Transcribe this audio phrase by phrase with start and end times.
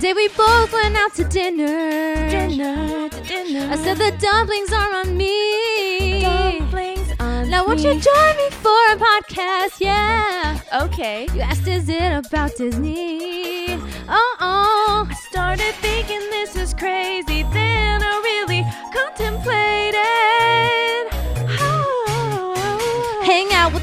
[0.00, 2.30] day we both went out to dinner.
[2.30, 3.68] Dinner to dinner.
[3.70, 6.22] I said the dumplings are on me.
[6.22, 9.78] dumplings on Now won't you join me for a podcast?
[9.78, 10.58] Yeah.
[10.84, 11.28] Okay.
[11.34, 13.74] You asked, is it about Disney?
[14.08, 15.06] Oh, oh.
[15.10, 18.64] I started thinking this is crazy, then I really
[18.96, 20.79] contemplated.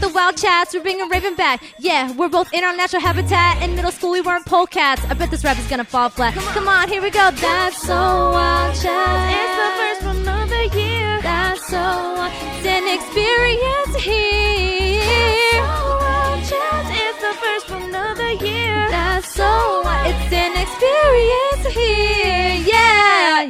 [0.01, 1.61] With the wild chats, we're bringing Raven back.
[1.79, 3.61] Yeah, we're both in our natural habitat.
[3.63, 5.03] In middle school, we weren't polecats.
[5.09, 6.33] I bet this rap is gonna fall flat.
[6.33, 7.31] Come on, here we go.
[7.31, 9.33] That's so wild chat.
[9.37, 11.21] It's the first of the year.
[11.21, 12.33] That's so wild.
[12.57, 15.61] It's an experience here.
[15.61, 16.39] That's So wild.
[17.01, 18.89] It's the first of the year.
[18.89, 20.07] That's so wild.
[20.09, 22.46] It's an experience here.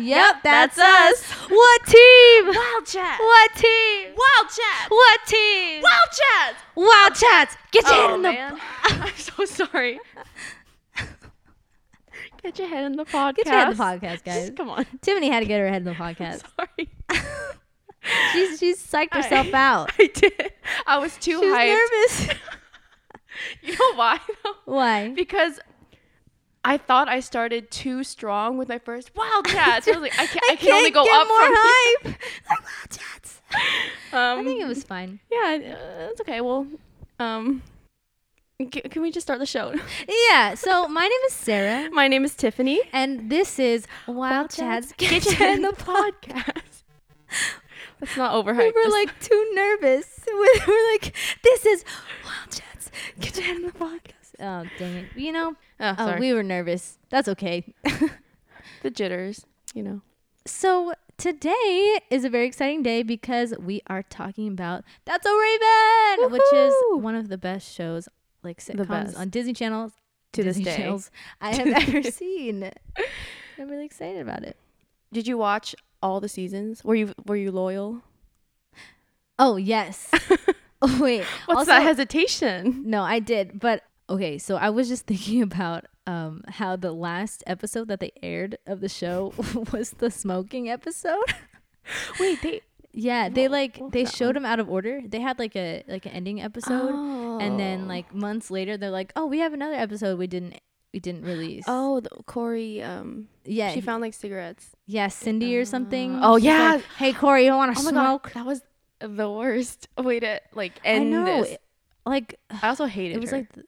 [0.07, 1.31] Yep, that's, us.
[1.49, 2.45] What team?
[2.47, 3.19] Wild chat.
[3.19, 4.15] What team?
[4.15, 4.89] Wild chat.
[4.89, 5.81] What team?
[5.83, 6.55] Wild chat.
[6.75, 7.57] Wild chats.
[7.57, 9.99] Oh, get your head Oh in the I'm so sorry.
[12.41, 13.35] Get your head in the podcast.
[13.35, 14.51] Get your head in the podcast, guys.
[14.55, 14.85] Come on.
[15.01, 16.43] Tiffany had to get her head in the podcast.
[16.55, 16.89] Sorry.
[18.31, 19.91] She's she's psyched herself out.
[19.99, 20.53] I did.
[20.85, 21.75] I was too She was hyped.
[21.75, 22.39] nervous.
[23.61, 24.19] You know why?
[24.43, 24.53] though?
[24.65, 25.09] Why?
[25.09, 25.59] Because
[26.67, 29.87] I thought I started too strong with my first Wildcats.
[29.87, 30.43] I was like, I can't.
[30.49, 32.05] I, can only go up more from hype.
[32.49, 32.59] like
[34.11, 35.19] wild Um, I think it was fine.
[35.31, 36.41] Yeah, uh, it's okay.
[36.41, 36.67] Well,
[37.19, 37.63] um,
[38.59, 39.73] can we just start the show?
[40.29, 40.55] Yeah.
[40.55, 42.81] So my name is Sarah, My name is Tiffany.
[42.91, 44.91] and this is Wild, Chats.
[44.97, 46.83] Get your head the podcast.
[48.01, 48.73] That's not overhyped.
[48.75, 50.19] We were like too nervous.
[50.27, 50.33] We
[50.67, 51.85] were like, this is
[52.25, 52.91] Wild Chats.
[53.21, 54.16] Get your head in the podcast.
[54.39, 55.05] Oh dang it!
[55.15, 56.19] You know, oh, oh, sorry.
[56.19, 56.99] we were nervous.
[57.09, 57.73] That's okay.
[58.83, 60.01] the jitters, you know.
[60.45, 66.31] So today is a very exciting day because we are talking about That's So Raven,
[66.31, 68.07] which is one of the best shows,
[68.43, 69.17] like The sitcoms best.
[69.17, 69.91] on Disney Channel
[70.33, 70.75] To this day.
[70.75, 72.71] channels I have ever seen.
[73.57, 74.55] I'm really excited about it.
[75.11, 76.83] Did you watch all the seasons?
[76.83, 78.03] Were you were you loyal?
[79.39, 80.09] Oh yes.
[80.81, 81.23] oh wait.
[81.45, 82.83] What's also, that hesitation?
[82.85, 84.37] No, I did, but okay.
[84.37, 88.79] So I was just thinking about um how the last episode that they aired of
[88.81, 89.33] the show
[89.73, 91.23] was the smoking episode.
[92.19, 95.01] Wait, they Yeah, they like they showed them out of order.
[95.05, 96.93] They had like a like an ending episode,
[97.41, 97.87] and then Oh.
[97.87, 100.59] like months later, they're like, "Oh, we have another episode we didn't
[100.93, 102.81] we didn't release." oh, the, Corey.
[102.81, 104.75] Um, yeah, she found like cigarettes.
[104.85, 106.19] yeah, Cindy or something.
[106.23, 106.73] Oh, She's yeah.
[106.75, 108.23] like, hey Corey, you want to Oh smoke?
[108.23, 108.61] god, that was
[108.99, 111.25] the worst way to like I end know.
[111.25, 111.51] this.
[111.53, 111.61] it-
[112.05, 113.37] Like I also hated it It was her.
[113.37, 113.63] like the,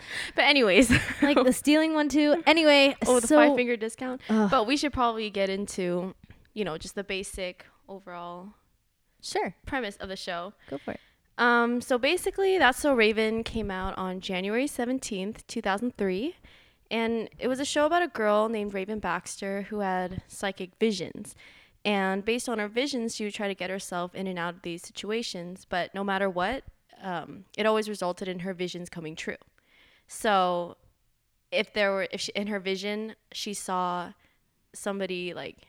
[0.34, 0.90] but anyways,
[1.22, 2.42] like the stealing one too.
[2.46, 4.20] Anyway, oh the so five finger discount.
[4.28, 6.14] Ugh, But we should probably get into,
[6.54, 8.50] you know, just the basic overall
[9.22, 10.54] sure, premise of the show.
[10.68, 11.00] go for it.
[11.38, 16.34] Um, so basically, That's So Raven came out on January 17th, 2003.
[16.90, 21.36] And it was a show about a girl named Raven Baxter who had psychic visions.
[21.84, 24.62] And based on her visions, she would try to get herself in and out of
[24.62, 25.66] these situations.
[25.68, 26.64] But no matter what,
[27.02, 29.36] um, it always resulted in her visions coming true.
[30.08, 30.76] So
[31.52, 34.12] if there were, if she, in her vision, she saw
[34.74, 35.68] somebody like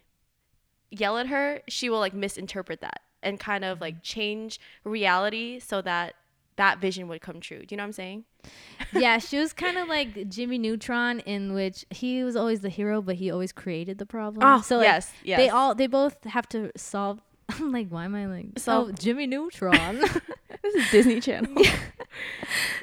[0.89, 4.03] yell at her, she will like misinterpret that and kind of like mm-hmm.
[4.03, 6.16] change reality so that
[6.55, 7.59] that vision would come true.
[7.59, 8.25] Do you know what I'm saying?
[8.94, 13.01] yeah, she was kind of like Jimmy Neutron, in which he was always the hero,
[13.01, 14.44] but he always created the problem.
[14.45, 15.38] Oh, so like, yes, yes.
[15.38, 17.21] they all they both have to solve.
[17.50, 20.03] I'm like, why am I like Solve- oh Jimmy Neutron?
[20.61, 21.51] this is Disney Channel.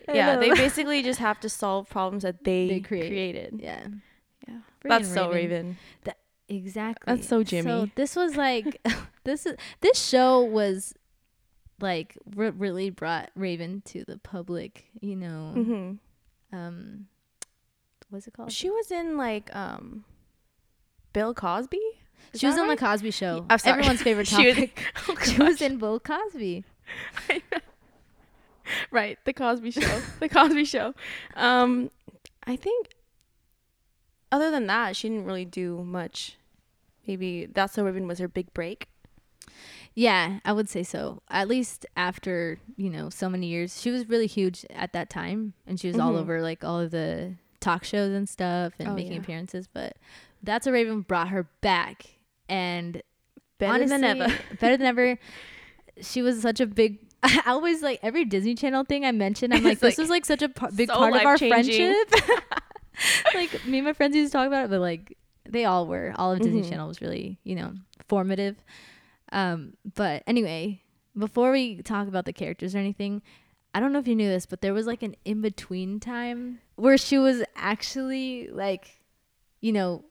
[0.09, 3.09] I yeah, they basically just have to solve problems that they, They create.
[3.09, 3.61] created.
[3.63, 3.87] yeah,
[4.49, 5.77] Yeah, that's so Raven.
[6.49, 7.15] exactly.
[7.17, 7.69] That's so Jimmy.
[7.69, 8.81] So this was like
[9.25, 10.95] this is this show was
[11.81, 14.87] like re- really brought Raven to the public.
[15.01, 15.93] You know, hmm
[16.57, 17.07] um,
[18.11, 18.53] what's it called?
[18.53, 20.05] She was in like um,
[21.13, 21.81] Bill Cosby.
[22.33, 22.79] Is she was that on right?
[22.79, 23.45] the Cosby Show.
[23.51, 24.69] Everyone's favorite She was-
[25.09, 26.65] Oh, she was in Bill Cosby.
[28.91, 30.01] right the Cosby Show.
[30.21, 30.95] the Cosby Show.
[31.35, 31.91] Um,
[32.47, 32.89] I think.
[34.33, 36.37] Other than that, she didn't really do much.
[37.07, 38.89] Maybe that's so Raven was her big break.
[39.95, 41.23] Yeah, I would say so.
[41.31, 43.81] At least after, you know, so many years.
[43.81, 46.19] She was really huge at that time and she was all Mhm.
[46.19, 49.21] over like all of the talk shows and stuff and Oh, making yeah.
[49.21, 49.97] appearances, but
[50.43, 52.07] That's So Raven brought her back
[52.49, 53.01] and
[53.59, 54.27] Better than ever.
[54.61, 55.19] better than ever.
[56.01, 59.55] She was such a big I always like every Disney Channel thing I mentioned.
[59.55, 62.11] I'm like, this like was like such a big so part of our friendship.
[63.35, 65.17] like me and my friends used to talk about it, but like
[65.49, 66.13] they all were.
[66.17, 66.69] All of Disney Mhm.
[66.71, 67.73] Channel was really, you know,
[68.09, 68.57] formative.
[69.33, 70.83] Um, but anyway,
[71.17, 73.23] before we talk about the characters or anything,
[73.75, 76.61] I don't know if you knew this, but there was like an in between time
[76.77, 78.91] where she was actually like
[79.63, 80.05] you know,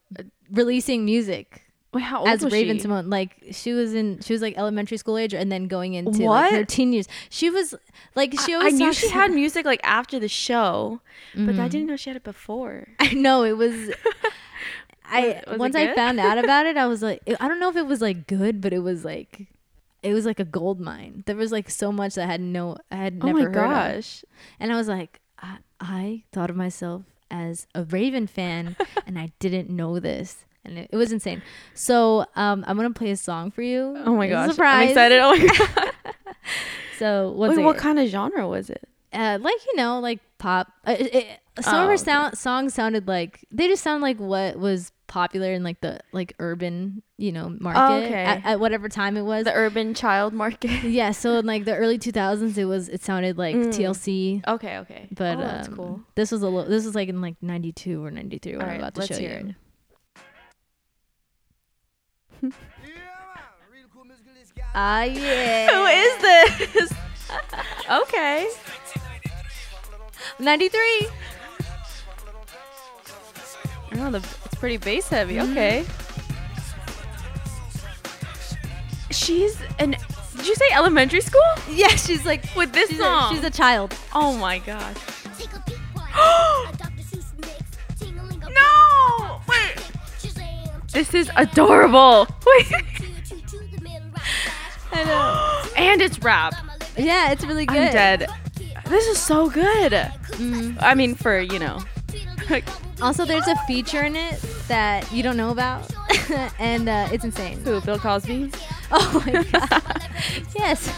[0.52, 1.62] releasing music
[1.96, 2.86] Wait, how old as was Raven she?
[2.86, 3.10] Symoné.
[3.10, 6.52] Like she was in, she was like elementary school age, and then going into like,
[6.52, 6.68] her What?
[6.70, 7.08] teen years.
[7.30, 7.74] She was
[8.16, 8.74] like she I, I always.
[8.74, 11.00] knew talks- she had music like after the show,
[11.34, 11.62] but Mm-hmm.
[11.62, 12.90] I didn't know she had it before.
[13.00, 13.74] I know it was.
[15.08, 15.96] I Was- was it once I good?
[15.96, 18.60] found out about it, I was like, I don't know if it was like good,
[18.62, 19.48] but it was like,
[20.04, 21.24] it was like a gold mine.
[21.28, 23.56] There was like so much that I had no, I had Oh never my heard
[23.56, 23.94] of.
[23.96, 24.26] gosh.
[24.60, 28.76] and I was like, I, I thought of myself as a Raven fan,
[29.06, 31.42] and I didn't know this, and it, it was insane.
[31.74, 33.96] So um, I'm gonna play a song for you.
[34.06, 34.52] Oh my gosh.
[34.52, 34.84] surprise.
[34.84, 35.20] I'm excited.
[35.20, 35.92] Oh my god.
[37.00, 38.88] So what's Wait, what kind of genre was it?
[39.14, 40.72] uh, like you know, like pop.
[40.86, 42.04] Uh, it, it- some of Oh, her okay.
[42.04, 46.34] sound songs sounded like they just sound like what was popular in like the like
[46.40, 48.26] urban you know market Oh, okay.
[48.26, 49.46] at, at whatever time it was.
[49.46, 50.70] The urban child market.
[50.84, 53.68] yeah, so in like the early 2000s, it was it sounded like Mm.
[53.70, 54.46] TLC.
[54.46, 55.08] okay, okay.
[55.12, 56.02] But oh, that's um, cool.
[56.16, 56.70] This was a little.
[56.70, 59.28] This was like in like '92 or '93 when I'm right, about to show you.
[59.30, 59.56] it.
[64.78, 65.70] Ah yeah.
[65.72, 66.94] Who is this?
[67.90, 68.50] okay.
[70.40, 71.08] '93.
[73.98, 75.36] Oh, the, it's pretty bass heavy.
[75.36, 75.52] Mm-hmm.
[75.52, 75.86] Okay.
[79.12, 79.96] She's an.
[80.36, 81.42] Did you say elementary school?
[81.72, 83.32] Yeah, she's like With this she's song.
[83.32, 83.96] A, she's a child.
[84.14, 84.98] oh my gosh.
[88.02, 88.50] no!
[88.50, 89.40] No!
[89.48, 89.75] Wait.
[90.96, 92.26] This is adorable.
[92.48, 92.72] Wait.
[94.94, 95.62] I know.
[95.76, 96.54] and it's rap.
[96.96, 97.76] Yeah, it's really good.
[97.78, 98.30] I'm dead.
[98.88, 99.92] This is so good.
[99.92, 100.78] Mhm.
[100.82, 101.80] I mean, for you know.
[103.02, 104.40] Also, there's a feature in it
[104.70, 105.94] that you don't know about,
[106.60, 107.60] and uh, it's insane.
[107.66, 107.82] Who?
[107.82, 108.52] Bill Cosby?
[108.90, 110.10] Oh my god.
[110.58, 110.90] yes.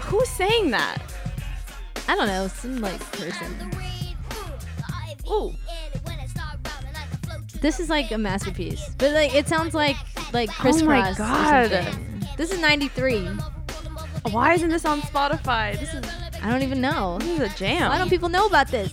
[0.00, 0.98] Who's saying that?
[2.08, 3.70] I don't know, some like person.
[5.30, 5.54] Ooh.
[7.60, 9.96] This is like a masterpiece, but like it sounds like
[10.32, 11.70] like Kris Oh my Kross or God.
[11.70, 12.28] something.
[12.36, 13.26] This is '93.
[14.30, 15.78] Why isn't this on Spotify?
[15.78, 16.04] This is
[16.42, 17.18] I don't even know.
[17.18, 17.90] this is a jam.
[17.90, 18.92] Why don't people know about this?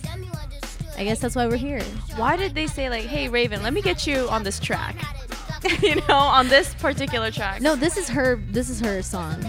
[0.98, 1.82] I guess that's why we're here.
[2.16, 4.96] Why did they say like, "Hey Raven, let me get you on this track"?
[5.82, 7.60] you know, on this particular track.
[7.60, 8.36] No, this is her.
[8.50, 9.42] This is her song.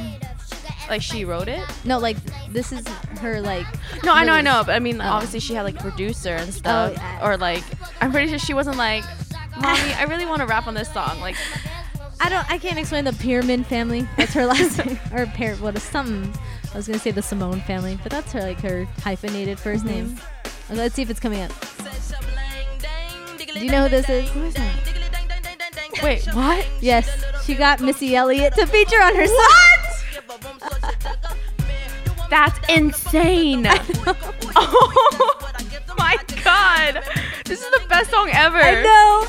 [0.89, 1.63] Like she wrote it.
[1.83, 2.17] No, like
[2.51, 2.87] this is
[3.19, 3.65] her like.
[4.03, 5.05] No, I know, I know, but I mean, Oh.
[5.05, 7.25] obviously she had like producer and stuff, yeah.
[7.27, 7.63] or like,
[8.01, 9.03] I'm pretty sure she wasn't like,
[9.59, 11.35] "Mommy, I really want to rap on this song." Like,
[12.21, 12.49] I don't.
[12.49, 14.07] I can't explain the Pearman family.
[14.17, 15.55] That's her last name, or Par.
[15.55, 16.33] What is something?
[16.73, 19.87] I was gonna say the Symoné family, but that's her like her hyphenated 1st Mm-hmm.
[19.87, 20.17] name.
[20.69, 21.51] Okay, let's see if it's coming up.
[23.53, 24.29] Do you know who this is?
[24.29, 24.73] who is that?
[26.03, 26.65] Wait, what?
[26.79, 27.09] Yes,
[27.45, 29.66] she got Missy Elliott to feature on her song.
[32.29, 33.65] That's insane.
[34.55, 35.39] oh
[35.97, 37.03] my god,
[37.45, 38.57] this is the best song ever.
[38.57, 39.27] I know.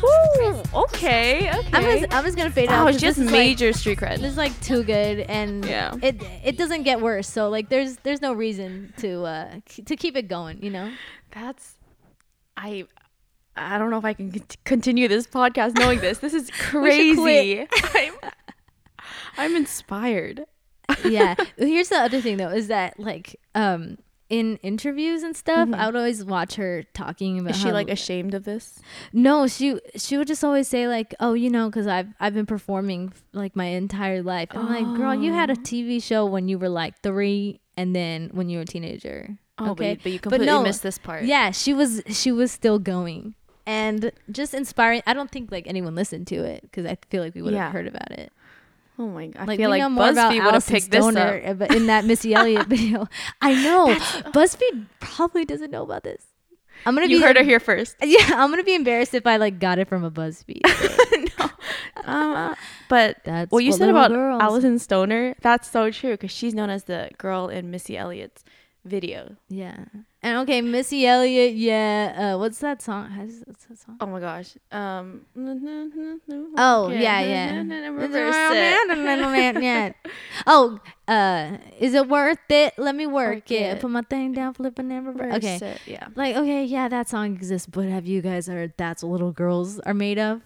[0.00, 1.68] Ooh, okay, okay.
[1.72, 2.86] I'm just, I'm just gonna fade out.
[2.88, 4.18] it's 'cause just major street cred.
[4.20, 5.96] this is like too good, and Yeah.
[6.00, 7.28] it it doesn't get worse.
[7.28, 9.50] So like, there's there's no reason to uh
[9.86, 10.62] to keep it going.
[10.62, 10.92] You know.
[11.32, 11.74] That's
[12.56, 12.86] I
[13.56, 14.32] I don't know if I can
[14.64, 16.18] continue this podcast knowing this.
[16.18, 17.66] This is crazy.
[19.38, 20.44] I'm, inspired.
[21.04, 21.34] yeah.
[21.56, 23.98] Here's the other thing though, is that like um
[24.30, 27.60] in interviews and stuff, I would always watch her talking about Mm-hmm.
[27.60, 28.78] Is she like ashamed of this?
[29.12, 32.44] no, she she would just always say like, oh, you know, because I've I've been
[32.46, 34.48] performing like my entire life.
[34.52, 35.62] I'm like, girl, you had a Oh.
[35.62, 39.38] TV show when you were like three, and then when you were a teenager.
[39.60, 41.24] Oh, okay, but, you- but you completely missed this part.
[41.24, 43.34] Yeah, she was she was still going.
[43.66, 45.02] And just inspiring.
[45.06, 47.68] I don't think like anyone listened to it because I feel like we would have
[47.68, 47.72] Yeah.
[47.72, 48.32] heard about it.
[48.98, 49.42] Oh my god.
[49.42, 51.50] I Like feel we like know more about BuzzFeed would have picked this Stoner up.
[51.50, 53.06] uh, but in that Missy Elliott video.
[53.40, 53.94] I know
[54.32, 56.24] BuzzFeed probably doesn't know about this.
[56.86, 57.96] I'm gonna You be heard her here first.
[58.02, 60.62] Yeah, I'm gonna be embarrassed if I like got it from a BuzzFeed.
[61.38, 61.50] no.
[62.04, 62.54] Uh,
[62.88, 66.70] but That's what you said about girls- Alyson Stoner, that's so true because she's known
[66.70, 68.44] as the girl in Missy Elliott's
[68.84, 69.36] video.
[69.48, 69.84] yeah,
[70.28, 71.54] and okay, Missy Elliott.
[71.54, 73.10] Yeah, uh, what's that song?
[73.10, 73.96] How's, what's that song?
[74.00, 74.56] Oh my gosh.
[74.70, 75.22] Um.
[76.56, 77.62] Oh yeah, yeah.
[79.58, 79.92] Yeah.
[80.46, 82.74] Oh, uh, is it worth it?
[82.78, 83.54] Let me work, it.
[83.62, 83.80] it.
[83.80, 85.34] Put my thing down, flipping and reverse.
[85.36, 85.56] Okay.
[85.56, 86.06] It, Yeah.
[86.14, 89.78] Like, okay, yeah, that song exists, but have you guys heard that's what little girls
[89.80, 90.42] are made of?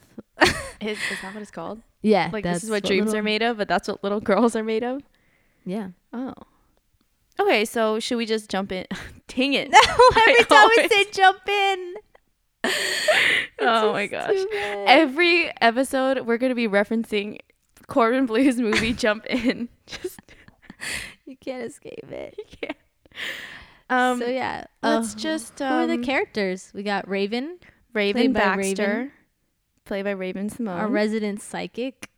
[0.81, 1.81] Is, is that what it's called?
[2.03, 2.31] Yeah.
[2.33, 4.65] Like this is what dreams little- are made of, but that's what little girls are
[4.65, 5.03] made of.
[5.65, 5.89] Yeah.
[6.13, 6.35] Oh.
[7.43, 8.87] Okay, so should we just jump in?
[9.29, 9.69] Dang it!
[9.73, 11.95] Every I time we say jump in.
[13.61, 14.37] oh my gosh!
[14.87, 17.39] Every episode, we're gonna be referencing
[17.89, 19.69] Corbin Bleu's movie Jump In.
[19.87, 20.21] Just
[21.27, 22.35] You can't escape it.
[22.39, 22.77] You can't.
[23.91, 26.71] Um, so yeah, let's uh, just who are the um, characters?
[26.75, 27.59] We got Raven,
[27.93, 29.13] Raven played by Baxter, Raven.
[29.85, 30.77] played by Raven Symoné.
[30.77, 32.09] our resident psychic.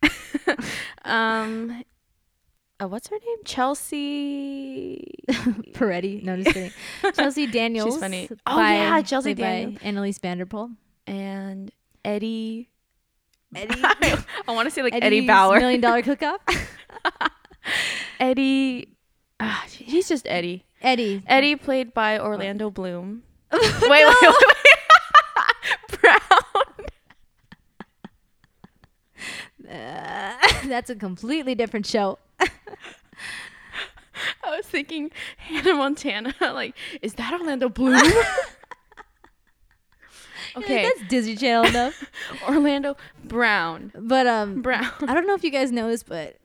[1.03, 1.83] um,
[2.81, 3.37] uh, what's her name?
[3.45, 5.13] Chelsea.
[5.73, 6.23] Peretti.
[6.23, 6.71] No, just kidding.
[7.13, 7.93] Chelsea Daniels.
[7.93, 8.29] She's funny.
[8.45, 9.81] Oh, by- yeah, Chelsea Daniels.
[9.81, 10.71] Anneliese van der Pol.
[11.07, 11.71] and
[12.03, 12.69] Eddie.
[13.55, 13.81] Eddie.
[13.83, 15.59] I, want to say like Eddie Bauer.
[15.59, 16.41] Million Dollar Cook Off.
[18.19, 18.89] Eddie.
[19.39, 20.65] ah, he's just Eddie.
[20.81, 21.23] Eddie.
[21.27, 23.23] Eddie played by Orlando Bloom.
[23.53, 25.99] wait, wait, wait, wait.
[26.01, 26.19] Brown.
[29.69, 30.33] Uh,
[30.65, 32.19] that's a completely different show.
[34.43, 36.33] I was thinking Hannah Montana.
[36.41, 37.95] Like, is that Orlando Bloom?
[40.57, 42.03] okay, that's Disney Channel enough.
[42.47, 43.91] Orlando Brown.
[43.97, 44.89] But um, Brown.
[45.01, 46.37] I don't know if you guys know this, but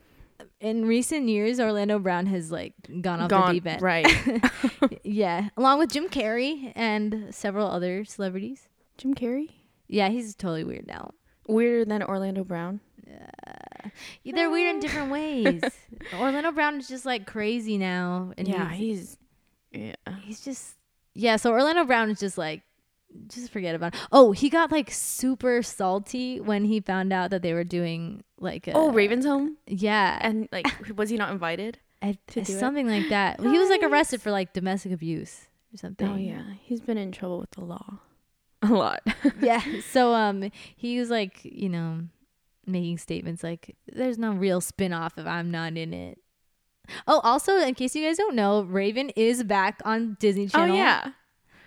[0.60, 3.82] in recent years, Orlando Brown has like gone off the deep end.
[3.82, 4.06] right.
[5.04, 8.68] yeah, along with Jim Carrey and several other celebrities.
[8.98, 9.50] Jim Carrey.
[9.86, 11.12] Yeah, he's totally weird now.
[11.48, 12.80] Weirder than Orlando Brown.
[13.06, 13.30] Yeah,
[14.24, 15.62] They're weird in different ways.
[16.18, 19.16] Orlando Brown is just like crazy now, and yeah, he's,
[19.72, 19.86] he's.
[20.06, 20.14] Yeah.
[20.22, 20.74] he's just
[21.14, 21.36] yeah.
[21.36, 22.62] So Orlando Brown is just like,
[23.28, 23.94] just forget about.
[23.94, 24.00] It.
[24.12, 28.66] Oh, he got like super salty when he found out that they were doing like
[28.68, 29.56] a, Oh, Raven's home.
[29.66, 31.78] yeah, And like, was he not invited?
[32.02, 32.58] I- to do it?
[32.58, 33.38] something like that.
[33.42, 36.08] He was like arrested for like domestic abuse or something.
[36.08, 37.98] Oh yeah, he's been in trouble with the law.
[38.62, 39.02] A lot.
[39.42, 39.62] yeah.
[39.90, 42.00] So um, he was like, you know,
[42.72, 46.18] making statements like, "There's no real spin-off if I'm not in it."
[47.06, 50.76] Oh, also, in case you guys don't know, Raven is back on Disney oh Channel.
[50.76, 51.12] yeah.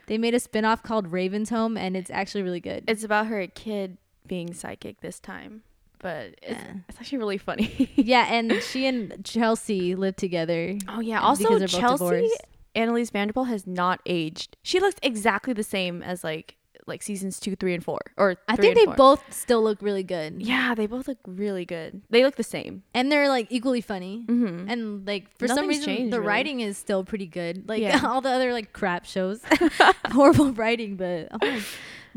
[0.08, 2.84] They made a spin-off called Raven's Home, and it's actually really good.
[2.88, 5.64] It's about her kid being psychic this time,
[6.00, 6.74] but it's, Yeah.
[6.90, 7.90] it's actually really funny.
[7.96, 10.78] yeah, and she and Chelsea live together.
[10.90, 11.22] Oh yeah.
[11.22, 12.42] Also, Chelsea divorced.
[12.76, 14.58] Annalise Vanderbilt has not aged.
[14.64, 18.00] She looks exactly the same as like like seasons two, three, and four.
[18.18, 18.96] Or I think and they four.
[18.96, 20.42] both still look really good.
[20.42, 22.02] Yeah, they both look really good.
[22.10, 22.84] They look the same.
[22.94, 24.26] and they're like equally funny.
[24.28, 24.70] Mm-hmm.
[24.70, 26.28] And like for some reason, changed, the really.
[26.28, 27.68] writing is still pretty good.
[27.70, 28.02] Like Yeah.
[28.08, 29.42] all the other like crap shows,
[30.12, 30.96] horrible writing.
[30.96, 31.64] But I'm like,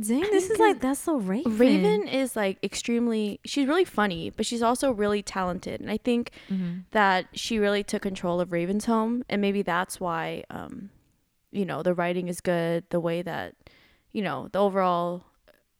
[0.00, 1.56] dang, this is like that's so Raven.
[1.58, 3.40] Raven is like extremely.
[3.44, 5.80] She's really funny, but she's also really talented.
[5.80, 6.84] And I think Mhm.
[6.90, 10.90] that she really took control of Raven's home, and maybe that's why, um,
[11.50, 12.84] you know, the writing is good.
[12.90, 13.54] The way that,
[14.12, 15.24] you know, the overall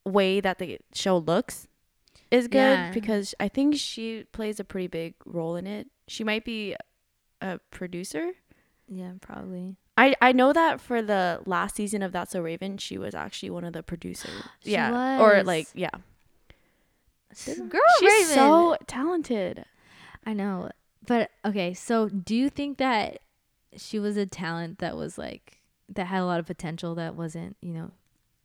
[0.04, 1.66] way that the show looks
[2.30, 2.90] is good Yeah.
[2.92, 5.88] because I think she plays a pretty big role in it.
[6.08, 6.76] She might be
[7.40, 8.32] a producer.
[8.88, 9.76] Yeah, probably.
[9.98, 13.50] I, I know that for the last season of That's So Raven, she was actually
[13.50, 14.30] one of the producers.
[14.62, 15.90] She yeah, or like yeah,
[17.44, 18.34] Girl, she's Raven.
[18.34, 19.64] so talented.
[20.24, 20.70] I know,
[21.06, 21.74] but okay.
[21.74, 23.18] So, do you think that
[23.76, 27.56] she was a talent that was like that had a lot of potential that wasn't,
[27.60, 27.90] you know,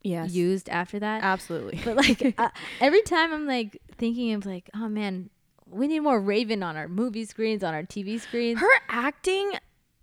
[0.03, 1.23] Yes, used after that?
[1.23, 1.79] absolutely.
[1.83, 5.29] But like uh, every time I'm like thinking of like, oh man,
[5.69, 8.59] we need more Raven on our movie screens, on our TV screens.
[8.59, 9.53] her acting,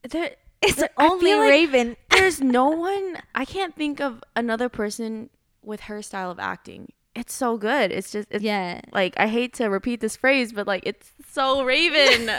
[0.08, 1.96] there, it's only like Raven.
[2.10, 3.18] there's no one.
[3.34, 5.30] I can't think of another person
[5.62, 6.92] with her style of acting.
[7.14, 7.90] It's so good.
[7.90, 11.64] It's just it's yeah, like I hate to repeat this phrase, but like it's so
[11.64, 12.30] Raven.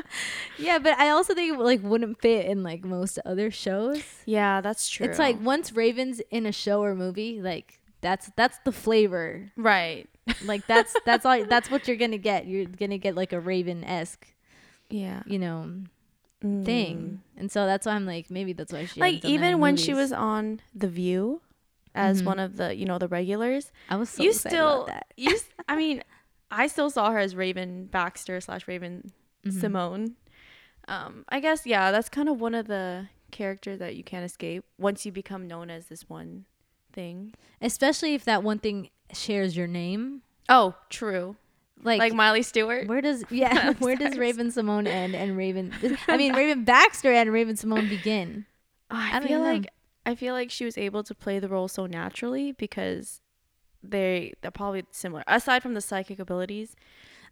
[0.58, 4.02] yeah, but I also think it like wouldn't fit in like most other shows.
[4.26, 5.06] yeah, that's true.
[5.06, 9.50] It's like once Raven's in a show or movie, like that's that's the flavor.
[9.56, 10.08] right.
[10.44, 12.46] Like that's that's all that's what you're gonna get.
[12.46, 14.26] You're gonna get like a Raven esque,
[14.88, 15.22] Yeah.
[15.26, 15.70] you know,
[16.44, 16.64] Mm.
[16.64, 17.22] thing.
[17.36, 19.60] And so that's why I'm like, maybe that's why she Like hasn't done that even
[19.60, 21.40] when she was on The View
[21.94, 22.26] as Mhm.
[22.26, 25.06] one of the you know the regulars, I was so you still about that.
[25.16, 25.36] you.
[25.68, 26.02] I mean,
[26.50, 29.12] I still saw her as Raven Baxter slash Raven
[29.46, 29.52] Mhm.
[29.60, 30.14] Symoné.
[30.88, 34.64] Um, I guess yeah, that's kind of one of the characters that you can't escape
[34.78, 36.44] once you become known as this one
[36.92, 37.32] thing.
[37.62, 40.20] especially if that one thing shares your name.
[40.48, 41.36] Oh, true.
[41.82, 42.86] Like, Like, Miley Stewart.
[42.86, 44.16] where does yeah where does.
[44.18, 45.72] Raven Symoné end and Raven
[46.08, 48.44] I mean Raven Baxter and Raven Symoné begin?
[48.90, 49.68] I, I feel like
[50.04, 53.20] I feel like she was able to play the role so naturally because
[53.82, 56.76] they they're probably similar aside from the psychic abilities.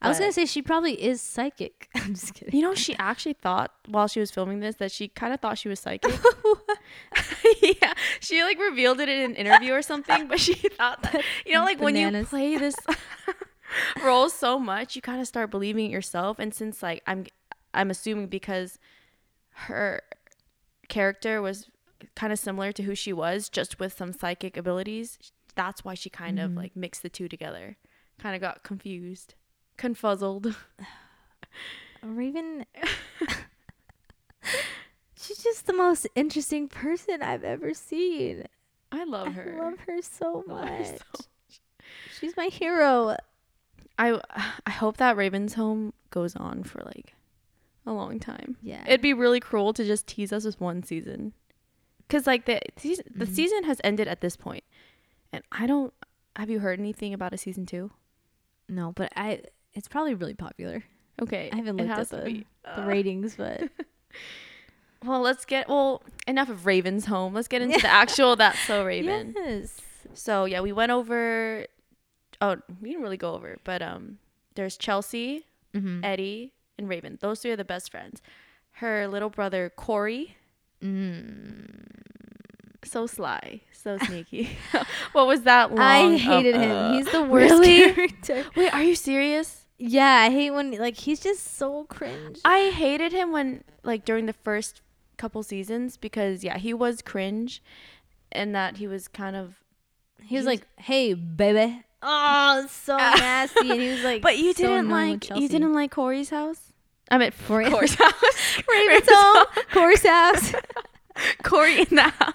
[0.02, 1.88] I was gonna say she probably is psychic.
[1.94, 2.56] I'm just kidding.
[2.58, 5.58] You know, she actually thought while she was filming this that she kind of thought
[5.58, 6.10] she was psychic.
[7.62, 11.52] yeah, she like revealed it in an interview or something, but she thought that you
[11.52, 12.76] know, like when you play this
[14.02, 16.38] role so much, you kind of start believing it yourself.
[16.38, 17.26] And since like I'm,
[17.74, 18.78] I'm assuming because
[19.50, 20.02] her
[20.88, 21.68] character was
[22.14, 25.18] kind of similar to who she was, just with some psychic abilities,
[25.54, 26.56] that's why she kind of Mhm.
[26.56, 27.76] like mixed the two together.
[28.18, 29.34] Kind of got confused.
[29.78, 30.54] Confuzzled.
[32.02, 32.64] Raven.
[35.16, 38.44] She's just the most interesting person I've ever seen.
[38.90, 39.58] I love her.
[39.60, 41.00] I love her so I love her much.
[42.18, 43.16] She's my hero.
[43.98, 44.18] I
[44.66, 47.14] I hope that Raven's home goes on for like
[47.86, 48.56] a long time.
[48.62, 48.82] Yeah.
[48.86, 51.34] It'd be really cruel to just tease us with one season.
[52.10, 53.34] Cuz like the season, the Mhm.
[53.34, 54.36] season has ended at this.
[55.32, 55.94] And I don't
[56.36, 57.90] have you heard anything about a season 2?
[58.68, 59.42] no, but I.
[59.72, 60.82] It's probably really popular.
[61.22, 61.48] Okay.
[61.52, 62.44] I haven't looked at the-.
[62.76, 63.62] The ratings, but
[65.04, 67.32] Well, let's get well, enough of Raven's home.
[67.34, 69.34] Let's get into the actual That's So Raven.
[69.36, 69.80] yes.
[70.12, 71.66] So, yeah, we went over
[72.42, 74.18] oh, we didn't really go over, but um
[74.56, 76.02] there's Chelsea, Mm-hmm.
[76.04, 77.16] Eddie, and Raven.
[77.20, 78.20] Those three are the best friends.
[78.72, 80.36] Her little brother Corey,
[80.82, 82.02] Mm.
[82.84, 84.56] so sly, so sneaky.
[85.12, 85.70] what was that?
[85.70, 86.70] Long I hated of, him.
[86.70, 87.92] uh, He's the worst really?
[87.92, 88.44] character.
[88.56, 89.66] Wait, are you serious?
[89.78, 92.38] Yeah, I hate when like he's just so cringe.
[92.44, 94.82] I hated him when like during the first
[95.16, 97.62] couple seasons because yeah, he was cringe,
[98.32, 99.54] and that he was kind of.
[100.22, 104.62] He was like, "Hey, baby." Oh, so nasty, and he was like, But you so
[104.62, 106.69] didn't like you didn't like Corey's house.
[107.10, 108.62] I mean, Corey- Corey's house.
[108.68, 110.52] Raven's home, Corey's house.
[111.42, 112.34] Corey in the house.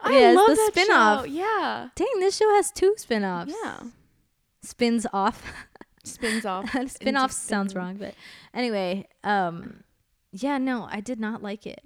[0.00, 1.20] I Yeah, love the that spin-off.
[1.20, 1.24] show.
[1.26, 1.88] Yeah.
[1.94, 3.52] Dang, this show has two spin-offs.
[3.64, 3.80] Yeah.
[4.62, 5.42] Spins off.
[6.04, 6.68] Spins off.
[6.90, 7.80] Spin-off sounds spin.
[7.82, 8.14] wrong, but
[8.52, 9.84] anyway, um
[10.32, 11.80] yeah, no, I did not like it.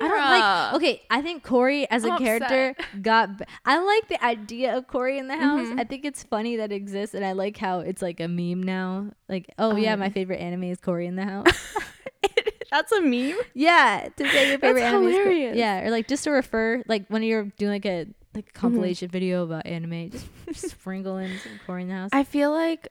[0.00, 0.74] I don't like.
[0.74, 3.38] Okay, I think Corey as a I'm character got.
[3.38, 5.66] b- I like the idea of Corey in the house.
[5.68, 5.80] Mhm.
[5.80, 8.62] I think it's funny that it exists, and I like how it's like a meme
[8.62, 9.10] now.
[9.28, 10.00] Like, oh yeah, Um.
[10.00, 11.46] my favorite anime is Corey in the house.
[12.70, 13.36] That's a meme.
[13.54, 15.08] yeah, to say your favorite That's anime.
[15.08, 15.56] Is hilarious.
[15.56, 19.08] yeah, or like just to refer, like when you're doing like a like a compilation
[19.08, 22.10] video about anime, just sprinkle in some Corey in the house.
[22.12, 22.86] I feel like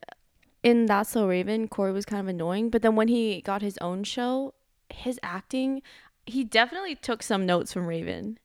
[0.64, 3.78] in That's So Raven, Corey was kind of annoying, but then when he got his
[3.78, 4.52] own show,
[4.90, 5.80] his acting,
[6.28, 8.38] he definitely took some notes from Raven.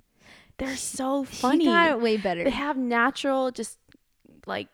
[0.58, 1.66] They're so funny.
[1.66, 2.44] Got it way better.
[2.44, 3.78] They have natural, just
[4.46, 4.68] like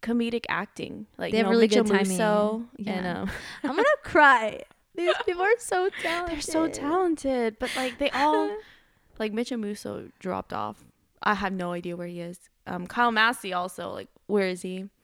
[0.00, 1.06] comedic acting.
[1.18, 2.08] Like They you have know, really Mitchell good timing.
[2.10, 3.20] Musso and Yeah.
[3.22, 3.30] um,
[3.64, 4.62] I'm gonna cry.
[4.94, 6.34] These people are so talented.
[6.36, 8.56] they're so talented, but like they all
[9.18, 10.84] like Mitchell Musso dropped off.
[11.22, 12.38] I have no idea where he is.
[12.66, 14.88] Um, Kyle Massey also like where is he?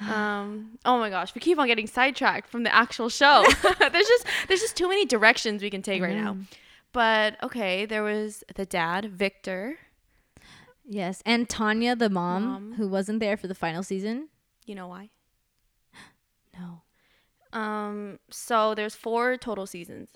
[0.00, 3.44] Um, oh my gosh, we keep on getting sidetracked from the actual show.
[3.62, 6.38] there's just there's just too many directions we can take right now.
[6.92, 9.78] But okay, there was the dad, Victor.
[10.84, 12.72] Yes, and Tanya, the mom, Mom.
[12.74, 14.28] who wasn't there for the final season.
[14.66, 15.10] You know why?
[16.58, 16.82] No.
[17.52, 20.10] Um, so there's four total seasons.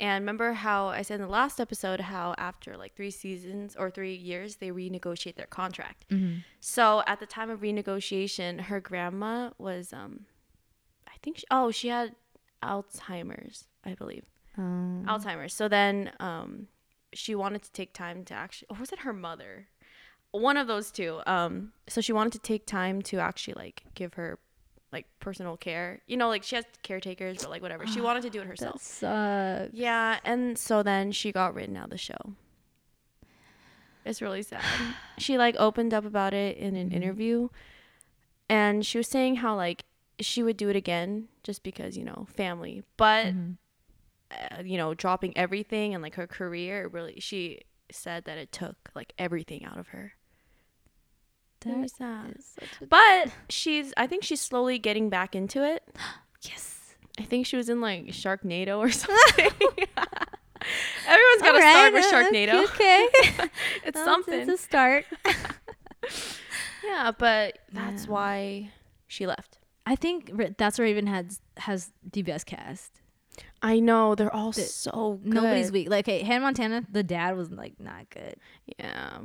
[0.00, 3.90] And remember how I said in the last episode how after like three seasons or
[3.90, 6.04] three years they renegotiate their contract.
[6.10, 6.40] Mm-hmm.
[6.60, 10.26] So at the time of renegotiation, her grandma was um
[11.08, 12.14] I think she, oh, she had
[12.62, 14.24] Alzheimer's, I believe.
[14.58, 15.54] Um, Alzheimer's.
[15.54, 16.68] So then um
[17.12, 19.68] she wanted to take time to actually or was it her mother?
[20.32, 21.20] One of those two.
[21.26, 24.38] Um so she wanted to take time to actually like give her
[24.92, 26.00] like personal care.
[26.06, 27.86] You know, like she has caretakers, but like whatever.
[27.86, 28.82] She wanted to do it that herself.
[28.82, 29.72] sucks.
[29.72, 32.34] Yeah, and so then she got written out of the show.
[34.04, 34.62] It's really sad.
[35.18, 36.94] She like opened up about it in an Mhm.
[36.94, 37.48] interview
[38.48, 39.84] and she was saying how like
[40.20, 42.82] she would do it again just because, you know, family.
[42.96, 43.56] But Mhm.
[44.30, 47.60] Uh, you know, dropping everything and like her career, really she
[47.90, 50.12] said that it took like everything out of her.
[51.60, 52.34] That sad.
[52.38, 55.82] is such a- But she's I think she's slowly getting back into it.
[56.42, 56.94] yes.
[57.18, 59.50] I think she was in like Sharknado or something.
[61.06, 62.64] Everyone's got to All start right, with Sharknado.
[62.64, 63.08] Okay.
[63.84, 64.40] it's Well, something.
[64.40, 65.04] It's a start.
[66.84, 68.10] yeah, but that's Yeah.
[68.10, 68.70] why
[69.06, 69.58] she left.
[69.86, 73.00] I think that's where Raven has has the best cast.
[73.60, 75.34] I know they're all The- so good.
[75.34, 75.90] Nobody's weak.
[75.90, 78.36] Like, hey, Hannah Montana, the dad was like not good,
[78.78, 79.18] Yeah,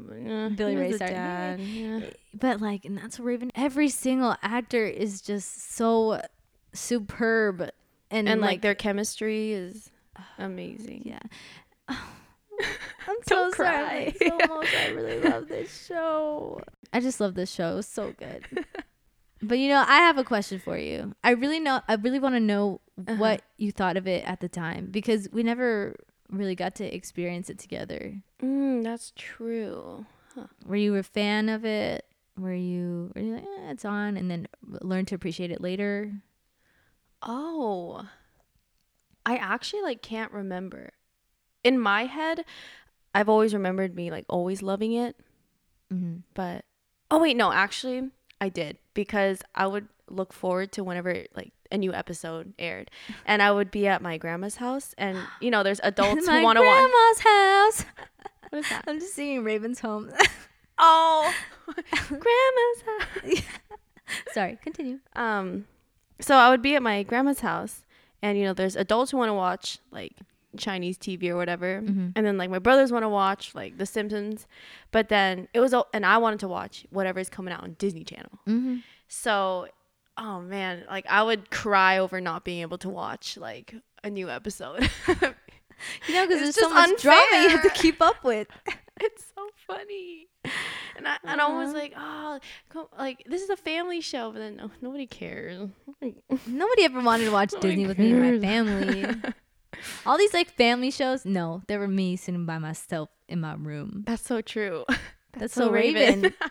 [0.55, 1.11] Billy he Ray was a Cyrus.
[1.13, 1.59] dad.
[1.61, 1.99] Yeah.
[2.33, 3.51] but like, and that's Raven.
[3.55, 6.21] Every single actor is just so
[6.73, 7.69] superb,
[8.09, 9.91] and, And like like their chemistry is
[10.39, 11.03] amazing.
[11.05, 11.19] Yeah.
[13.07, 13.51] I'm so sorry.
[13.51, 14.13] cry.
[14.21, 14.81] I'm so emotional.
[14.81, 16.61] I really love this show.
[16.91, 17.81] I just love this show.
[17.81, 18.65] So good.
[19.43, 21.13] But you know, I have a question for you.
[21.23, 23.15] I really know I really want to know Uh-huh.
[23.17, 25.95] what you thought of it at the time because we never
[26.29, 28.21] really got to experience it together.
[28.41, 30.05] Mm, that's true.
[30.65, 32.05] Were you a fan of it?
[32.37, 34.47] Were you were you like, eh, it's on and then
[34.81, 36.13] learn to appreciate it later?
[37.21, 38.07] Oh.
[39.25, 40.91] I actually like can't remember.
[41.63, 42.43] In my head,
[43.15, 45.15] I've always remembered me like always loving it,
[45.93, 46.17] Mm-hmm.
[46.33, 46.65] but
[47.11, 48.09] oh wait, no, actually,
[48.43, 52.91] I did because I would look forward to whenever like a new episode aired,
[53.25, 56.57] and I would be at my grandma's house, and you know, there's adults who want
[56.57, 56.91] to watch.
[56.91, 57.85] grandma's house.
[58.49, 58.83] What is that?
[58.85, 60.11] I'm just singing Raven's Home.
[60.77, 61.33] Oh,
[62.07, 63.43] grandma's house.
[64.33, 64.99] Sorry, continue.
[65.15, 65.65] Um,
[66.19, 67.85] so I would be at my grandma's house,
[68.23, 70.13] and you know, there's adults who want to watch like
[70.57, 72.13] Chinese TV or whatever, Mhm.
[72.15, 74.47] and then like my brothers want to watch like The Simpsons,
[74.91, 77.73] but then it was, a- and I wanted to watch whatever is coming out on
[77.79, 78.31] Disney Channel.
[78.47, 78.75] Mm-hmm.
[79.07, 79.67] So,
[80.17, 84.29] oh man, like I would cry over not being able to watch like a new
[84.29, 84.89] episode.
[86.07, 88.47] You know, because It's there's so much drama you have to keep up with.
[89.01, 90.27] it's so funny.
[90.95, 91.77] And I and I was Uh-huh.
[91.77, 92.39] like, oh,
[92.69, 95.67] come, like this is a family show, but then no, nobody cares.
[96.47, 99.33] Nobody ever wanted to watch Nobody Disney with me and my family.
[100.05, 104.03] All these like family shows, no, they were me sitting by myself in my room.
[104.05, 104.85] That's so true.
[105.33, 106.33] That's, so so Raven.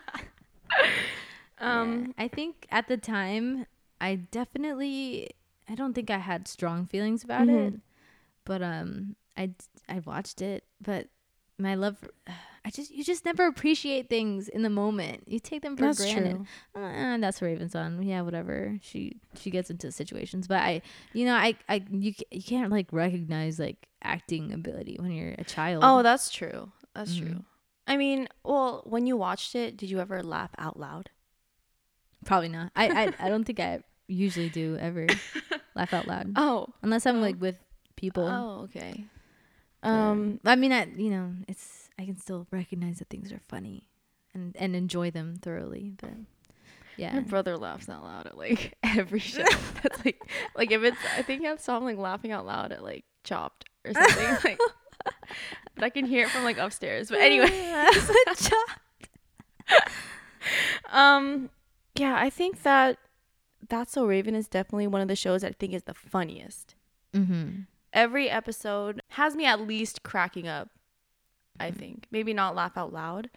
[1.59, 2.25] Um, Yeah.
[2.25, 3.65] I think at the time,
[4.01, 5.29] I definitely,
[5.69, 7.75] I don't think I had strong feelings about Mhm.
[7.75, 7.79] it,
[8.43, 9.51] but um, I
[9.87, 11.07] I watched it, but
[11.57, 11.97] my love,
[12.65, 15.23] I just you just never appreciate things in the moment.
[15.27, 16.45] You take them for that's granted.
[16.73, 16.83] true.
[16.83, 18.01] uh, that's Raven's on.
[18.03, 18.77] Yeah, whatever.
[18.81, 22.87] She she gets into situations, but I, you know, I I you you can't like
[22.93, 25.83] recognize like acting ability when you're a child.
[25.85, 26.71] Oh, that's true.
[26.95, 27.19] That's Mhm.
[27.19, 27.43] true.
[27.85, 31.09] I mean, well, when you watched it, did you ever laugh out loud?
[32.25, 32.71] probably not.
[32.77, 35.07] I I I don't think I usually do ever
[35.75, 36.67] laugh out loud Oh.
[36.81, 37.19] unless I'm oh.
[37.19, 37.59] like with
[37.97, 38.25] people.
[38.25, 39.03] Oh, okay.
[39.83, 43.89] Um, I mean, I you know, it's I can still recognize that things are funny,
[44.33, 45.91] and and enjoy them thoroughly.
[45.99, 46.13] But
[46.97, 49.43] yeah, my brother laughs out loud at like every show.
[49.83, 50.21] That's like,
[50.55, 53.65] like if it's, I think I saw him like laughing out loud at like Chopped
[53.85, 54.37] or something.
[54.43, 54.59] like,
[55.75, 57.09] but I can hear it from like upstairs.
[57.09, 57.49] But anyway,
[58.35, 58.79] chopped.
[60.91, 61.49] um,
[61.95, 62.97] yeah, I think that
[63.69, 66.75] That's So Raven is definitely one of the shows I think is the funniest.
[67.13, 67.61] mm-hmm.
[67.93, 70.69] Every episode has me at least cracking up.
[71.59, 73.29] I think maybe not laugh out loud,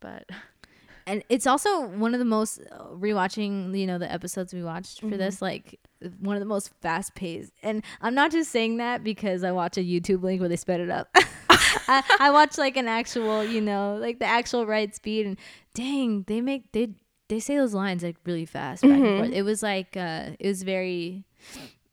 [0.00, 0.24] but
[1.06, 5.00] and it's also one of the most uh, rewatching you know the episodes we watched
[5.00, 5.18] for Mhm.
[5.18, 5.78] this like
[6.20, 9.76] one of the most fast paced and i'm not just saying that because i watch
[9.78, 11.08] a youtube link where they sped it up
[11.88, 15.38] I, I watch like an actual you know like the actual right speed and
[15.74, 16.90] dang they make they
[17.28, 19.16] they say those lines like really fast back and Mhm.
[19.18, 19.30] forth.
[19.32, 21.24] it was like uh it was very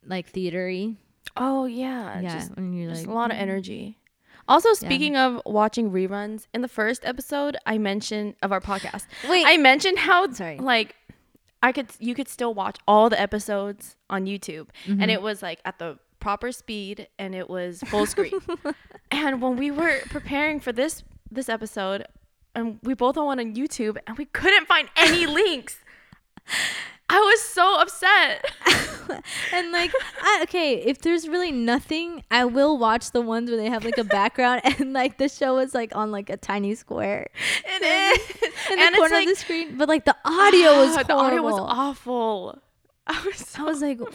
[0.05, 0.95] like theatery
[1.37, 3.97] oh yeah, yeah just, and you're like a lot of energy.
[4.47, 9.45] Also, speaking of watching reruns, in the first episode, I mentioned of our podcast, wait
[9.47, 10.57] I mentioned how Sorry.
[10.57, 10.95] like
[11.63, 15.01] I could you could still watch all the episodes on YouTube Mhm.
[15.01, 18.33] and it was like at the proper speed and it was full screen.
[19.11, 22.05] and when we were preparing for this this episode
[22.55, 25.77] and we both went on YouTube and we couldn't find any links.
[27.13, 28.45] I was so upset.
[29.53, 33.67] and like I, okay if there's really nothing i will watch the ones where they
[33.69, 37.27] have like a background and like the show is like on like a tiny square
[37.65, 37.81] It
[38.21, 38.41] is.
[38.71, 41.07] in the And corner like- of the screen but like the audio was horrible.
[41.07, 42.59] the audio was awful.
[43.07, 44.05] I was so i was like you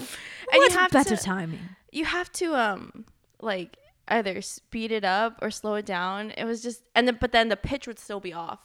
[0.55, 1.61] what's have better to- timing
[1.93, 3.05] you have to um
[3.43, 3.77] like
[4.09, 6.31] either speed it up or slow it down.
[6.39, 8.61] It was just and then but then the pitch would still be off,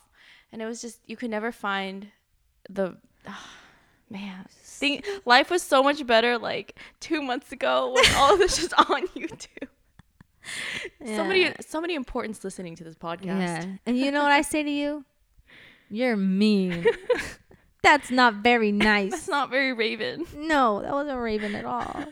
[0.52, 2.08] and it was just you could never find
[2.70, 2.96] the
[4.12, 4.46] man.
[4.52, 8.74] Think life was so much better like two months ago when all of this was
[8.74, 9.68] on YouTube.
[11.06, 11.54] So many Yeah.
[11.66, 13.26] so many importance listening to this podcast.
[13.26, 15.06] yeah and you know what i say to you
[15.90, 16.84] you're mean
[17.84, 20.26] that's not very nice That's not very Raven.
[20.36, 22.06] No, that wasn't Raven at all.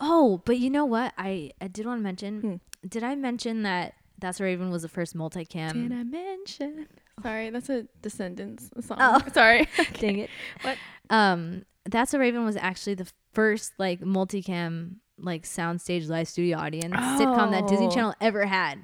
[0.00, 1.12] oh, but you know what?
[1.18, 2.40] I, I did want to mention.
[2.40, 2.54] Hmm.
[2.88, 5.72] Did I mention that That's Raven was the first multicam?
[5.72, 6.86] Did I mention?
[7.22, 8.98] Sorry, that's a Descendants song.
[9.00, 9.20] Oh.
[9.34, 9.66] Sorry.
[9.94, 10.30] Dang it.
[10.62, 10.78] What?
[11.10, 16.94] Um, That's So Raven was actually the first like multicam like soundstage live studio audience
[16.94, 17.90] sitcom that Disney Oh.
[17.90, 18.78] Channel ever had.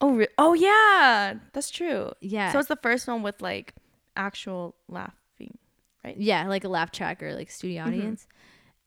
[0.00, 2.12] Oh, re- oh yeah, that's true.
[2.20, 2.52] Yeah.
[2.52, 3.74] So it's the first one with like
[4.16, 5.56] actual laughing.
[6.04, 6.16] Right?
[6.16, 7.86] Yeah, like a laugh track or like studio Mhm.
[7.86, 8.26] audience.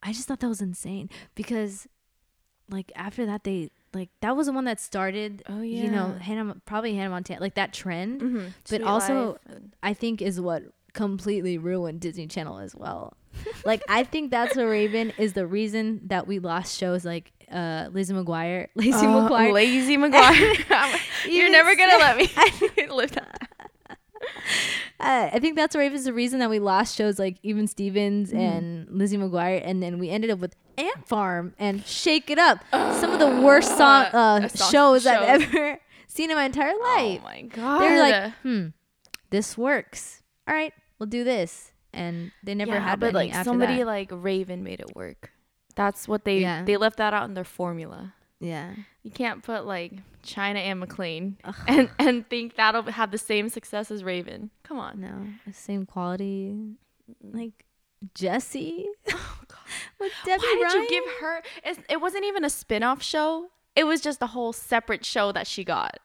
[0.03, 1.87] I just thought that was insane because
[2.69, 5.83] like after that they like that was the one that started Oh yeah.
[5.83, 8.47] you know Hannah probably Hannah Montana like that trend mm-hmm.
[8.69, 9.39] but also-
[9.81, 10.63] I think is what
[10.95, 13.15] completely ruined Disney Channel as well.
[13.65, 17.89] like I think that's a Raven is the reason that we lost shows like uh
[17.91, 19.49] Lizzie McGuire, Lizzie McGuire.
[19.49, 20.99] Oh, lazy McGuire.
[21.29, 23.49] You're never gonna let me live that.
[24.99, 28.39] uh, I think that's Raven's the reason that we lost shows like Even Stevens Mhm.
[28.39, 32.59] and Lizzie McGuire, and then we ended up with Ant Farm and Shake It Up.
[32.71, 36.71] Some of the worst song uh, Uh, song- shows I've ever seen in my entire
[36.73, 37.19] life.
[37.21, 37.81] Oh my god.
[37.81, 38.67] They're like, hmm,
[39.29, 40.21] this works.
[40.47, 41.71] All right, we'll do this.
[41.93, 43.85] and they never yeah, had but like somebody that.
[43.85, 45.31] like Raven made it work.
[45.75, 46.63] That's what they Yeah.
[46.63, 48.13] they left that out in their formula.
[48.39, 48.73] yeah.
[49.03, 51.55] You can't put like China Anne McClain Ugh.
[51.67, 54.49] and and think that'll have the same success as Raven.
[54.63, 54.99] Come on.
[54.99, 56.55] No, same quality.
[57.21, 57.65] Like
[58.15, 59.39] Jesse Oh,
[59.99, 60.81] with Debby Why did Ryan.
[60.83, 61.41] you give her?
[61.63, 63.49] It's, it wasn't even a spin-off show.
[63.75, 65.99] It was just a whole separate show that she got.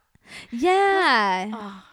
[0.50, 1.50] Yeah.
[1.52, 1.84] Oh,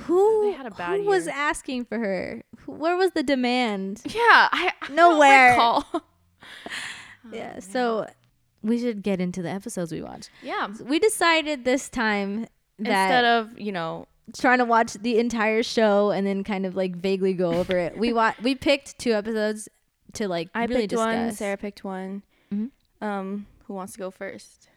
[0.00, 1.34] who they had a bad who was year.
[1.36, 2.42] asking for her?
[2.66, 4.02] Where was the demand?
[4.06, 4.48] yeah.
[4.52, 5.50] I, I Nowhere.
[5.50, 5.86] recall.
[7.32, 7.60] yeah.
[7.60, 8.06] So
[8.62, 10.30] we should get into the episodes we watched.
[10.42, 10.68] yeah.
[10.84, 12.46] We decided this time
[12.78, 16.74] that Instead of you know trying to watch the entire show and then kind of
[16.74, 17.96] like vaguely go over it.
[17.98, 19.68] We wa- we picked two episodes
[20.14, 21.06] to like I really picked discuss.
[21.14, 22.22] one, Sarah picked one.
[22.52, 22.70] Mhm.
[23.00, 24.68] Um, who wants to go first?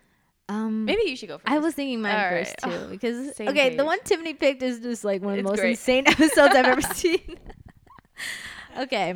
[0.50, 1.50] Um, Maybe you should go first.
[1.50, 2.72] I was thinking mine All first right.
[2.74, 3.86] too because Same okay, the page.
[3.86, 5.72] one Tiffany picked is just like one of the It's most great.
[5.72, 7.38] insane episodes I've ever seen.
[8.80, 9.16] okay,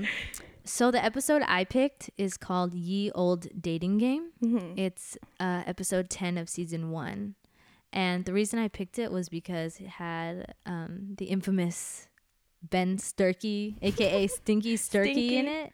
[0.66, 4.78] so the episode I picked is called "Ye Old Dating Game." Mhm.
[4.78, 7.36] It's uh, episode ten of season one,
[7.94, 12.08] and the reason I picked it was because it had um, the infamous
[12.62, 15.48] Ben Sturkey, aka Stinky Sturkey, in Stinky.
[15.48, 15.74] it.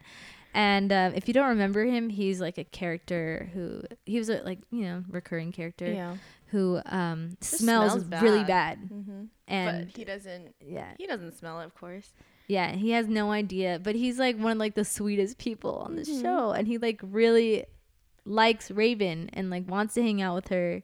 [0.57, 4.41] And uh, if you don't remember him, he's like a character who he was a
[4.43, 6.15] like you know recurring character Yeah.
[6.47, 8.47] who um smells, smells really bad.
[8.47, 9.23] bad Mm-hmm.
[9.47, 10.55] and but he doesn't.
[10.59, 12.11] yeah He doesn't smell it, of course.
[12.47, 15.95] yeah he has no idea but he's like one of like the sweetest people on
[15.95, 16.21] the Mhm.
[16.23, 17.65] show and he like really
[18.25, 20.81] likes raven and like wants to hang out with her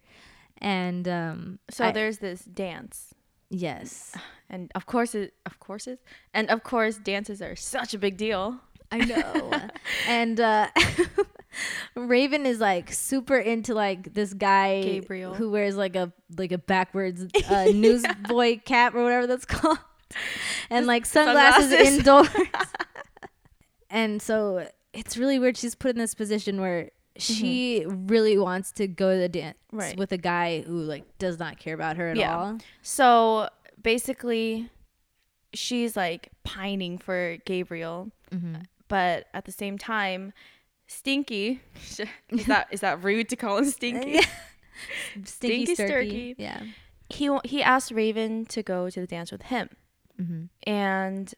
[0.60, 3.14] and um So I- there's this dance,
[3.50, 4.16] yes
[4.54, 6.00] and of course it, of course it,
[6.34, 8.60] and of course dances are such a big deal.
[8.94, 9.52] I know
[10.08, 10.68] and uh
[11.96, 15.34] raven is like super into like this guy Gabriel.
[15.34, 19.78] who wears like a like a backwards uh, newsboy cap or whatever that's called
[20.70, 21.98] and like sunglasses, sunglasses.
[21.98, 22.30] indoors
[23.90, 28.88] and so it's really weird she's put in this position where she really wants to
[28.88, 29.80] go to the dance Mm-hmm.
[29.80, 29.98] Right.
[29.98, 32.38] with a guy who like does not care about her at Yeah.
[32.38, 33.50] all So
[33.82, 34.70] basically,
[35.52, 38.58] she's like pining for Gabriel, mm-hmm.
[38.94, 40.34] But at the same time,
[40.88, 41.62] Stinky.
[42.30, 44.20] is that is that rude to call him Stinky?
[45.26, 46.36] stinky, Stinky sturkey.
[46.38, 46.64] Yeah
[47.14, 49.70] he he asked Raven to go to the dance with him,
[50.20, 50.46] mm-hmm.
[50.70, 51.34] and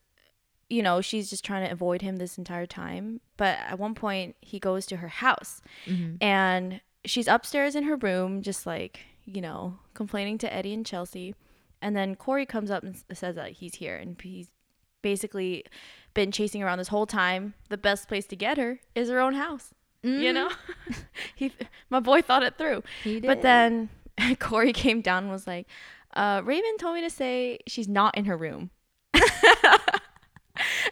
[0.70, 3.22] you know she's just trying to avoid him this entire time.
[3.38, 6.15] But at one point, he goes to her house, Mm-hmm.
[6.22, 11.36] and she's upstairs in her room, just like you know complaining to Eddie and Chelsea.
[11.82, 14.50] And then Corey comes up and says that he's here, and he's
[15.06, 15.63] basically
[16.15, 17.54] been chasing around this whole time.
[17.70, 19.72] The best place to get her is her own house.
[20.02, 20.50] You know,
[21.36, 21.52] he
[21.91, 22.82] my boy thought it through.
[23.04, 23.28] He did.
[23.28, 23.89] But then
[24.39, 25.68] Corey came down and was like,
[26.15, 28.72] uh, Raven told me to say she's not in her room.
[29.13, 29.22] and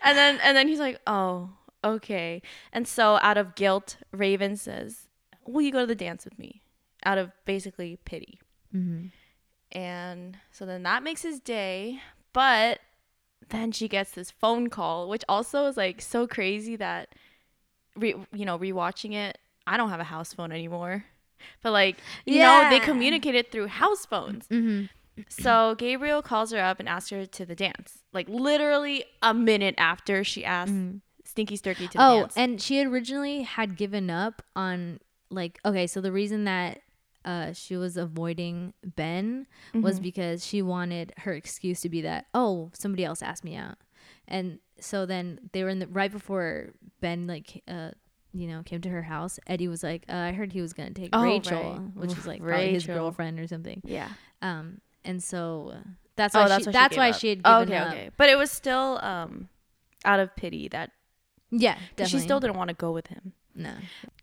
[0.03, 1.49] then and then he's like, Oh,
[1.83, 2.41] okay.
[2.71, 5.07] And so out of guilt, Raven says,
[5.45, 6.61] Will you go to the dance with me?
[7.03, 8.39] Out of basically pity.
[8.73, 9.07] mm-hmm.
[9.71, 11.99] And so then that makes his day.
[12.31, 12.79] But
[13.53, 17.09] then she gets this phone call, which also is like so crazy that,
[17.95, 21.05] re- you know, rewatching it, I don't have a house phone anymore.
[21.61, 24.47] But like, you know, they communicated through house phones.
[24.47, 24.85] Mm-hmm.
[25.29, 27.99] So Gabriel calls her up and asks her to the dance.
[28.13, 30.73] Like literally a minute after she asked
[31.25, 32.33] Stinky Sturkey to the oh dance.
[32.35, 36.82] and she originally had given up on like okay so the reason that
[37.25, 40.03] uh she was avoiding ben was Mm-hmm.
[40.03, 43.77] because she wanted her excuse to be that oh somebody else asked me out
[44.27, 47.91] and so then they were in the right before ben like uh
[48.33, 50.91] you know came to her house eddie was like uh, i heard he was gonna
[50.91, 51.79] take Oh, rachel right.
[51.95, 54.09] which was like his girlfriend or something yeah.
[54.41, 55.79] um and so uh,
[56.15, 57.15] that's why Oh, she, that's why that's she why up.
[57.19, 58.09] she had Oh, given okay, up okay.
[58.17, 59.49] But it was still um
[60.05, 60.91] out of pity that
[61.51, 62.19] yeah definitely.
[62.19, 63.33] she still didn't want to go with him.
[63.55, 63.73] no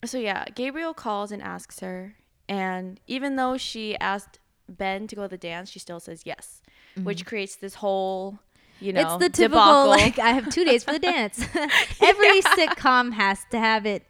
[0.04, 2.14] So yeah, Gabriel calls and asks her,
[2.50, 6.60] and even though she asked Ben to go to the dance, she still says yes,
[7.02, 8.38] which creates this whole,
[8.80, 9.22] you know, Mm-hmm.
[9.22, 9.88] it's the typical debacle.
[10.04, 11.38] like I have two days for the dance.
[12.02, 14.04] Every sitcom has to have it.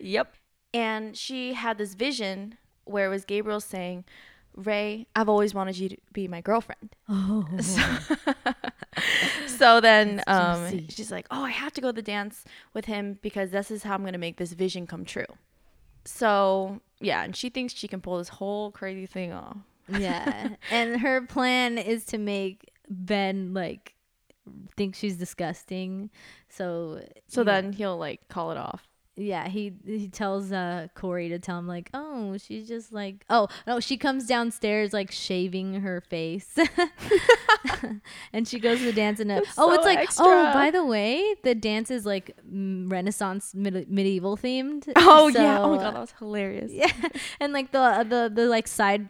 [0.00, 0.34] yep.
[0.74, 4.04] And she had this vision where it was Gabriel saying,
[4.54, 7.46] "Ray, I've always wanted you to be my girlfriend." Oh,
[9.46, 13.18] so then um, she's like, "Oh, I have to go to the dance with him
[13.22, 15.26] because this is how I'm gonna make this vision come true."
[16.06, 19.58] So yeah, and she thinks she can pull this whole crazy thing off.
[19.88, 20.50] yeah.
[20.70, 23.94] And her plan is to make Ben like
[24.76, 26.10] think she's disgusting.
[26.48, 28.88] So So know, then he'll like call it off.
[29.16, 33.48] yeah, he he tells uh Corey to tell him like, oh, she's just like, oh
[33.66, 36.56] no, she comes downstairs like shaving her face.
[38.32, 40.24] and she goes to the dance and uh, oh, so it's like extra.
[40.26, 44.90] oh, by the way, the dance is like mm, Renaissance mid- medieval themed.
[44.96, 45.60] Oh yeah.
[45.60, 46.70] Oh my god, that was hilarious.
[46.74, 46.90] yeah,
[47.40, 49.08] and like the the the like side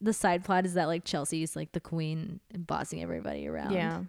[0.00, 3.72] the side plot is that like Chelsea's like the queen bossing everybody around.
[3.72, 4.02] Yeah.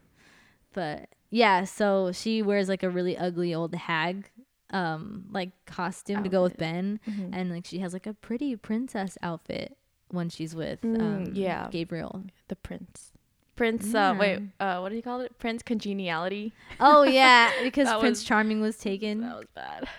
[0.73, 4.29] but yeah, so she wears like a really ugly old hag
[4.71, 6.59] um like costume to go with Outfit.
[6.59, 7.29] Ben Mhm.
[7.33, 9.75] and like she has like a pretty princess outfit
[10.09, 11.67] when she's with Mm, um yeah.
[11.71, 12.23] Gabriel.
[12.49, 13.11] the prince.
[13.59, 13.93] Prince.
[13.93, 14.39] Uh, wait.
[14.59, 15.37] Uh, what do you call it?
[15.37, 16.53] Prince congeniality.
[16.79, 19.21] Oh yeah, because Prince was- Charming was taken.
[19.21, 19.87] That was bad.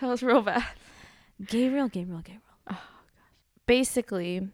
[0.00, 0.64] That was real bad.
[1.46, 2.42] Gabriel, Gabriel, Gabriel.
[2.68, 2.80] Oh gosh.
[3.66, 4.48] Basically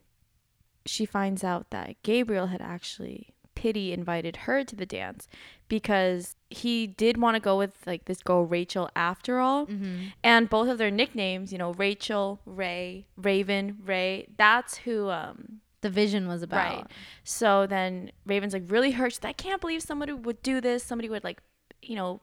[0.86, 5.26] she finds out that Gabriel had actually pity invited her to the dance
[5.68, 10.08] because he did want to go with like this girl Rachel after all Mm-hmm.
[10.22, 15.94] and both of their nicknames you know Rachel Ray Raven Ray that's who um The
[15.94, 16.76] vision was about.
[16.76, 16.86] Right.
[17.24, 21.24] so then Raven's like really hurt I can't believe somebody would do this somebody would
[21.24, 21.40] like
[21.82, 22.20] you know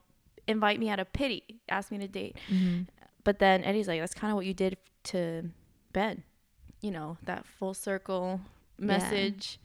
[0.48, 2.84] invite me out of pity ask me to date Mm-hmm.
[3.24, 5.50] but then Eddie's like, that's kind of what you did to
[5.94, 6.24] Ben.
[6.82, 8.40] You know, that full circle
[8.78, 9.60] message.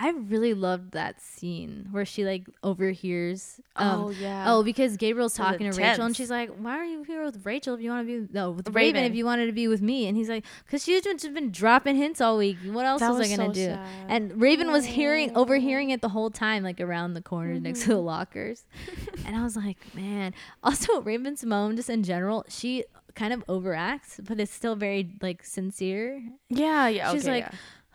[0.00, 3.60] I really loved that scene where she like overhears.
[3.74, 4.44] Um, yeah.
[4.46, 7.74] Oh, because Gabriel's talking to Rachel, and she's like, "Why are you here with Rachel
[7.74, 8.74] if you want to be no with Raven.
[8.94, 9.04] Raven.
[9.04, 11.96] if you wanted to be with me?" And he's like, "Cause she's just been dropping
[11.96, 12.58] hints all week.
[12.64, 13.86] What else That was, was I gonna do?" sad.
[14.08, 17.90] And Raven was hearing, overhearing it the whole time, like around the corner next Mm-hmm.
[17.90, 18.64] to the lockers.
[19.26, 20.32] and I was like, man.
[20.62, 22.84] Also, Raven Symoné, just in general, she
[23.16, 26.22] kind of overacts, but it's still very like sincere.
[26.48, 27.10] yeah, yeah.
[27.12, 27.52] she's okay, like,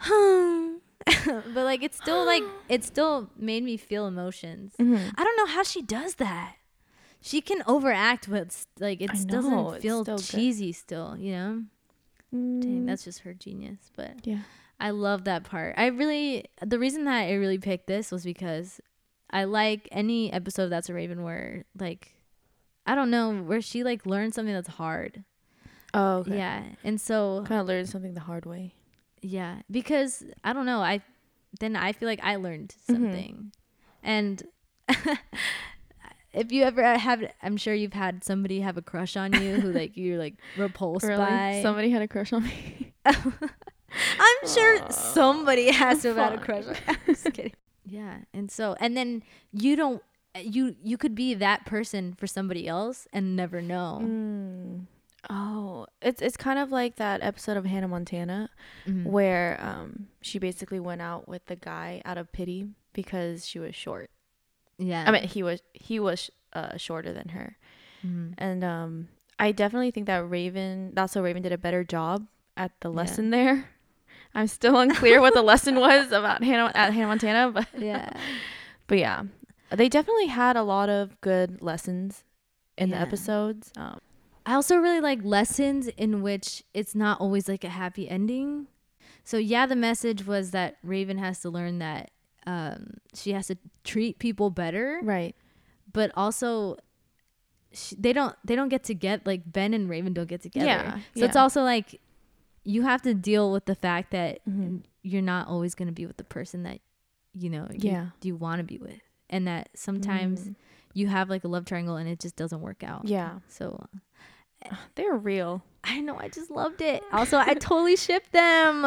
[0.09, 0.73] yeah.
[1.25, 4.73] but like it's still like it still made me feel emotions.
[4.79, 5.13] Mhm.
[5.17, 6.55] I don't know how she does that.
[7.21, 10.23] She can overact, but like it know, doesn't feel still good.
[10.25, 10.71] cheesy.
[10.73, 11.63] Still, you know.
[12.31, 13.91] Dang, Mm, that's just her genius.
[13.95, 14.39] But yeah.
[14.79, 15.75] I love that part.
[15.77, 18.81] I really the reason that I really picked this was because
[19.29, 22.15] I like any episode That's So Raven where like
[22.85, 25.23] I don't know where she like learns something that's hard.
[25.93, 26.37] Oh, okay.
[26.37, 28.73] Yeah, and so Kind of learned something the hard way.
[29.23, 30.79] Yeah, because I don't know.
[30.81, 31.01] I
[31.59, 32.93] then I feel like I learned Mm-hmm.
[32.93, 33.51] something,
[34.03, 34.43] and
[36.33, 39.71] if you ever have, I'm sure you've had somebody have a crush on you who
[39.71, 41.59] like you're like repulsed by.
[41.61, 42.93] Somebody had a crush on me.
[43.05, 46.65] I'm sure somebody has to have had a crush.
[46.65, 47.53] on I'm just kidding.
[47.85, 50.01] Yeah, and so and then you don't
[50.41, 53.99] you you could be that person for somebody else and never know.
[54.03, 54.85] Mm.
[55.29, 58.49] Oh, it's it's kind of like that episode of Hannah Montana
[58.85, 59.05] Mhm.
[59.05, 63.73] where um she basically went out with the guy out of pity because she was
[63.75, 64.09] short.
[64.77, 67.57] Yeah, I mean, he was he was uh, shorter than her,
[68.05, 68.33] Mhm.
[68.37, 69.07] and um,
[69.39, 70.91] I definitely think that Raven.
[70.93, 72.95] That's how Raven did a better job at the Yeah.
[72.97, 73.69] lesson there.
[74.35, 78.11] I'm still unclear what the lesson was about Hannah at Hannah Montana, but yeah,
[78.87, 79.23] but yeah,
[79.69, 82.23] they definitely had a lot of good lessons
[82.77, 83.71] in the episodes.
[83.77, 83.99] Um,
[84.45, 88.67] I also really like lessons in which it's not always like a happy ending.
[89.23, 92.11] So yeah, the message was that Raven has to learn that
[92.45, 95.33] um, she has to treat people better, right.
[95.91, 96.77] but also
[97.71, 100.65] she, they don't they don't get to get like Ben and Raven don't get together.
[100.65, 102.01] Yeah, So it's also like
[102.65, 104.83] you have to deal with the fact that Mhm.
[105.03, 106.79] you're not always going to be with the person that
[107.33, 108.07] you know you, Yeah.
[108.21, 110.55] you want to be with, and that sometimes Mm.
[110.93, 113.05] you have like a love triangle and it just doesn't work out.
[113.07, 113.87] Yeah, So
[114.95, 115.63] they're real.
[115.83, 117.03] I know I just loved it.
[117.11, 118.83] Also, I totally shipped them.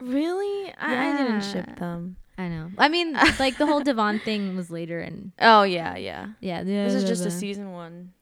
[0.00, 0.72] Really?
[0.78, 2.16] I, I didn't ship them.
[2.38, 2.70] I know.
[2.78, 6.28] I mean, like the whole Devon thing was later, and Oh yeah, yeah.
[6.40, 8.12] yeah, This is just a season one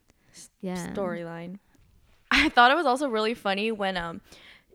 [0.60, 1.58] yeah storyline.
[2.30, 4.20] I thought it was also really funny when um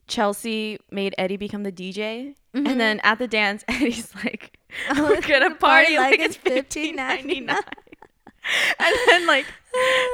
[0.08, 2.68] Chelsea made Eddie become the DJ, Mhm.
[2.70, 4.58] and then at the dance, Eddie's like,
[4.90, 7.46] Oh, "We're gonna party like it's fifteen ninety $15.99.
[7.46, 7.62] nine.
[8.80, 9.46] And then like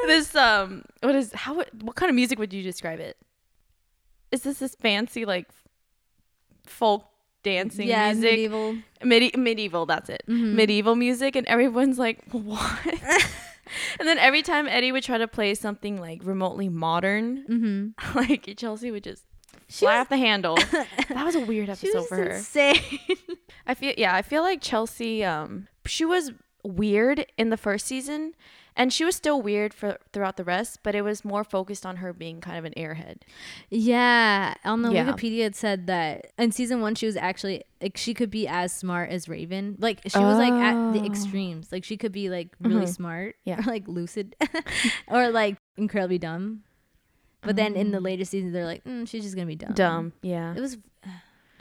[0.06, 3.18] this um what is how what kind of music would you describe it?
[4.32, 5.48] Is this this fancy like
[6.65, 7.06] folk
[7.44, 8.32] dancing yeah, music?
[8.32, 8.75] medieval.
[9.04, 10.23] Medi- medieval, that's it.
[10.27, 10.54] Mhm.
[10.54, 12.86] Medieval music, and everyone's like, what?
[14.00, 18.17] and then every time Eddie would try to play something like remotely modern, Mm-hmm.
[18.17, 19.23] like Chelsea would just
[19.67, 20.56] She fly was- off the handle.
[20.58, 22.30] that was a weird episode for her.
[22.32, 22.80] insane.
[23.65, 26.32] I feel yeah, I feel like Chelsea um she was
[26.64, 28.34] weird in the first season
[28.76, 31.98] and she was still weird for throughout the rest, but it was more focused on
[31.98, 33.18] her being kind of an airhead.
[33.70, 35.06] yeah, on the Yeah.
[35.06, 38.72] Wikipedia it said that in season one she was actually like she could be as
[38.74, 39.76] smart as Raven.
[39.80, 41.06] Like she was like at the Oh.
[41.06, 41.72] extremes.
[41.72, 42.94] Like she could be like really Mhm.
[42.96, 43.60] smart, Yeah.
[43.60, 44.36] or like lucid,
[45.08, 46.64] or like incredibly dumb.
[47.42, 48.04] But then in the Mm.
[48.04, 49.74] later seasons, they're like, mm, she's just gonna be dumb.
[49.74, 50.54] Dumb, yeah.
[50.56, 50.78] It was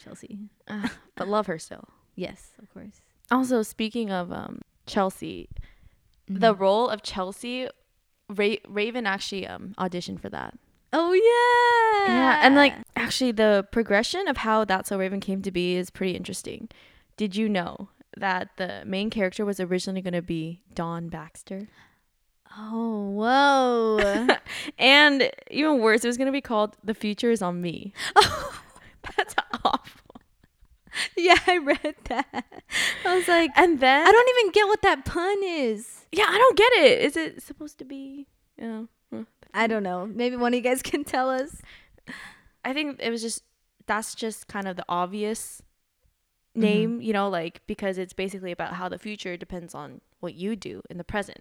[0.02, 0.38] Chelsea.
[0.66, 1.88] Uh, but love her still.
[2.16, 3.00] Yes, of course.
[3.30, 5.48] Also, speaking of um, Chelsea,
[6.26, 6.62] the Mm-hmm.
[6.62, 7.68] role of Chelsea,
[8.28, 10.54] Ra- Raven actually um, auditioned for that.
[10.92, 12.14] Oh yeah.
[12.14, 15.90] Yeah, and like actually, the progression of how That's So Raven came to be is
[15.90, 16.68] pretty interesting.
[17.16, 21.68] Did you know that the main character was originally going to be Dawn Baxter?
[22.56, 24.26] Oh whoa.
[24.78, 27.92] and even worse, it was going to be called The Future Is on Me.
[29.16, 29.34] That's
[29.64, 30.07] awful.
[31.16, 32.44] yeah, I read that.
[33.04, 36.06] I was like, And then I don't even get what that pun is.
[36.12, 37.02] Yeah, I don't get it.
[37.02, 38.26] Is it supposed to be?
[38.58, 38.84] Yeah.
[39.54, 40.06] I don't know.
[40.06, 41.62] Maybe one of you guys can tell us.
[42.64, 43.42] I think it was just
[43.86, 45.62] that's just kind of the obvious
[46.52, 46.60] mm-hmm.
[46.60, 50.56] name, you know, like because it's basically about how the future depends on what you
[50.56, 51.40] do in the present.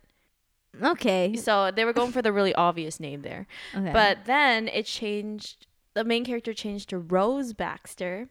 [0.82, 1.36] Okay.
[1.36, 3.47] So they were going for the really obvious name there.
[3.76, 3.91] Okay.
[3.91, 8.30] But then it changed the main character changed to Rose Baxter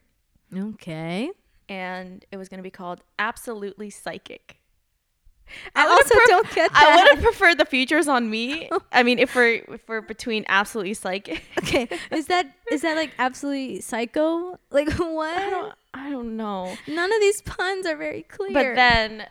[0.55, 1.31] okay.
[1.69, 4.59] and it was going to be called Absolutely Psychic.
[5.77, 8.69] I would've also pref- don't get I would have preferred the features on me.
[8.93, 11.89] I mean, if we're if we're between absolutely psychic, okay.
[12.11, 14.59] Is that is that like absolutely psycho?
[14.71, 15.37] Like what?
[15.39, 16.75] I don't I don't know.
[16.89, 18.53] None of these puns are very clear.
[18.53, 19.27] But then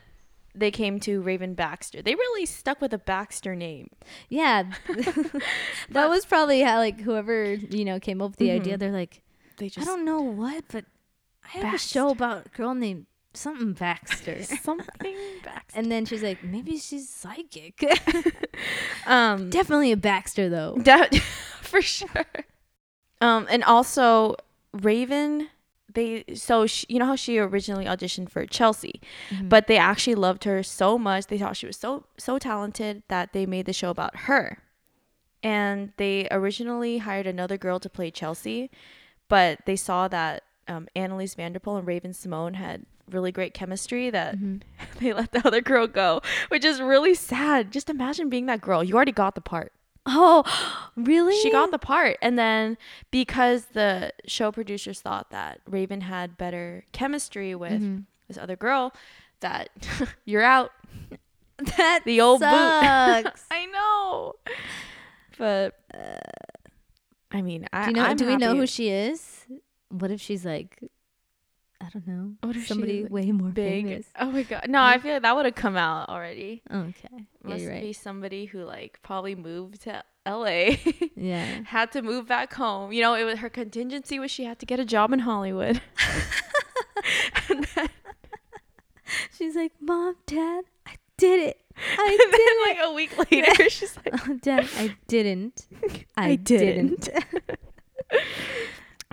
[0.55, 2.01] they came to Raven Baxter.
[2.01, 3.89] They really stuck with a Baxter name.
[4.29, 4.71] yeah,
[5.89, 8.55] that was probably how like whoever you know came up with the Mhm.
[8.61, 8.77] idea.
[8.77, 9.21] They're like,
[9.57, 10.85] They just I don't know what, but
[11.45, 14.43] I have a show about a girl named something Baxter.
[14.63, 15.77] something Baxter.
[15.79, 17.83] and then she's like, maybe she's psychic.
[19.07, 20.75] Um, Definitely a Baxter though.
[20.79, 21.13] that
[21.61, 22.25] for sure.
[23.21, 24.35] Um, and also
[24.73, 25.49] Raven.
[25.93, 29.47] They so she, you know how she originally auditioned for Chelsea, Mhm.
[29.47, 31.27] but they actually loved her so much.
[31.27, 34.57] They thought she was so so talented that they made the show about her.
[35.43, 38.71] And they originally hired another girl to play Chelsea,
[39.29, 43.53] but they saw that um, Anneliese van der Pol and Raven Symoné had really great
[43.53, 44.61] chemistry that Mhm.
[44.99, 47.71] they let the other girl go, which is really sad.
[47.71, 48.83] Just imagine being that girl.
[48.83, 49.71] You already got the part.
[50.07, 50.43] Oh,
[50.95, 51.35] really?
[51.41, 52.17] She got the part.
[52.21, 52.77] And then
[53.11, 58.05] because the show producers thought that Raven had better chemistry with Mhm.
[58.27, 58.91] this other girl,
[59.41, 59.69] that
[60.25, 60.71] you're out.
[61.77, 62.01] that.
[62.05, 62.49] The old boot.
[62.49, 63.45] sucks.
[63.51, 64.33] I know.
[65.37, 65.75] But
[67.31, 68.13] I mean, I do you know?
[68.15, 69.45] Do we know who she is?
[69.97, 70.79] What if she's like,
[71.81, 73.85] I don't know, What if she's, somebody like, way more big.
[73.85, 74.05] famous?
[74.19, 74.65] Oh my god.
[74.69, 76.61] No, I feel like that would have come out already.
[76.71, 77.81] Okay, yeah, Must you're right.
[77.81, 80.75] be somebody who like probably moved to LA.
[81.15, 81.61] Yeah.
[81.65, 82.91] had to move back home.
[82.91, 85.81] You know, it was her contingency was she had to get a job in Hollywood.
[87.49, 87.89] and then,
[89.37, 91.61] She's like, Mom, Dad, I did it.
[91.77, 92.67] I and did then it.
[92.79, 95.67] like a week later, she's like, Oh, Dad, I didn't.
[96.17, 97.01] I, I didn't.
[97.01, 97.29] didn't.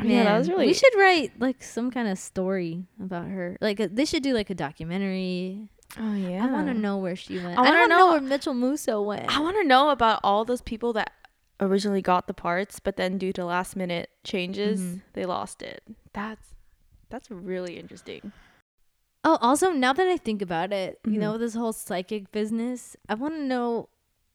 [0.02, 3.56] Yeah, that was really- We should write like some kind of story about her.
[3.60, 5.68] Like a, they should do like a documentary.
[5.98, 7.58] "Oh yeah." I want to know where she went.
[7.58, 9.34] I I, wanna know, know- where Mitchell Musso went.
[9.34, 11.12] I want to know about all those people that
[11.60, 15.02] originally got the parts, but then due to last minute changes, Mhm.
[15.12, 15.82] they lost it.
[16.12, 16.54] That's
[17.10, 18.32] that's really interesting.
[19.24, 21.18] Oh, also now that I think about it, you Mhm.
[21.20, 22.96] know this whole psychic business.
[23.08, 23.88] I want to know.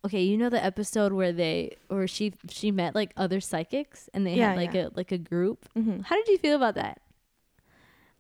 [0.06, 4.26] Okay, you know the episode where they or she she met like other psychics and
[4.26, 4.88] they Yeah, had like yeah.
[4.88, 5.68] a like a group.
[5.78, 6.02] Mm-hmm.
[6.02, 7.02] How did you feel about that?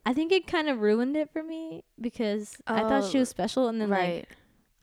[0.05, 3.29] I think it kind of ruined it for me because I thought she Oh, was
[3.29, 4.29] special, and then like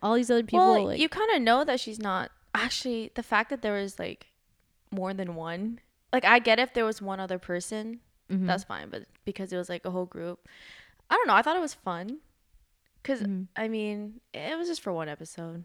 [0.03, 0.59] all these other people.
[0.61, 3.99] well, like, you kind of know that she's not actually the fact that there was
[3.99, 4.29] like
[4.91, 5.81] more than one.
[6.13, 8.47] Like I get if there was one other person, Mhm.
[8.47, 10.47] that's fine, but because it was like a whole group,
[11.11, 11.35] I don't know.
[11.35, 12.19] I thought it was fun
[13.03, 13.49] because Mhm.
[13.57, 15.65] I mean it was just for one episode.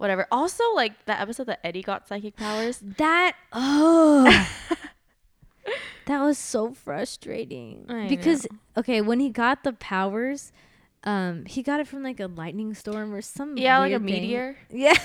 [0.00, 0.26] Whatever.
[0.32, 2.78] Also, like that episode that Eddie got psychic powers.
[2.96, 3.36] that.
[3.52, 4.24] Oh,
[6.06, 8.46] that was so frustrating I because
[8.78, 10.52] okay, when he got the powers,
[11.04, 14.06] um, he got it from like a lightning storm or some Yeah, like a thing.
[14.06, 14.56] meteor.
[14.70, 14.96] Yeah.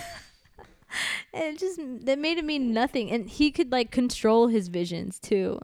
[1.34, 5.20] And it just that made it mean nothing, and he could like control his visions
[5.20, 5.60] too.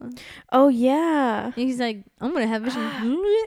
[0.52, 1.46] Oh yeah.
[1.46, 2.92] And he's like, "I'm gonna have visions."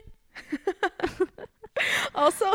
[2.14, 2.46] Also,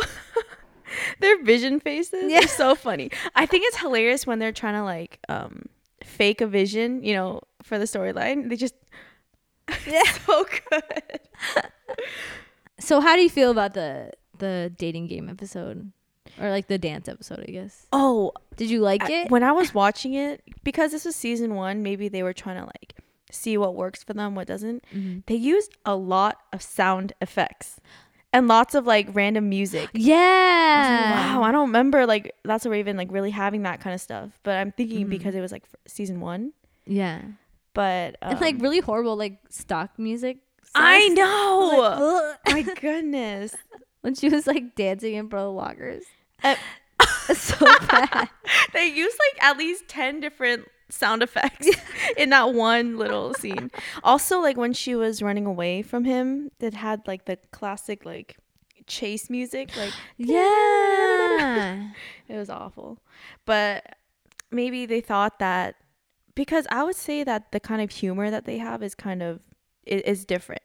[1.19, 2.39] their vision faces Yeah.
[2.39, 3.11] are so funny.
[3.35, 5.65] I think it's hilarious when they're trying to like um
[6.03, 8.49] fake a vision, you know, for the storyline.
[8.49, 8.75] They just
[9.87, 10.03] Yeah.
[10.25, 11.19] so good.
[12.79, 15.91] So how do you feel about the the dating game episode,
[16.39, 17.45] or like the dance episode?
[17.47, 17.85] I guess.
[17.93, 19.29] Oh, Did you like I- it?
[19.31, 22.63] when I was watching it because this was season 1, maybe they were trying to
[22.65, 22.95] like
[23.29, 24.83] see what works for them, what doesn't.
[24.93, 25.23] Mhm.
[25.27, 27.79] They used a lot of sound effects
[28.33, 29.81] and lots of like random music.
[29.81, 31.35] I was like, Yeah.
[31.37, 34.29] wow, I don't remember like That's So Raven like really having that kind of stuff.
[34.43, 35.09] But I'm thinking Mhm.
[35.09, 36.53] because it was like f- season one.
[36.85, 37.21] Yeah.
[37.73, 40.37] But um, and like really horrible like stock music.
[40.75, 40.95] I.
[41.05, 41.77] I know.
[41.77, 43.53] was like, My goodness.
[44.01, 46.03] when she was like dancing in front of lockers.
[46.43, 46.55] Uh,
[47.33, 47.57] so
[47.87, 48.29] bad.
[48.73, 51.67] they used like at least 10 different sound effects
[52.17, 53.71] in that one little scene.
[54.03, 58.37] Also, like when she was running away from him, that had like the classic like
[58.87, 59.75] chase music.
[59.77, 61.89] Like Yeah.
[62.27, 62.99] it was awful.
[63.45, 63.95] But
[64.51, 65.75] maybe they thought that
[66.35, 69.41] because I would say that the kind of humor that they have is kind of
[69.85, 70.61] is different.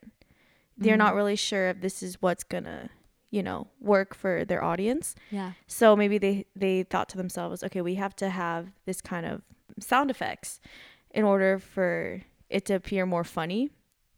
[0.79, 1.17] They're not Mhm.
[1.17, 2.91] really sure if this is what's gonna,
[3.31, 5.15] you know, work for their audience.
[5.31, 5.53] Yeah.
[5.67, 9.43] So maybe they they thought to themselves, okay, we have to have this kind of
[9.81, 10.61] sound effects
[11.11, 13.71] in order for it to appear more funny.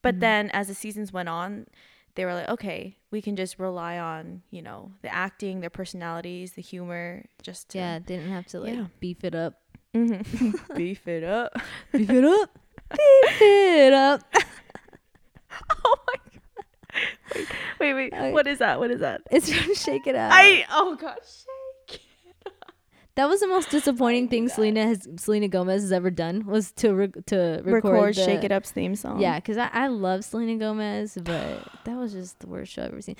[0.02, 0.20] But Mhm.
[0.20, 1.66] then as the seasons went on,
[2.14, 6.52] they were like, okay, we can just rely on, you know, the acting, their personalities,
[6.52, 7.98] the humor, just to Yeah.
[8.00, 8.86] Didn't have to like Yeah.
[9.00, 9.60] beef it up.
[9.94, 10.22] Mhm.
[10.76, 11.52] beef it up.
[11.92, 12.58] Beef it up.
[12.90, 14.22] beef it up.
[15.84, 17.46] oh my god.
[17.78, 18.12] Wait, wait, wait.
[18.12, 18.32] Okay.
[18.32, 18.78] What is that?
[18.78, 19.22] What is that?
[19.30, 20.30] It's from Shake It Up.
[20.32, 21.44] I oh gosh.
[23.18, 24.48] That was the most disappointing thing.
[24.48, 28.44] Selena has Selena Gomez has ever done was to re- to record, Record the- Shake
[28.44, 29.20] It Up's theme song.
[29.20, 32.92] Yeah, because I, I love Selena Gomez, but that was just the worst show I've
[32.92, 33.16] ever seen.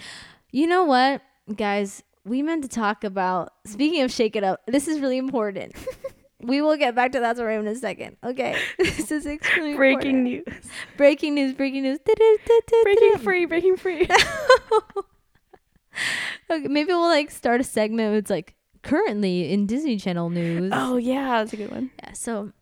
[0.52, 1.22] You know what,
[1.56, 2.04] guys?
[2.24, 3.52] We meant to talk about.
[3.66, 5.74] Speaking of Shake It Up, this is really important.
[6.42, 8.18] we will get back to that story in a second.
[8.22, 10.46] Okay, this is extremely Breaking important.
[10.46, 10.70] news.
[10.96, 11.54] Breaking news!
[11.54, 11.98] Breaking news!
[12.84, 13.46] Breaking free.
[13.46, 14.02] Breaking free.
[16.50, 18.14] okay, maybe we'll like start a segment.
[18.14, 20.72] It's like currently in Disney Channel news.
[20.74, 21.90] oh yeah, that's a good one.
[22.02, 22.52] Yeah, so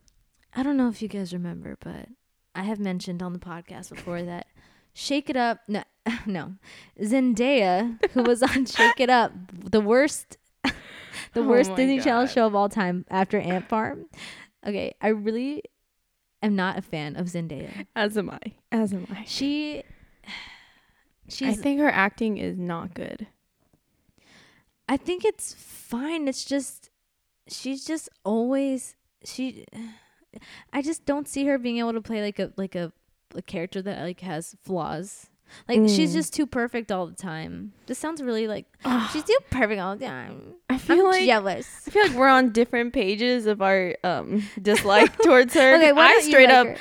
[0.55, 2.07] I don't know if you guys remember, but
[2.55, 4.47] I have mentioned on the podcast before that
[4.93, 5.83] Shake It Up, no,
[6.25, 6.55] no,
[6.99, 10.71] Zendaya, who was on Shake It Up, the worst, the
[11.35, 12.31] Oh worst Disney Channel God.
[12.31, 14.05] show of all time after Ant Farm.
[14.65, 15.63] Okay, I really
[16.41, 17.85] am not a fan of Zendaya.
[17.95, 18.39] As am I.
[18.71, 19.23] As am I.
[19.25, 19.83] She,
[21.41, 23.27] I think her acting is not good.
[24.89, 26.27] I think it's fine.
[26.27, 26.89] It's just
[27.47, 29.65] she's just always she
[30.73, 32.91] I just don't see her being able to play like a like a,
[33.35, 35.27] a character that like has flaws.
[35.69, 36.15] Like she's Mm.
[36.15, 37.71] just too perfect all the time.
[37.85, 38.65] This sounds really like
[39.13, 40.55] she's too perfect all the time.
[40.69, 41.83] I feel I'm like jealous.
[41.87, 45.75] I feel like we're on different pages of our um dislike towards her.
[45.77, 46.77] Okay, why I straight like up her?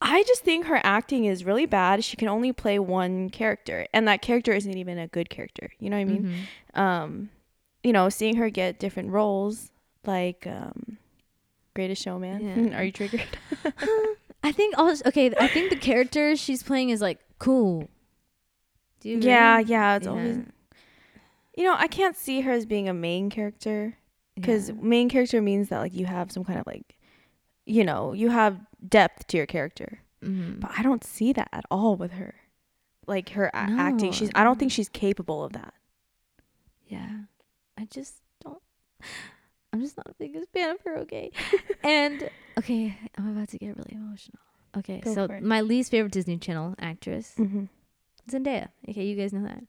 [0.00, 2.04] I just think her acting is really bad.
[2.04, 5.72] She can only play one character, and that character isn't even a good character.
[5.80, 6.34] You know what I mean?
[6.74, 6.78] Mhm.
[6.80, 7.30] Um,
[7.82, 9.70] you know, seeing her get different roles
[10.06, 10.98] like um,
[11.74, 12.70] Greatest Showman.
[12.70, 12.76] Yeah.
[12.78, 13.26] Are you triggered?
[14.42, 15.32] I think also okay.
[15.38, 17.88] I think the character she's playing is like cool.
[19.00, 19.18] Do you?
[19.20, 19.96] yeah, yeah.
[19.96, 20.38] It's always
[21.56, 23.96] you know I can't see her as being a main character
[24.34, 24.74] because Yeah.
[24.80, 26.96] main character means that like you have some kind of like,
[27.66, 28.58] you know, you have
[28.88, 30.00] depth to your character.
[30.24, 30.60] Mhm.
[30.60, 32.34] But I don't see that at all with her.
[33.06, 35.74] Like her a- acting, she's I don't think she's capable of that.
[36.86, 37.10] Yeah.
[37.78, 38.60] I just don't
[39.72, 41.30] I'm just not the biggest fan of her, okay?
[41.84, 44.40] and okay, I'm about to get really emotional.
[44.76, 47.64] Okay, Go so my least favorite Disney Channel actress, Mm-hmm.
[48.30, 48.68] Zendaya.
[48.88, 49.62] Okay, you guys know that.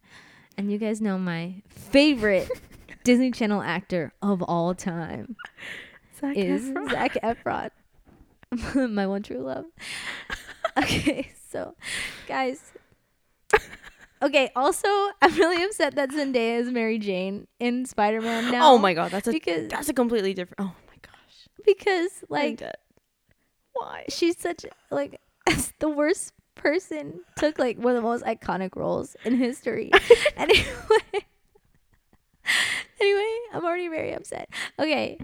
[0.57, 2.49] And you guys know my favorite
[3.03, 5.36] Disney Channel actor of all time
[6.36, 7.70] is Zac Efron.
[8.89, 9.66] my one true love.
[10.78, 11.76] Okay, so
[12.28, 12.72] guys.
[14.22, 14.88] Okay, also
[15.22, 18.74] I'm really upset that Zendaya is Mary Jane in Spider-Man now.
[18.74, 20.59] Oh my god, that's a because that's a completely different.
[20.59, 22.61] Oh my gosh, because like
[23.74, 24.05] why?
[24.09, 25.20] she's such like
[25.80, 29.91] the worst person took like one of the most iconic roles in history.
[30.38, 30.65] anyway,
[32.99, 34.49] anyway, I'm already very upset.
[34.78, 35.17] Okay,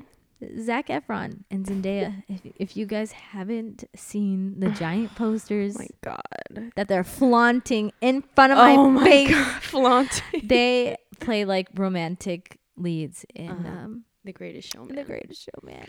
[0.61, 2.23] Zac Efron and Zendaya.
[2.27, 6.71] If if you guys haven't seen the giant Oh posters my god.
[6.75, 10.41] that they're flaunting in front of my oh my face, god, flaunting.
[10.47, 13.67] they play like romantic leads in Uh-huh.
[13.69, 14.95] um the greatest showman.
[14.95, 15.87] The Greatest Showman.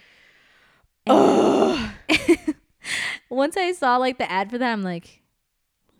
[1.06, 1.90] Ugh.
[3.30, 5.22] Once I saw like the ad for that, I'm like,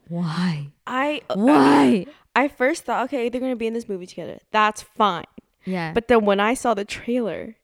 [0.09, 0.69] why?
[0.87, 2.07] I Why?
[2.35, 4.39] I first thought, okay, they're gonna be in this movie together.
[4.53, 5.25] That's fine.
[5.65, 5.93] Yeah.
[5.93, 7.57] But then when I saw the trailer.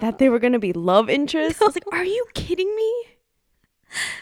[0.00, 2.94] That they were gonna be love interests, I was like, are you kidding me?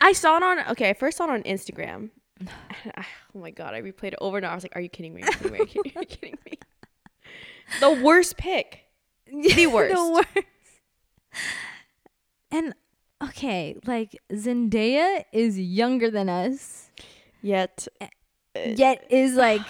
[0.01, 0.91] I saw it on okay.
[0.91, 2.11] I first saw it on Instagram.
[2.47, 3.75] oh my god!
[3.75, 4.53] I replayed it over and over.
[4.53, 5.23] I was like, "Are you kidding me?
[5.23, 5.59] Are you kidding me?
[5.59, 6.59] Are you kidding, are you kidding me?"
[7.81, 8.85] The worst pick.
[9.27, 9.95] The worst.
[9.95, 10.47] the worst.
[12.51, 12.75] And
[13.23, 16.89] okay, like Zendaya is younger than us,
[17.43, 18.07] Yet, uh,
[18.65, 19.63] yet is like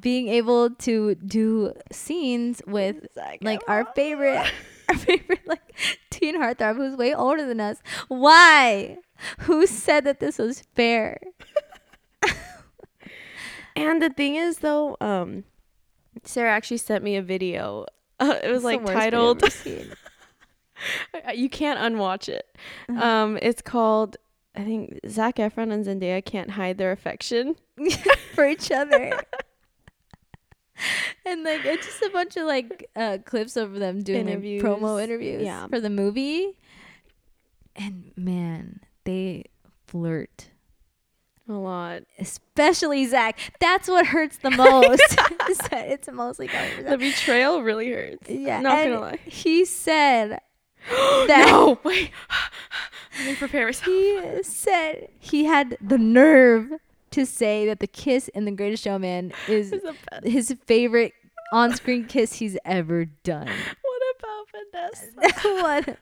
[0.00, 3.06] being able to do scenes with
[3.40, 4.50] like our favorite
[4.92, 5.74] our favorite like
[6.10, 7.78] teen heartthrob who's way older than us.
[8.08, 8.98] Why?
[9.40, 11.18] Who said that this was fair?
[13.74, 15.44] And the thing is, though, um,
[16.24, 17.86] Sarah actually sent me a video.
[18.20, 19.96] Uh, it was like worst video I've titled.
[21.34, 22.56] you can't unwatch it.
[22.88, 23.02] Uh-huh.
[23.02, 24.16] Um, it's called.
[24.54, 27.56] I think Zac Efron and Zendaya can't hide their affection.
[28.34, 29.18] for each other.
[31.26, 35.02] and like it's just a bunch of like uh clips of them doing like, promo
[35.02, 35.02] Interviews.
[35.02, 35.66] interviews Yeah.
[35.68, 36.56] for the movie.
[37.76, 39.44] And man, they
[39.86, 40.48] flirt.
[41.48, 42.02] A lot.
[42.18, 43.38] Especially Zac.
[43.60, 45.02] That's what hurts the most.
[45.72, 48.28] it's mostly The betrayal really hurts.
[48.28, 48.60] Yeah.
[48.60, 49.18] Not and gonna lie.
[49.24, 50.30] He said
[50.90, 52.10] that no, wait.
[53.18, 53.86] Let me prepare myself.
[53.86, 56.72] he said he had the nerve
[57.12, 60.26] to say that the kiss in The Greatest Showman is It's the best.
[60.26, 61.12] his favorite
[61.52, 63.48] on-screen kiss he's ever done.
[63.82, 65.48] What about Vanessa?
[65.62, 65.98] what?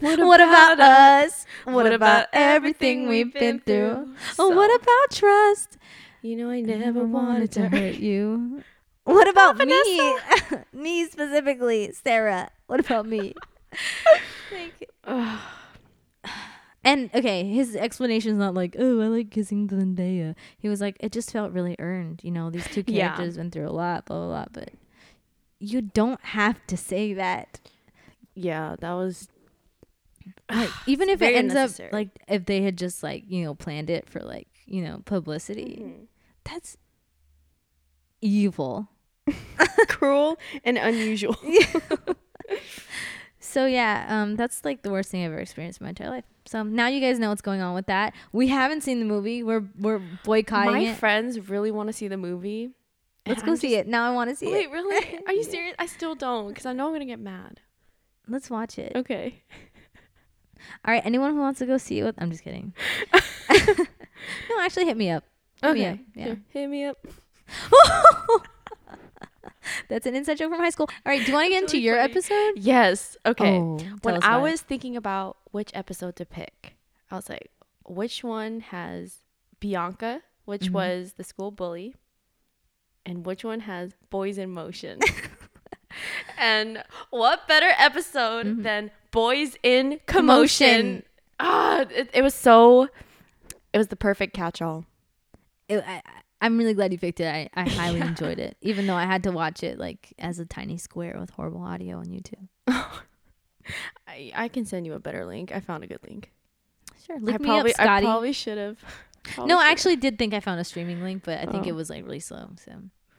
[0.00, 1.46] What What about us?
[1.64, 3.94] What, What about, about everything we've been through?
[3.94, 4.14] through?
[4.38, 5.76] Oh, what about trust?
[6.22, 8.62] You know I never wanted to hurt you.
[9.04, 10.16] What about about me?
[10.72, 12.50] me specifically, Sarah.
[12.66, 13.34] What about me?
[14.50, 14.72] Thank
[15.04, 15.38] Ugh.
[16.84, 20.34] And okay, his explanation is not like, oh, I like kissing Zendaya.
[20.58, 22.20] He was like, it just felt really earned.
[22.22, 23.08] You know, these two Yeah.
[23.14, 24.44] characters went through a lot, blah blah blah.
[24.52, 24.70] But
[25.58, 27.60] you don't have to say that.
[28.34, 29.28] yeah, that was
[30.50, 33.90] Like, even if it ends up like if they had just like you know planned
[33.90, 36.06] it for like you know publicity, Mhm.
[36.44, 36.76] that's
[38.20, 38.88] evil.
[39.88, 41.36] cruel and unusual.
[43.44, 46.24] So yeah, um, that's like the worst thing I've ever experienced in my entire life.
[46.46, 48.14] So now you guys know what's going on with that.
[48.32, 49.42] We haven't seen the movie.
[49.42, 50.96] We're we're boycotting My it.
[50.96, 52.70] friends really want to see the movie.
[53.26, 53.88] Let's go I'm see just- it.
[53.88, 54.70] Now I want to see Wait, it.
[54.70, 55.20] Wait, really?
[55.26, 55.74] Are you serious?
[55.78, 57.60] I still don't because I know I'm gonna get mad.
[58.26, 58.92] Let's watch it.
[58.96, 59.42] Okay.
[60.86, 61.02] All right.
[61.04, 62.72] Anyone who wants to go see it with, I'm just kidding.
[63.68, 65.24] no, actually, hit me up.
[65.62, 65.92] Hit me up.
[65.92, 66.00] Okay.
[66.14, 66.34] Yeah.
[66.48, 67.06] Hit me up.
[69.88, 70.88] That's an inside joke from high school.
[71.06, 71.20] All right.
[71.20, 72.10] Do you want to get into really your funny.
[72.12, 72.52] episode?
[72.56, 73.16] Yes.
[73.26, 73.58] Okay.
[73.58, 76.76] Oh, when I was thinking about which episode to pick,
[77.10, 77.50] I was like,
[77.86, 79.18] which one has
[79.60, 80.70] Bianca, which Mhm.
[80.72, 81.94] was the school bully,
[83.06, 84.98] and which one has Boys in Motion?
[86.38, 88.62] and what better episode Mhm.
[88.62, 91.02] than Boys in Commotion.
[91.40, 92.88] Ah, it, it was so.
[93.72, 94.86] It was the perfect catch-all.
[95.68, 96.02] It- I,
[96.44, 97.26] I'm really glad you picked it.
[97.26, 98.08] I, I highly Yeah.
[98.08, 101.30] enjoyed it, even though I had to watch it like as a tiny square with
[101.30, 102.48] horrible audio on YouTube.
[104.06, 105.52] I, I can send you a better link.
[105.52, 106.30] I found a good link.
[107.06, 108.06] Sure, I look me probably up, Scotty.
[108.06, 108.76] I probably should have.
[109.46, 111.68] no, I actually did think I found a streaming link, but I think Oh.
[111.68, 112.50] it was like really slow.
[112.64, 112.72] So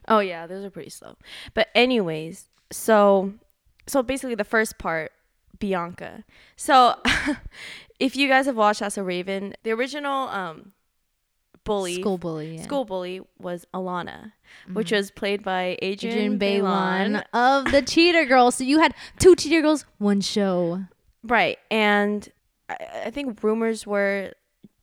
[0.08, 1.16] Oh yeah, those are pretty slow.
[1.56, 3.34] But anyways, so
[3.88, 5.12] so basically the first part,
[5.58, 6.24] Bianca.
[6.56, 6.96] So
[8.00, 10.74] if you guys have watched That's So Raven, the original um
[11.66, 12.62] bully school bully, yeah.
[12.64, 14.32] school bully was Alana,
[14.72, 14.98] which Mhm.
[14.98, 18.56] was played by Adrienne, Adrienne of the Cheetah Girls.
[18.56, 20.84] So you had two Cheetah Girls, one show.
[21.24, 21.58] Right.
[21.70, 22.30] And
[22.70, 24.32] I, I think rumors were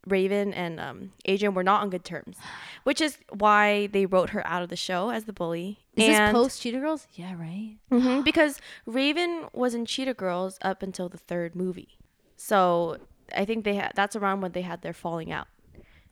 [0.09, 2.37] Raven and um, Adrienne were not on good terms,
[2.85, 5.79] which is why they wrote her out of the show as the bully.
[5.95, 7.07] Is this And- post Cheetah Girls?
[7.15, 7.77] Yeah, right.
[7.91, 11.97] Mhm, because Raven was in Cheetah Girls up until the third movie.
[12.37, 12.99] So
[13.37, 15.47] I think they had that's around when they had their falling out.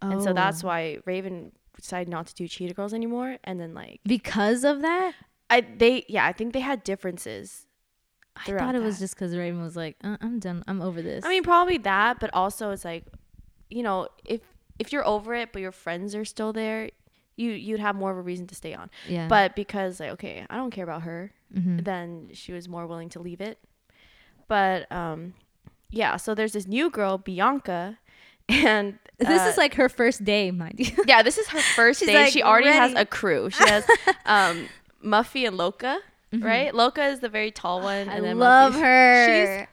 [0.02, 0.68] And so that's Oh.
[0.68, 5.14] why Raven decided not to do Cheetah Girls anymore and then like because of that.
[5.48, 7.66] I they yeah, I think they had differences.
[8.36, 10.62] I thought it was just because Raven was like, uh, "I'm done.
[10.68, 13.04] I'm over this." I mean probably that, but also it's like
[13.68, 14.40] you know, if
[14.78, 16.90] if you're over it but your friends are still there,
[17.36, 18.90] you you'd have more of a reason to stay on.
[19.08, 19.26] yeah.
[19.28, 21.84] But because like okay, I don't care about her, Mhm.
[21.84, 23.58] then she was more willing to leave it.
[24.48, 25.34] But um
[25.92, 27.98] yeah, so there's this new girl, Bianca,
[28.50, 30.92] and this uh, is like her first day, mind you.
[31.06, 32.14] yeah, this is her first day.
[32.24, 33.50] like, she already has a crew.
[33.50, 33.84] She has
[34.26, 34.68] um
[35.04, 35.98] Muffy and Loca,
[36.32, 36.44] Mhm.
[36.44, 36.74] right?
[36.74, 39.26] Loca is the very tall one, I and then love her.
[39.60, 39.66] She's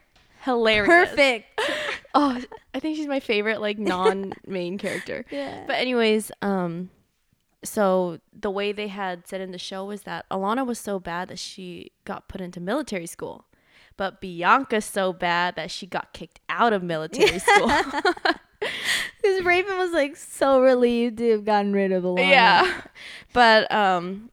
[0.44, 1.10] hilarious.
[1.10, 1.60] Perfect.
[2.20, 2.42] Oh,
[2.74, 5.24] I think she's my favorite like non-main character.
[5.30, 5.66] yeah.
[5.68, 6.90] But anyways, um
[7.64, 11.28] so the way they had said in the show was that Alana was so bad
[11.30, 13.46] that she got put into military school.
[13.98, 17.70] But Bianca's so bad that she got kicked out of military school.
[19.22, 22.30] Because Raven was like so relieved to have gotten rid of Alana.
[22.30, 22.82] yeah.
[23.34, 24.30] But um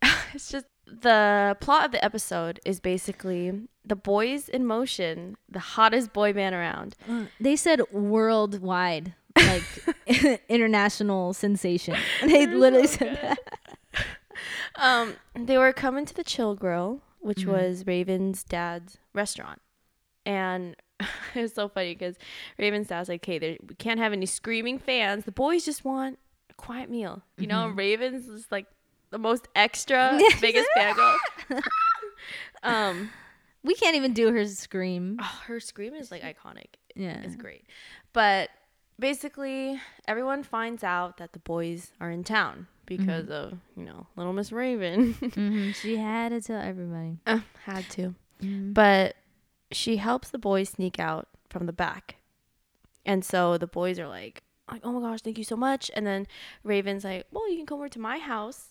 [0.34, 3.52] it's just the plot of the episode is basically
[3.84, 6.94] the boys in motion, the hottest boy band around.
[7.08, 9.62] Uh, They said worldwide, like
[10.48, 11.94] international sensation.
[12.22, 13.20] They They're literally so said good.
[13.22, 13.58] that.
[14.76, 17.52] Um they were coming to the Chill Grill, which Mhm.
[17.52, 19.60] was Raven's dad's restaurant.
[20.24, 20.76] And
[21.34, 22.16] it was so funny because
[22.58, 25.24] Raven's dad's like, "Okay, there, we can't have any screaming fans.
[25.24, 26.18] The boys just want
[26.50, 27.76] a quiet meal, you know." Mhm.
[27.78, 28.66] Raven's just like
[29.10, 31.16] the most extra biggest fangirl.
[32.62, 33.10] um,
[33.62, 35.18] We can't even do her scream.
[35.20, 36.66] oh, her scream is like iconic.
[36.94, 37.20] Yeah.
[37.22, 37.64] It's great.
[38.12, 38.50] But
[38.98, 44.32] basically, everyone finds out that the boys are in town because of you know Little
[44.32, 45.12] Miss Raven.
[45.14, 47.18] hmm She had to tell everybody.
[47.26, 48.14] Uh, had to.
[48.42, 48.74] Mhm.
[48.74, 49.14] But
[49.72, 52.16] she helps the boys sneak out from the back.
[53.04, 55.90] And so the boys are like, like, oh my gosh, thank you so much.
[55.94, 56.26] And then
[56.62, 58.68] Raven's like, well, you can come over to my house.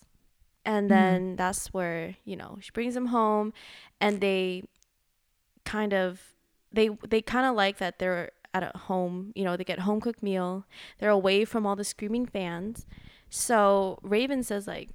[0.64, 1.00] And mm-hmm.
[1.00, 3.52] then that's where, you know, she brings them home
[4.00, 4.64] and they
[5.64, 6.20] kind of
[6.72, 10.00] they they kind of like that they're at a home, you know, they get home
[10.00, 10.64] cooked meal.
[10.98, 12.86] They're away from all the screaming fans.
[13.30, 14.90] So Raven says like,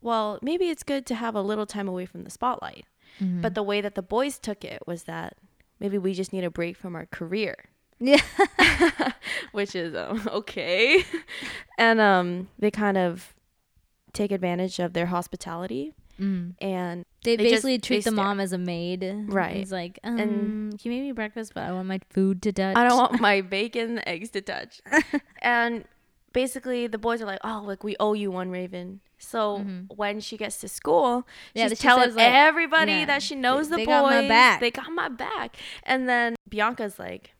[0.00, 2.86] well, maybe it's good to have a little time away from the spotlight.
[3.20, 3.42] Mhm.
[3.42, 5.36] But the way that the boys took it was that
[5.80, 7.56] maybe we just need a break from our career,
[8.00, 8.20] yeah.
[9.52, 11.04] which is um, okay.
[11.78, 13.34] and um, they kind of
[14.12, 16.54] take advantage of their hospitality Mm.
[16.62, 18.24] and They, They just- basically treat they the stare.
[18.24, 19.04] mom as a maid.
[19.26, 19.56] Right.
[19.58, 22.52] It's like, um, And- can you make me breakfast, but I want my food to
[22.52, 22.74] touch.
[22.74, 24.80] I don't want my bacon, eggs to touch.
[25.42, 25.84] and
[26.42, 29.96] basically, the boys are like, "Oh, like we owe you one, Raven." So Mhm.
[29.96, 33.68] when she gets to school, Yeah, she's she telling like, everybody yeah, that she knows
[33.68, 34.02] they- the they boys.
[34.02, 34.60] got my back.
[34.60, 35.56] They got my back.
[35.82, 37.32] And then Bianca's like,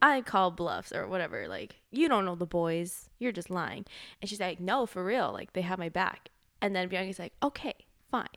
[0.00, 1.46] "I call bluffs or whatever.
[1.46, 3.10] Like you don't know the boys.
[3.18, 3.84] You're just lying."
[4.20, 5.30] And she's like, "No, for real.
[5.32, 6.30] Like they have my back."
[6.62, 7.74] And then Bianca's like, "Okay,
[8.10, 8.36] fine."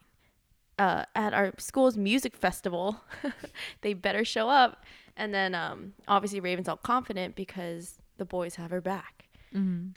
[0.78, 2.88] Uh, at our school's music festival,
[3.82, 4.84] they better show up.
[5.16, 9.23] And then um, obviously Raven's all confident because the boys have her back.
[9.54, 9.88] Hmm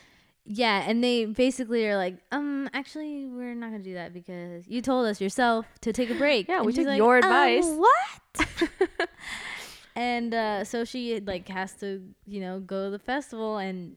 [0.44, 4.80] Yeah, and they basically are like, um, actually, we're not gonna do that because you
[4.82, 6.46] told us yourself to take a break.
[6.48, 9.08] Yeah, And we took like, your "Um, advice." what?
[9.96, 13.96] and uh, so she like has to, you know, go to the festival, and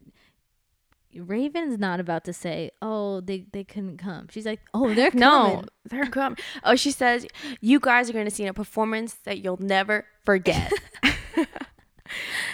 [1.16, 5.28] Raven's not about to say, "Oh, they they couldn't come." She's like, "Oh, they're No,
[5.30, 6.38] coming." they're coming.
[6.64, 7.26] Oh, she says,
[7.62, 10.72] you guys are to see a performance that you'll never forget.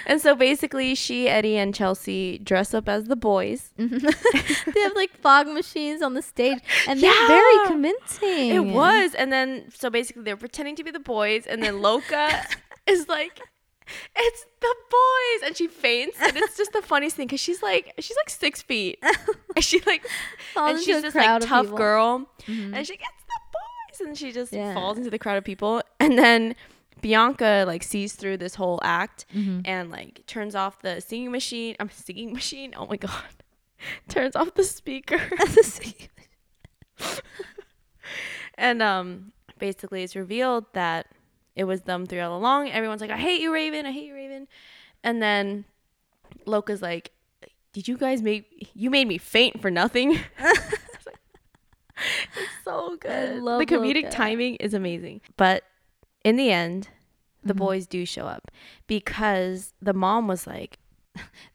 [0.06, 3.72] and so basically, she, Eddie, and Chelsea dress up as the boys.
[3.78, 8.50] they have like fog machines on the stage, and they're very convincing.
[8.50, 9.14] It was.
[9.16, 11.46] And then, so basically, they're pretending to be the boys.
[11.46, 12.44] And then Loca
[12.88, 13.40] is like,
[14.16, 15.48] it's the boys.
[15.48, 16.18] And she faints.
[16.22, 19.00] And it's just the funniest thing because she's like, she's like six feet.
[19.56, 20.06] and she like,
[20.58, 21.78] and she's this like tough people.
[21.78, 22.26] girl.
[22.48, 22.74] Mhm.
[22.76, 23.40] and she gets the
[24.00, 24.74] boys and she just Yeah.
[24.74, 26.56] falls into the crowd of people and then
[27.06, 29.62] bianca like sees through this whole act Mhm.
[29.66, 31.76] and like turns off the singing machine.
[31.80, 32.74] I'm singing machine?
[32.76, 33.34] Oh my god.
[34.16, 35.20] Turns off the speaker.
[38.58, 41.08] And um basically it's revealed that
[41.56, 42.70] it was them three all along.
[42.70, 43.86] Everyone's like i hate you raven.
[43.86, 44.48] I hate you raven.
[45.04, 45.66] And then
[46.46, 47.12] Loca's like
[47.74, 50.18] did you guys make you made me faint for nothing.
[52.38, 53.42] It's so good.
[53.42, 54.16] love the comedic Loca.
[54.16, 55.22] timing is amazing.
[55.38, 55.64] But
[56.24, 56.90] in the end
[57.46, 57.58] the Mhm.
[57.58, 58.52] boys do show up
[58.88, 60.80] because the mom was like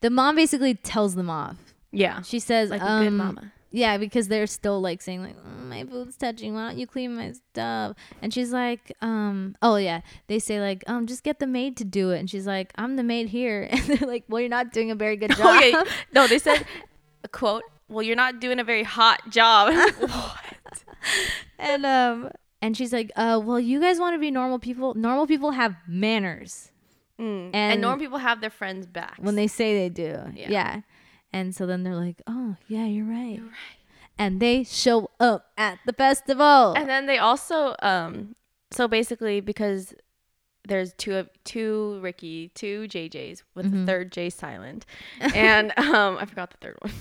[0.00, 1.56] The mom basically tells them off.
[1.92, 5.36] yeah She says, like a um, good mama Yeah, because they're still like saying like
[5.36, 6.54] "Mm, my food's touching.
[6.54, 7.94] Why don't you clean my stuff?
[8.22, 10.00] And she's like, um, oh yeah.
[10.26, 12.18] They say like, um, just get the maid to do it.
[12.18, 13.68] And she's like, I'm the maid here.
[13.70, 15.54] And they're like, well, you're not doing a very good job.
[15.56, 15.72] okay
[16.12, 16.66] no they said
[17.22, 20.84] a quote well you're not doing a very hot job what
[21.58, 22.30] and um,
[22.62, 24.94] and she's like, uh, well, you guys want to be normal people.
[24.94, 26.70] Normal people have manners
[27.18, 27.50] Mm.
[27.52, 29.16] And, And- normal people have their friends back.
[29.18, 30.18] when they say they do.
[30.34, 30.48] Yeah.
[30.50, 30.80] Yeah.
[31.34, 33.36] And so then they're like, oh yeah, you're right.
[33.36, 33.78] You're right.
[34.18, 36.72] And they show up at the festival.
[36.74, 38.36] And then they also um
[38.70, 39.92] so basically because
[40.66, 43.84] there's two of two Ricky, two JJs with Mhm.
[43.84, 44.86] the third J silent.
[45.34, 46.92] And um I forgot the third one.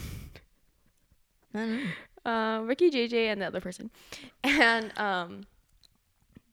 [2.26, 2.36] I know.
[2.62, 3.90] Uh, Ricky, JJ, and the other person.
[4.44, 5.42] And um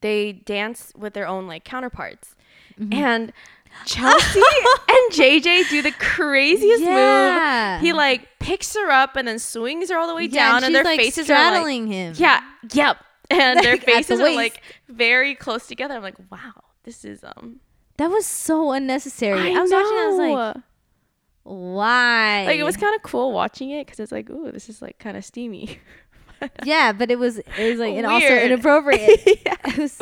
[0.01, 2.35] they dance with their own like counterparts.
[2.79, 2.93] Mhm.
[2.93, 3.33] And
[3.85, 4.39] Chelsea
[4.89, 7.81] and JJ do the craziest move.
[7.81, 10.65] He like picks her up and then swings her all the way Yeah, down, and
[10.67, 12.13] she's, their like, faces are like, straddling him.
[12.17, 12.41] yeah,
[12.73, 12.97] yep,
[13.29, 15.95] and their Like, at the faces are like very close together.
[15.95, 16.53] I'm like, wow,
[16.83, 17.59] this is um.
[17.97, 19.55] That was so unnecessary.
[19.55, 19.87] I, was watching.
[19.97, 20.63] it, I was like, know.
[21.47, 22.43] Why?
[22.45, 24.99] like it was kind of cool watching it because it's like, ooh, this is like
[24.99, 25.79] kind of steamy.
[26.65, 29.21] yeah, but it was it was like and also inappropriate.
[29.45, 29.55] yeah.
[29.65, 29.99] it was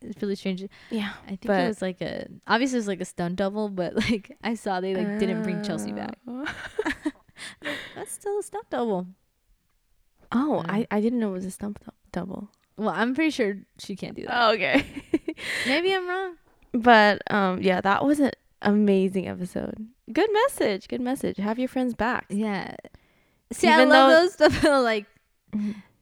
[0.00, 0.64] it's really strange.
[0.90, 3.94] yeah, I think it was like a obviously it was like a stunt double, but
[3.96, 6.16] like I saw they like didn't bring Chelsea back.
[6.26, 6.46] Uh,
[7.94, 9.06] That's still a stunt double.
[10.32, 10.72] oh, Yeah.
[10.72, 12.48] I I didn't know it was a stunt dou- double.
[12.76, 14.32] Well, I'm pretty sure she can't do that.
[14.34, 14.84] Oh, okay.
[15.66, 16.36] Maybe I'm wrong.
[16.72, 19.86] but um, yeah, that was an amazing episode.
[20.12, 20.88] Good message.
[20.88, 21.36] Good message.
[21.38, 22.26] Have your friends back.
[22.28, 22.74] Yeah.
[23.52, 24.64] See, Even I love those stuff.
[24.64, 25.06] like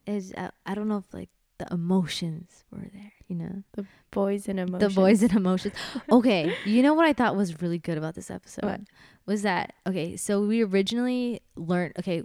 [0.06, 1.28] is uh, I don't know if like
[1.58, 4.88] the emotions were there, you know, the Boys in emotion.
[4.88, 5.74] the boys and emotions.
[6.10, 8.80] Okay, you know what I thought was really good about this episode What?
[9.26, 10.16] was that okay?
[10.16, 12.22] So we originally learned okay,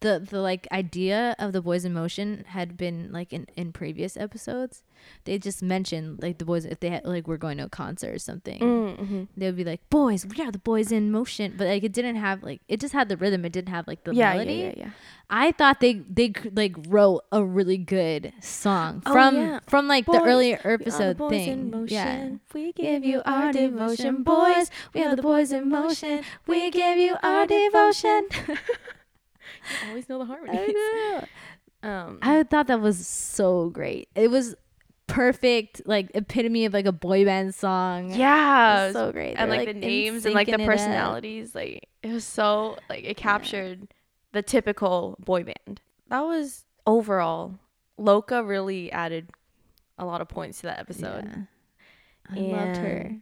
[0.00, 4.16] the the like idea of the boys in motion had been like in in previous
[4.16, 4.82] episodes.
[5.24, 8.14] They just mentioned like the boys if they had, like were going to a concert
[8.14, 8.60] or something.
[8.60, 9.22] Mm-hmm.
[9.36, 12.16] They would be like, "Boys, we are the boys in motion," but like it didn't
[12.16, 13.44] have like it just had the rhythm.
[13.44, 14.54] It didn't have like the Yeah, melody.
[14.54, 14.90] yeah, yeah, yeah.
[15.30, 19.60] I thought they they like wrote a really good song Oh, from yeah.
[19.66, 21.48] from like the earlier the episode boys thing.
[21.48, 21.88] in motion.
[21.96, 22.30] Yeah.
[22.52, 24.70] We Give you our devotion, boys.
[24.92, 26.22] We are the boys in motion.
[26.46, 28.28] We give you our devotion.
[29.82, 30.74] You always know the I harmonies.
[30.74, 31.24] know.
[31.82, 34.08] Um, I thought that was so great.
[34.14, 34.54] It was
[35.06, 38.12] perfect, like epitome of like a boy band song.
[38.14, 39.34] yeah, so great.
[39.34, 42.76] and They're, like, the names and like the syncing it personalities, like it was so
[42.88, 43.88] like it captured
[44.32, 45.80] the typical boy band.
[46.08, 47.58] That was overall.
[47.96, 49.30] Loca really added
[49.98, 51.24] a lot of points to that episode.
[51.24, 52.36] Yeah.
[52.36, 53.16] I loved her.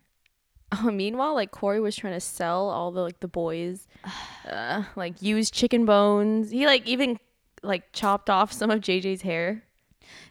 [0.81, 3.87] Oh, meanwhile, like Corey was trying to sell all the like the boys,
[4.51, 6.51] uh, like used chicken bones.
[6.51, 7.19] He like even
[7.63, 9.65] like chopped off some of JJ's hair.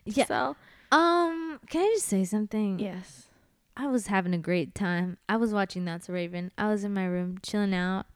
[0.06, 0.26] To Yeah.
[0.26, 0.58] Sell.
[0.92, 2.80] Um, can I just say something?
[2.80, 3.28] Yes.
[3.78, 5.18] I was having a great time.
[5.30, 6.52] I was watching That's So Raven.
[6.58, 8.06] I was in my room chilling out.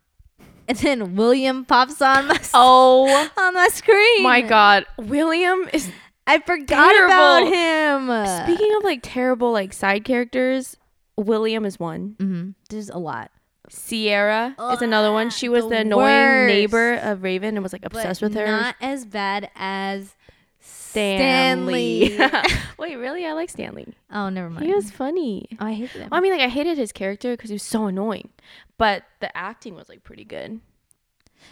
[0.68, 3.06] And then William pops on my Oh
[3.38, 4.24] on my screen.
[4.24, 5.92] my God, William is.
[6.26, 8.08] I forgot about him.
[8.44, 10.76] Speaking of like terrible like side characters,
[11.18, 12.16] William is one.
[12.20, 13.30] hmm There's a lot.
[13.70, 15.30] Sierra is another one.
[15.30, 16.48] She was the the, annoying worst.
[16.54, 18.48] neighbor of Raven and was like obsessed but with her.
[18.48, 20.16] Not as bad as
[20.96, 22.16] Stanley.
[22.16, 22.52] Stanley.
[22.80, 23.26] Wait, really?
[23.26, 23.94] I like Stanley.
[24.12, 24.66] oh, never mind.
[24.66, 25.48] He was funny.
[25.60, 26.10] oh, I hated him.
[26.12, 28.30] Well, I mean, like I hated his character because he was so annoying,
[28.78, 30.60] but the acting was like pretty good.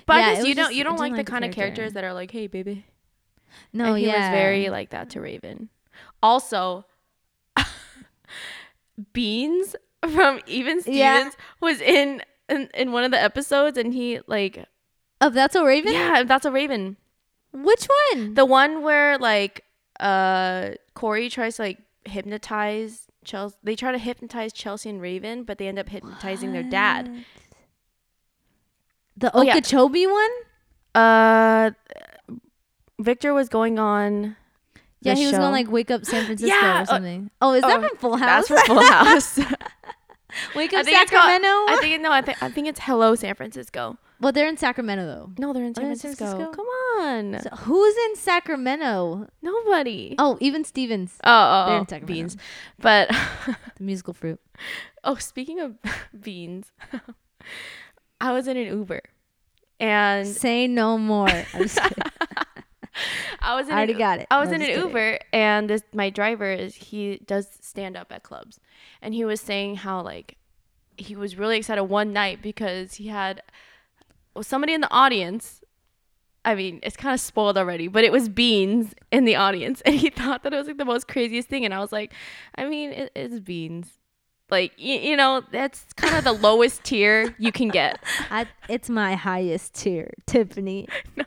[0.05, 1.93] But Yeah, I guess you don't just- you don't like, like the kind of characters
[1.93, 2.85] that are like, "Hey, baby."
[3.71, 4.29] no, and he yeah.
[4.31, 5.69] was very like that to Raven.
[6.23, 6.85] Also,
[9.13, 11.29] Beans from Even Stevens Yeah.
[11.59, 14.65] was in, in in one of the episodes, and he like,
[15.21, 15.93] Oh, That's So Raven.
[15.93, 16.97] yeah, That's So Raven.
[17.53, 18.33] Which one?
[18.33, 19.63] The one where like
[19.99, 23.55] uh Corey tries to like hypnotize Chelsea.
[23.63, 27.23] They try to hypnotize Chelsea and Raven, but they end up hypnotizing their dad.
[29.15, 29.53] The Oh, yeah.
[29.53, 30.31] Okeechobee one.
[30.95, 31.71] Uh,
[32.99, 34.35] Victor was going on.
[35.01, 37.29] Yeah, he was going like Wake Up San Francisco Yeah, or uh, something.
[37.41, 38.47] oh, is that oh, from Full House?
[38.47, 39.39] That's for Full House.
[40.55, 41.47] Wake I Up think it's called- Sacramento.
[41.47, 42.11] I think no.
[42.11, 43.97] I think I think it's Hello San Francisco.
[44.19, 45.31] well, they're in Sacramento though.
[45.37, 46.37] No, they're in oh, San they're in San Francisco.
[46.37, 46.63] Francisco?
[46.63, 46.65] Come
[47.35, 49.27] on, So who's in Sacramento?
[49.41, 50.15] nobody.
[50.17, 52.13] Oh, even Stevens, Oh, oh, they're oh, in Sacramento.
[52.13, 52.37] beans.
[52.79, 53.09] But
[53.77, 54.39] the musical fruit.
[55.03, 55.75] oh, speaking of
[56.21, 56.71] beans,
[58.21, 59.01] I was in an Uber,
[59.79, 61.27] and Say no more.
[62.95, 63.41] I'm just kidding.
[63.41, 64.27] I was in I already an, got it.
[64.31, 64.83] I was No, in an kidding.
[64.87, 68.59] Uber and this my driver is he does stand up at clubs
[69.01, 70.37] and he was saying how like
[70.97, 73.41] he was really excited one night because he had
[74.35, 75.61] well, somebody in the audience
[76.45, 79.95] I mean it's kind of spoiled already but it was Beans in the audience and
[79.95, 82.13] he thought that it was like the most craziest thing and I was like
[82.55, 83.97] I mean it is Beans
[84.49, 88.89] like you, you know that's kind of the lowest tier you can get I, it's
[88.89, 90.87] my highest tier, Tiffany.
[91.15, 91.25] No.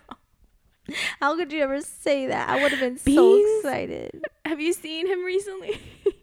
[1.20, 2.49] How could you ever say that?
[2.49, 4.22] I would have been so excited.
[4.45, 5.80] have you seen him recently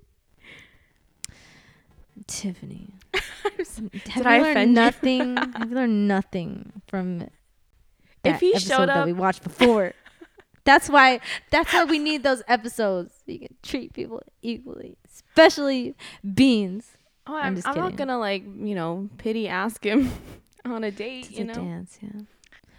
[2.27, 2.93] Tiffany.
[3.63, 5.35] So- Have I learned nothing?
[5.37, 7.29] have you learned nothing from If
[8.23, 9.93] that he episode showed that we watched before?
[10.63, 11.19] that's why.
[11.51, 13.13] That's why we need those episodes.
[13.25, 15.95] So you can treat people equally, especially
[16.33, 16.91] beans.
[17.27, 20.11] Oh, I'm I'm, just I'm not gonna like you know pity ask him
[20.65, 21.27] on a date.
[21.29, 22.21] It's You know, dance, yeah.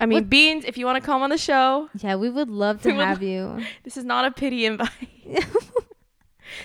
[0.01, 2.51] I mean, What- Beans, if you want to come on the show, Yeah, we would
[2.51, 3.61] love to have you.
[3.84, 4.90] this is not a pity invite.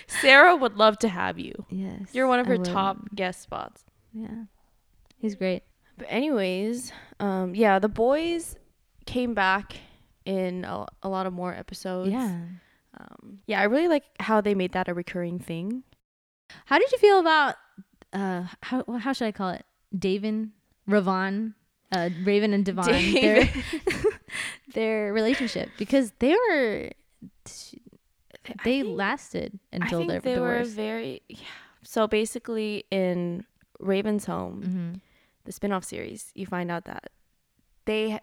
[0.06, 1.52] Sarah would love to have you.
[1.70, 3.84] yes, You're one of her top guest spots.
[4.12, 4.44] Yeah,
[5.18, 5.62] he's great.
[5.96, 8.56] But anyways, um, yeah, the boys
[9.06, 9.76] came back
[10.24, 12.10] in a, a lot of more episodes.
[12.10, 12.40] Yeah.
[12.98, 15.82] um, yeah, I really like how they made that a recurring thing.
[16.66, 17.54] How did you feel about
[18.12, 19.64] uh how how should I call it?
[19.96, 20.50] Davin,
[20.88, 21.54] Ravon,
[21.92, 22.84] uh Raven and Devon.
[23.14, 23.48] Their
[24.74, 26.90] their relationship because they were
[28.64, 30.68] they think- lasted I until think their they were divorce.
[30.70, 31.38] very yeah.
[31.82, 33.44] So basically, in
[33.78, 34.98] Raven's home, hmm
[35.46, 37.10] the spin-off series, you find out that
[37.86, 38.20] they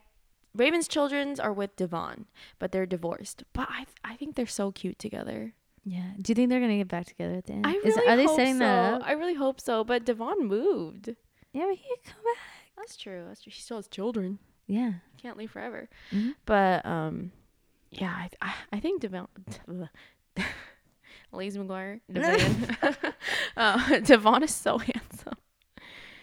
[0.54, 2.26] Raven's childrens are with Devon,
[2.60, 3.44] but they're divorced.
[3.54, 5.54] But I I think they're so cute together.
[5.84, 6.12] Yeah.
[6.22, 7.66] Do you think they're gonna get back together at the end?
[7.66, 8.60] I Is- really are they hope setting so.
[8.60, 9.02] that up?
[9.06, 9.84] I really hope so.
[9.84, 11.16] But Devon moved.
[11.54, 12.38] Yeah, but he could come back.
[12.78, 13.26] That's true.
[13.28, 13.52] That's true.
[13.52, 14.40] She still has children.
[14.68, 14.94] Yeah.
[15.22, 15.90] Can't leave forever.
[16.12, 16.36] Mhm.
[16.46, 17.32] But um,
[17.92, 19.28] yeah, I I, I think Devon.
[21.32, 23.14] Lazy McGuire, Devon.
[23.58, 25.34] uh, Devon is so handsome.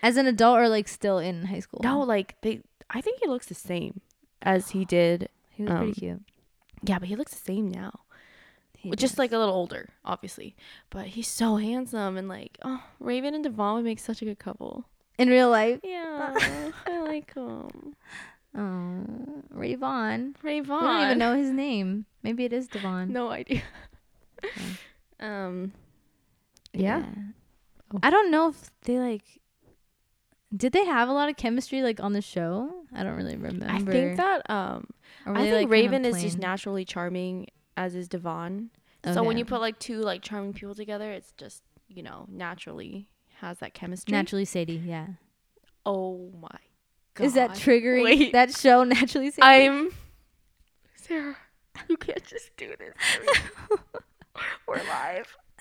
[0.03, 1.81] As an adult or like still in high school?
[1.83, 2.61] No, like they.
[2.91, 4.01] I think he looks the same
[4.43, 5.29] as he did.
[5.51, 6.23] he was um, pretty cute.
[6.83, 8.01] Yeah, but he looks the same now.
[8.77, 9.19] He just does.
[9.19, 10.55] like a little older, obviously.
[10.91, 14.39] But he's so handsome and like, oh, Raven and Devon would make such a good
[14.39, 14.85] couple.
[15.19, 15.81] In real life.
[15.83, 16.35] Yeah,
[16.87, 17.95] I like him.
[18.57, 19.05] Oh,
[19.55, 20.35] Rayvon.
[20.45, 20.83] Rayvon.
[20.83, 22.07] I don't even know his name.
[22.23, 23.12] Maybe it is Devon.
[23.12, 23.62] No idea.
[25.21, 25.73] um.
[26.73, 27.05] Yeah.
[27.93, 27.99] Oh.
[28.03, 29.23] I don't know if they like.
[30.57, 32.73] Did they have a lot of chemistry like on the show?
[32.95, 33.67] I don't really remember.
[33.69, 34.87] I think that um
[35.27, 38.71] I think like, Raven is just naturally charming as is Devon.
[39.12, 43.09] So when you put like two like charming people together, it's just, you know, naturally
[43.41, 44.12] has that chemistry.
[44.12, 45.07] naturally Sadie, yeah.
[45.87, 46.49] Oh my
[47.14, 47.24] god.
[47.24, 48.05] Is that triggering?
[48.05, 48.32] Wait.
[48.32, 49.66] That show naturally Sadie.
[49.66, 49.91] I'm
[50.95, 51.37] Sarah,
[51.89, 52.95] you can't just do this.
[54.66, 55.37] We're live.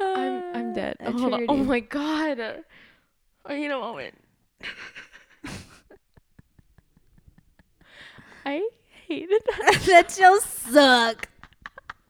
[0.00, 0.96] I'm I'm dead.
[1.00, 1.46] Oh, hold on.
[1.48, 2.64] Oh my god.
[3.46, 4.14] I need a moment.
[8.46, 8.68] I
[9.06, 9.82] hated that.
[9.86, 11.28] that show suck.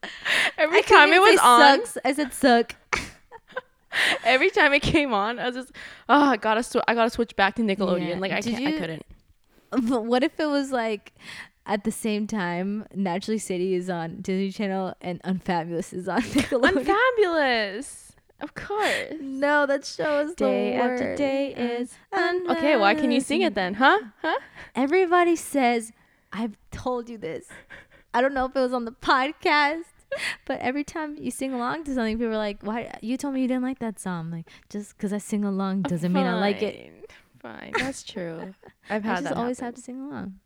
[0.58, 1.98] Every I time it was on, sucks.
[2.04, 2.74] I said suck.
[4.24, 5.72] every time it came on, I was just,
[6.08, 8.08] oh, I gotta, sw- I gotta switch back to Nickelodeon.
[8.08, 8.18] Yeah.
[8.18, 9.06] Like I Did can't, I couldn't.
[9.70, 11.12] But what if it was like
[11.66, 16.76] at the same time Naturally Sadie is on Disney Channel and Unfabulous is on Nickelodeon?
[16.78, 19.14] I'm fabulous, of course.
[19.20, 21.94] no, that show is the Day after day uh, is
[22.50, 23.98] Okay, why can you sing it then, huh?
[24.22, 24.38] Huh?
[24.74, 25.92] Everybody says
[26.32, 27.46] I've told you this.
[28.12, 29.84] I don't know if it was on the podcast,
[30.46, 32.96] but every time you sing along to something, people are like, "Why?
[33.00, 34.30] You told me you didn't like that song.
[34.30, 37.10] Like, just because I sing along oh, doesn't mean I like it.
[37.40, 38.54] Fine, Fine, that's true.
[38.90, 39.66] I've had I had just always happen.
[39.66, 40.40] have to sing along.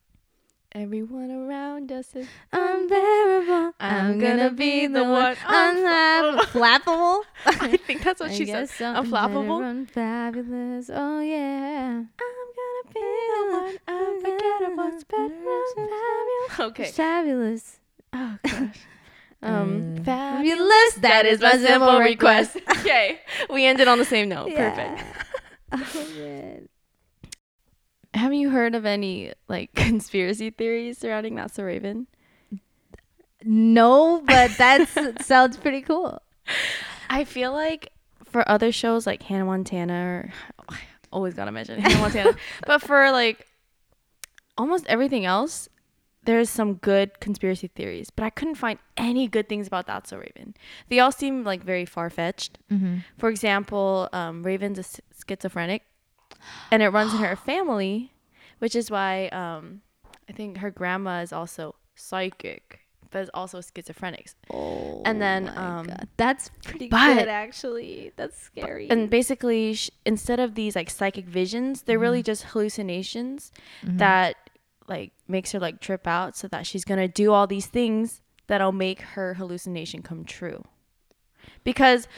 [0.72, 3.72] Everyone around us is Unbearable.
[3.80, 5.34] I'm gonna be the one.
[5.36, 6.40] Unflappable.
[6.52, 7.22] Flappable.
[7.46, 8.84] I think that's what I she so.
[8.84, 9.88] Unflappable?
[9.90, 10.90] Fabulous.
[10.92, 12.02] Oh yeah.
[12.20, 13.00] I'm gonna be
[13.34, 16.60] the one unforgettable, fabulous.
[16.60, 16.90] Okay.
[16.90, 17.80] Fabulous.
[18.12, 18.78] Oh gosh.
[19.42, 20.94] Um, Uh, fabulous.
[21.00, 22.56] That is my simple request.
[22.78, 23.20] okay,
[23.50, 24.54] we ended on the same note.
[24.54, 25.04] Perfect.
[25.72, 26.60] oh.
[28.14, 32.06] Have you heard of any like conspiracy theories surrounding That's So Raven?
[33.44, 34.88] No, but that
[35.22, 36.20] sounds pretty cool.
[37.08, 37.92] I feel like
[38.24, 40.32] for other shows like Hannah Montana, or
[41.12, 42.36] always gotta mention Hannah Montana,
[42.66, 43.46] but for like
[44.56, 45.68] almost everything else,
[46.28, 48.10] there's some good conspiracy theories.
[48.14, 50.52] But I couldn't find any good things about That's So Raven.
[50.90, 52.58] They all seem like very far fetched.
[52.70, 52.98] Mm-hmm.
[53.16, 55.82] For example, um, Raven's a s- schizophrenic,
[56.70, 58.12] and it runs in her family,
[58.58, 59.80] which is why um,
[60.28, 64.28] I think her grandma is also psychic, but is also schizophrenic.
[64.52, 68.12] Oh, And then, um, that's pretty but- good actually.
[68.16, 68.90] That's scary.
[68.90, 73.50] And basically, sh- instead of these like psychic visions, they're really just hallucinations
[73.82, 73.96] Mhm.
[74.04, 74.36] that
[74.88, 78.72] like makes her like trip out, so that she's gonna do all these things that'll
[78.72, 80.64] make her hallucination come true.
[81.64, 82.08] Because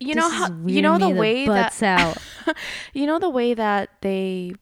[0.00, 2.18] you know This is how you know the way that out.
[2.92, 4.54] you know the way that they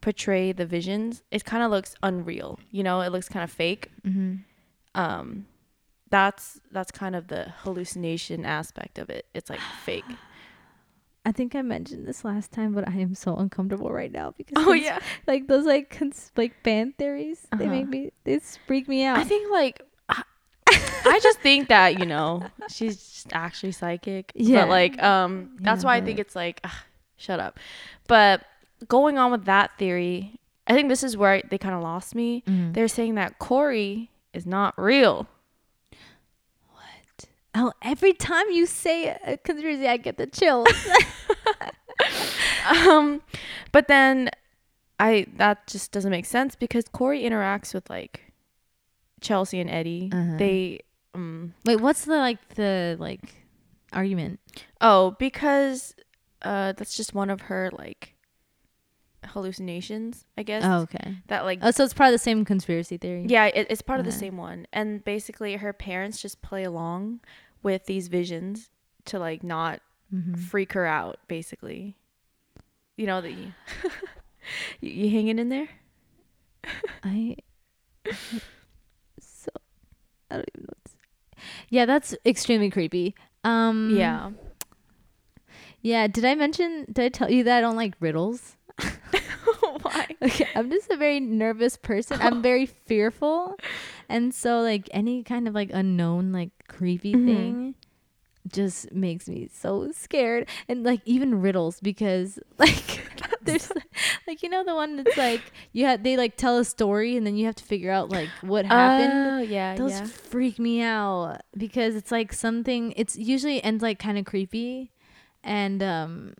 [0.00, 3.90] portray the visions it kind of looks unreal you know it looks kind of fake
[4.06, 4.36] mm-hmm.
[4.94, 5.46] um
[6.10, 10.04] that's that's kind of the hallucination aspect of it it's like fake
[11.28, 14.56] I think I mentioned this last time, but I am so uncomfortable right now because
[14.56, 17.74] oh yeah like those like cons- like fan theories, they Uh-huh.
[17.76, 19.18] make me they freak me out.
[19.18, 20.22] i think like I,
[21.04, 24.64] I just think that you know she's actually psychic Yeah.
[24.64, 26.80] but like um that's Yeah, why i think it's like ugh,
[27.16, 27.58] shut up
[28.06, 28.44] but
[28.88, 32.42] going on with that theory i think this is where they kind of lost me
[32.48, 32.72] Mhm.
[32.74, 35.26] they're saying that corey is not real
[37.54, 40.68] oh, every time you say a conspiracy, I get the chills.
[42.86, 43.22] um
[43.72, 44.30] but then
[45.00, 48.32] i that just doesn't make sense because corey interacts with like
[49.20, 50.36] chelsea and eddie Uh-huh.
[50.38, 50.80] they
[51.14, 53.44] um Wait, what's the like the like
[53.92, 54.38] argument?
[54.80, 55.94] oh because
[56.42, 58.14] uh that's just one of her like
[59.24, 61.16] hallucinations i guess Oh, okay.
[61.26, 63.26] that like Oh, so it's part of the same conspiracy theory.
[63.28, 67.20] yeah it, it's part of the same one and basically her parents just play along
[67.62, 68.70] with these visions
[69.06, 69.80] to like not
[70.14, 70.34] Mm-hmm.
[70.36, 71.94] freak her out basically
[72.96, 73.52] you know that you
[74.80, 75.68] you, you hanging in there
[77.04, 77.36] I
[79.20, 79.50] so
[80.30, 80.68] I don't even know.
[80.68, 81.42] What to say.
[81.70, 83.14] Yeah, that's extremely creepy.
[83.44, 83.90] Um.
[83.94, 84.30] yeah
[85.82, 86.06] Yeah.
[86.06, 86.86] Did I mention?
[86.90, 88.56] Did I tell you that I don't like riddles?
[89.82, 90.06] Why?
[90.22, 92.20] Okay, I'm just a very nervous person.
[92.20, 93.58] I'm very fearful.
[94.08, 97.24] And so like any kind of like unknown like creepy Mhm.
[97.26, 97.74] thing
[98.50, 100.48] just makes me so scared.
[100.68, 103.04] And like even riddles because like
[103.42, 103.70] there's
[104.26, 107.26] like you know the one that's like you have they like tell a story and
[107.26, 109.26] then you have to figure out like what happened.
[109.26, 110.06] Oh, yeah, Those yeah.
[110.06, 114.92] freak me out because it's like something it's usually ends like kind of creepy
[115.44, 116.34] and um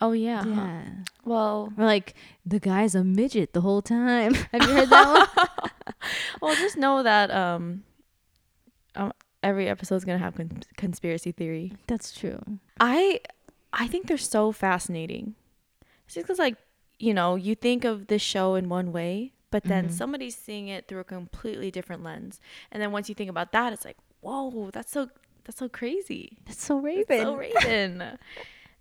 [0.00, 0.42] Oh, yeah.
[0.42, 0.50] huh.
[0.50, 0.82] yeah.
[1.24, 2.14] Well, Or like
[2.46, 4.34] the guy's a midget the whole time.
[4.52, 5.94] Have you heard that one?
[6.40, 7.82] well, just know that um,
[8.96, 9.12] um
[9.42, 11.72] every episode's gonna have con- conspiracy theory.
[11.86, 12.40] That's true.
[12.80, 13.20] I
[13.72, 15.34] I think they're so fascinating.
[16.06, 16.56] It's just because like
[16.98, 19.92] you know you think of this show in one way, but then Mhm.
[19.92, 22.40] somebody's seeing it through a completely different lens,
[22.72, 25.08] and then once you think about that, it's like whoa, that's so
[25.44, 26.38] that's so crazy.
[26.46, 28.18] That's so That's so Raven.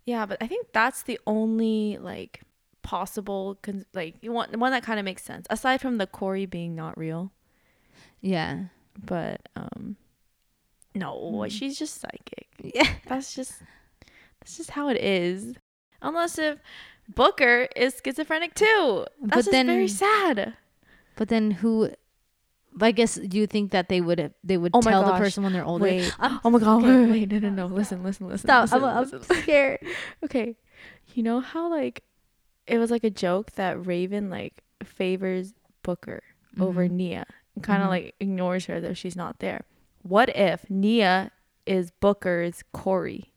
[0.07, 2.41] yeah, but I think that's the only like
[2.81, 6.45] possible con- like you want one that kind of makes sense aside from the Corey
[6.47, 7.31] being not real.
[8.21, 8.65] Yeah.
[9.05, 9.95] But um,
[10.95, 11.51] no, Mm.
[11.51, 12.47] she's just psychic.
[12.73, 12.89] Yeah.
[13.05, 13.61] That's just
[14.39, 15.53] that's just how it is.
[16.01, 16.57] Unless if
[17.07, 19.05] Booker is schizophrenic too.
[19.21, 20.55] But That's just very sad.
[21.15, 21.91] But then who?
[22.79, 25.53] I guess do you think that they would they would Oh tell the person when
[25.53, 25.83] they're older?
[25.83, 26.13] Wait.
[26.19, 27.65] I'm- Oh my god, okay, wait, no, no, no.
[27.67, 28.47] Listen, listen, listen.
[28.47, 28.63] Stop!
[28.63, 29.35] listen, I'm, I'm listen, listen.
[29.43, 29.79] scared.
[30.23, 30.55] Okay.
[31.13, 32.03] You know how like
[32.67, 35.53] it was like a joke that Raven like favors
[35.83, 36.21] Booker
[36.59, 36.91] over Mhm.
[36.91, 37.25] Nia
[37.55, 37.91] and kind of Mhm.
[37.91, 39.61] like ignores her though she's not there.
[40.03, 41.31] What if Nia
[41.65, 43.31] is Booker's Corey?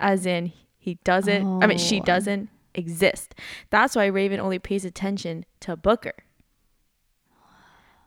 [0.00, 2.04] As in he doesn't I mean she Oh.
[2.04, 3.34] doesn't exist.
[3.70, 6.14] That's why Raven only pays attention to Booker.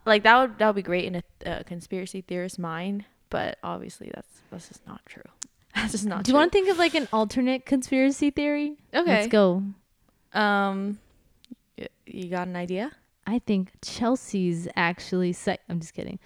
[0.06, 4.12] Like that would that would be great in a uh, conspiracy theorist mind, but obviously
[4.14, 5.24] that's that's just not true.
[5.76, 6.24] That's just not true.
[6.24, 8.78] Do you want to think of like an alternate conspiracy theory?
[8.94, 9.12] Okay.
[9.12, 9.62] Let's go.
[10.32, 11.00] Um,
[12.06, 12.94] you got an idea?
[13.28, 15.60] I think Chelsea's actually psych.
[15.68, 16.18] I'm just kidding.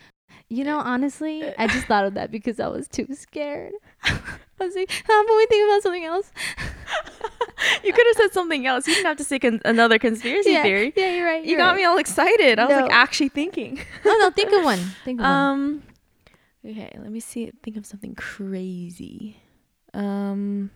[0.48, 3.74] You know, honestly, I just thought of that because I was too scared.
[4.04, 6.32] I was like, how about we think about something else?
[7.84, 8.88] you could have said something else.
[8.88, 10.94] You didn't have to say con- another conspiracy yeah, theory.
[10.96, 11.44] Yeah, you're right.
[11.44, 11.78] You you're got right.
[11.78, 12.60] me all excited.
[12.60, 13.80] I was like actually thinking.
[14.06, 14.80] No, no, think of one.
[15.06, 15.32] Think of one.
[15.32, 15.84] Um,
[16.66, 17.52] okay, let me see.
[17.64, 19.38] Think of something crazy.
[19.94, 20.72] Um,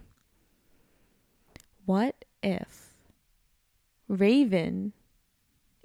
[1.86, 2.94] what if
[4.08, 4.94] Raven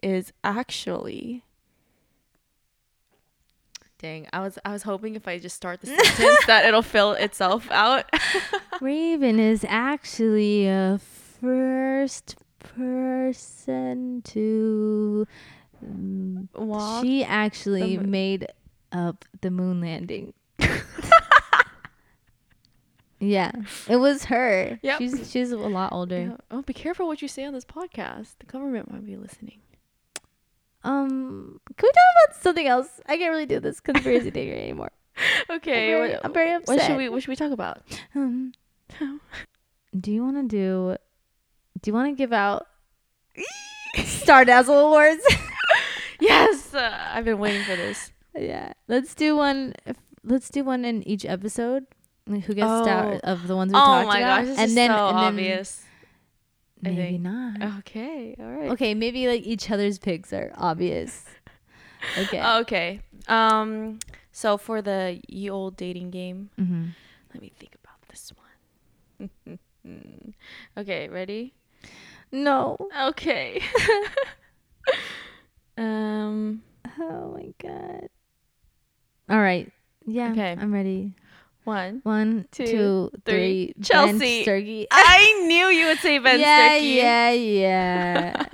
[0.02, 1.44] is actually?
[3.98, 7.12] Dang, I was I was hoping if I just start the sentence that it'll fill
[7.12, 8.04] itself out.
[8.80, 11.00] Raven is actually a
[11.40, 15.26] first person to.
[15.84, 18.46] mm, Walk She actually the made
[18.92, 20.32] up the moon landing.
[23.20, 23.50] yeah,
[23.88, 24.78] it was her.
[24.80, 24.98] Yep.
[24.98, 26.20] She's she's a lot older.
[26.20, 26.36] Yeah.
[26.52, 28.34] Oh, be careful what you say on this podcast.
[28.38, 29.58] The government might be listening.
[30.84, 33.00] Um, can we talk about something else?
[33.06, 34.90] I can't really do this conspiracy theory anymore.
[35.50, 36.76] Okay, I'm very, what, I'm very upset.
[36.76, 37.82] what should we what should we talk about?
[38.14, 38.52] Um,
[40.00, 40.96] do you want to do?
[41.82, 42.68] Do you want to give out
[43.96, 45.22] Stardazzle awards?
[46.20, 48.12] yes, uh, I've been waiting for this.
[48.38, 49.74] yeah, let's do one.
[50.22, 51.86] Let's do one in each episode.
[52.28, 53.20] Who gets star Oh.
[53.24, 54.38] of the ones we oh talked my about?
[54.40, 55.84] gosh, this and is then, so and then obvious.
[56.82, 57.22] Maybe think.
[57.22, 57.62] not.
[57.78, 58.70] Okay, all right.
[58.70, 61.24] Okay, maybe like each other's picks are obvious.
[62.16, 62.40] Okay.
[62.60, 63.00] Okay.
[63.26, 63.98] Um.
[64.30, 66.86] So for the ye old dating game, mm-hmm.
[67.34, 68.32] let me think about this
[69.18, 69.58] one.
[70.78, 71.54] okay, ready?
[72.30, 72.76] No.
[73.02, 73.60] Okay.
[75.76, 76.62] um.
[77.00, 78.08] Oh my god.
[79.28, 79.70] All right.
[80.06, 80.30] Yeah.
[80.30, 80.56] Okay.
[80.56, 81.14] I'm ready.
[81.68, 82.00] One.
[82.02, 83.72] One, Two, two, three.
[83.74, 83.82] three.
[83.82, 84.44] Chelsea.
[84.44, 84.86] Ben Sturkey.
[84.90, 86.96] I knew you would say Ben yeah, Sturkey.
[86.96, 88.44] yeah, yeah.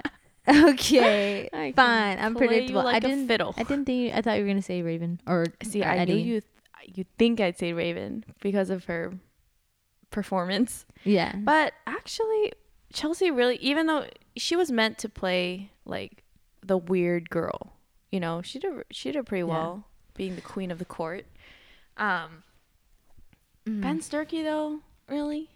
[0.70, 1.48] okay.
[1.52, 2.18] I Fine.
[2.18, 2.80] I'm predictable.
[2.80, 3.28] I like a didn't.
[3.28, 3.54] fiddle.
[3.56, 4.10] I didn't think.
[4.12, 6.14] You, I thought you were gonna say Raven or See, or I Eddie.
[6.14, 6.42] knew you.
[6.86, 9.12] You think I'd say Raven because of her
[10.10, 11.34] performance, Yeah.
[11.34, 12.52] but actually,
[12.92, 14.04] Chelsea really, even though
[14.36, 16.22] she was meant to play like
[16.62, 17.72] the weird girl,
[18.12, 19.52] you know, she did she did pretty Yeah.
[19.54, 19.84] well
[20.14, 21.24] being the queen of the court.
[21.96, 22.42] Um,
[23.68, 23.80] Mm.
[23.80, 25.48] Ben Sturkey though, really.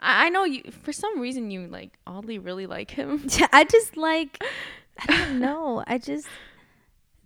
[0.00, 3.26] I, I know you for some reason you like oddly really like him.
[3.38, 4.42] Yeah, I just like.
[4.98, 5.82] I don't know.
[5.86, 6.26] I just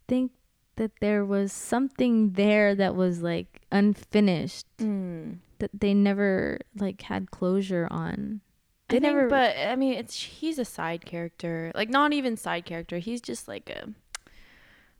[0.06, 0.32] think
[0.76, 5.38] that there was something there that was like unfinished Mm.
[5.58, 8.40] that they never like had closure on.
[8.88, 12.36] I They think, never- but I mean, it's he's a side character, like not even
[12.36, 12.98] side character.
[12.98, 13.88] He's just like a,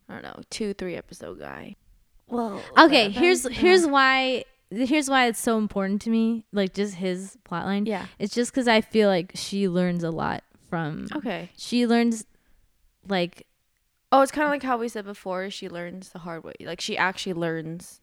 [0.09, 1.77] I don't know, two three episode guy.
[2.27, 6.45] Well, Okay, here's here's why here's why it's so important to me.
[6.53, 7.87] Like just his plotline.
[7.87, 11.51] yeah, It's just because I feel like she learns a lot from Okay.
[11.57, 12.27] she learns
[13.09, 13.47] like
[14.11, 15.51] Oh, it's kind of like how we said before.
[15.51, 16.55] She learns the hard way.
[16.61, 18.01] Like she actually learns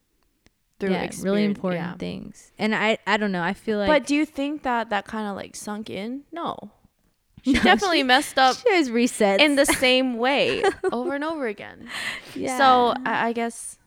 [0.80, 1.94] through yeah, really important Yeah.
[1.96, 2.52] things.
[2.60, 5.28] And I I don't know, I feel like but do you think that that kind
[5.28, 6.24] of like sunk in?
[6.32, 6.58] No.
[7.46, 11.24] She No, definitely she- messed up she always resets in the same way over and
[11.24, 11.88] over again.
[12.34, 12.58] yeah.
[12.58, 13.78] So I, I guess,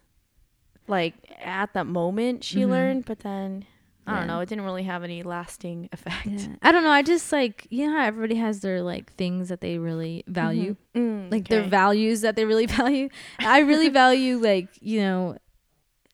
[0.88, 2.68] like at that moment, she Mhm.
[2.70, 3.64] learned, but then
[4.06, 4.40] I don't know.
[4.40, 6.26] It didn't really have any lasting effect.
[6.26, 6.56] Yeah.
[6.62, 6.90] I don't know.
[6.90, 11.30] I just like you know everybody has their like things that they really value, Mm,
[11.30, 13.10] like their values that they really value.
[13.38, 15.36] I really value like you know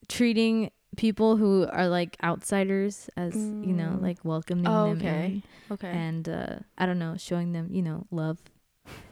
[0.08, 4.02] treating people who are like outsiders as you know Mm.
[4.02, 5.24] like welcoming Oh, them okay.
[5.26, 5.88] in Okay.
[5.88, 8.38] and uh, I don't know showing them you know love,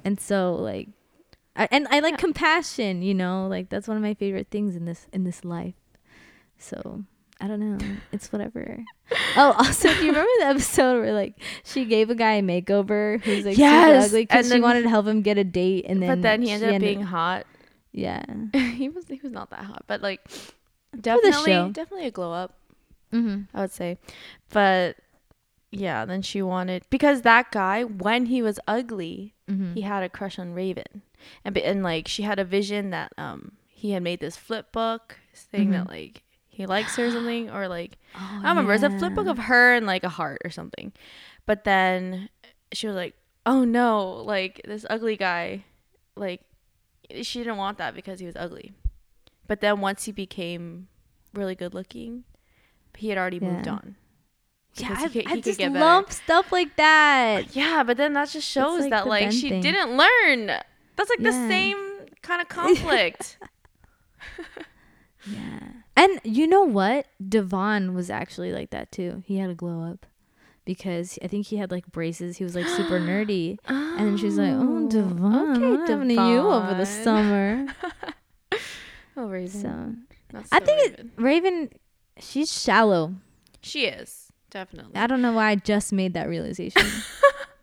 [0.05, 0.89] and so like.
[1.57, 2.16] I, and I like Yeah.
[2.19, 5.74] compassion, you know, like that's one of my favorite things in this in this life.
[6.59, 7.05] So
[7.41, 7.79] I don't know,
[8.12, 8.85] it's whatever.
[9.37, 11.35] oh, also, do you remember the episode where like
[11.65, 14.89] she gave a guy a makeover who's like Yes, super ugly because she wanted to
[14.89, 17.47] help him get a date, and then but then he ended up being hot.
[17.93, 18.23] yeah.
[18.55, 20.20] he was he was not that hot, but like
[20.99, 22.55] definitely definitely a glow up.
[23.12, 23.43] Mm-hmm.
[23.55, 23.99] I would say,
[24.51, 24.97] but
[25.70, 29.74] yeah, then she wanted because that guy when he was ugly, Mm-hmm.
[29.74, 31.03] he had a crush on Raven,
[31.44, 35.19] and and like she had a vision that um he had made this flip book
[35.32, 35.90] saying that Mhm.
[35.90, 39.15] like he likes her or something or like oh, I don't remember it's a flip
[39.15, 40.93] book of her and like a heart or something,
[41.47, 42.28] but then
[42.73, 43.15] she was like,
[43.47, 45.65] oh no, like this ugly guy,
[46.16, 46.43] like
[47.23, 48.73] she didn't want that because he was ugly,
[49.49, 50.89] but then once he became
[51.35, 52.24] really good looking,
[52.97, 53.97] he had already moved on.
[54.74, 55.70] Yeah, I, he could- I just better.
[55.78, 57.55] love stuff like that.
[57.55, 59.61] Yeah, but then that just shows like that like she thing.
[59.61, 60.61] didn't learn.
[60.97, 61.77] That's like the same
[62.23, 63.39] kind of conflict.
[65.27, 65.60] Yeah.
[65.97, 67.06] And you know what?
[67.27, 69.23] Devon was actually like that too.
[69.27, 70.06] He had a glow up
[70.64, 72.39] because I think he had like braces.
[72.39, 73.59] He was like super nerdy.
[73.69, 75.20] And then she was like, "Oh, oh Devon,
[75.78, 77.66] what happened to you over the summer?"
[79.19, 79.60] oh, Raven.
[79.60, 79.93] So
[80.32, 81.12] That's I so think it- Raven.
[81.19, 81.69] Raven,
[82.19, 83.14] she's shallow.
[83.60, 84.97] she is definitely.
[84.97, 86.82] I don't know why I just made that realization.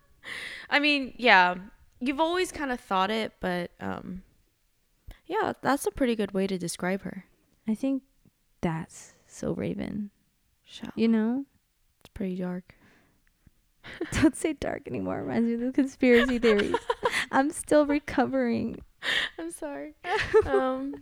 [0.70, 1.56] I mean, yeah,
[2.00, 4.22] you've always kind of thought it, but um,
[5.26, 7.24] yeah, that's a pretty good way to describe her.
[7.68, 8.02] I think
[8.60, 10.10] that's so Raven.
[10.64, 10.92] Shallow.
[10.96, 11.44] You know,
[12.00, 12.74] It's pretty dark.
[14.22, 15.18] don't say dark anymore.
[15.18, 16.74] It reminds me of the conspiracy theories.
[17.32, 18.80] I'm still recovering.
[19.38, 19.94] I'm sorry.
[20.46, 20.96] um.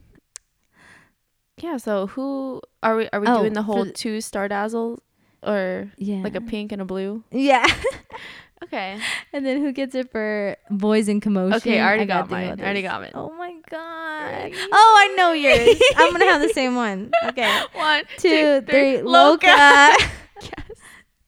[1.60, 1.76] Yeah.
[1.78, 3.08] So who are we?
[3.12, 5.02] Are we Oh, doing the whole the- two star dazzle,
[5.42, 7.24] or Yeah, like a pink and a blue?
[7.30, 7.66] Yeah.
[8.64, 8.98] Okay.
[9.32, 11.56] and then who gets it for boys in commotion?
[11.56, 12.44] Okay, I already gotta got mine.
[12.48, 13.12] about I already got mine.
[13.14, 14.52] Oh my god.
[14.72, 15.80] Oh, I know yours.
[15.96, 17.10] I'm gonna have the same one.
[17.24, 17.62] Okay.
[17.74, 19.00] One, Two, three.
[19.02, 19.46] Loca.
[19.46, 19.92] yes.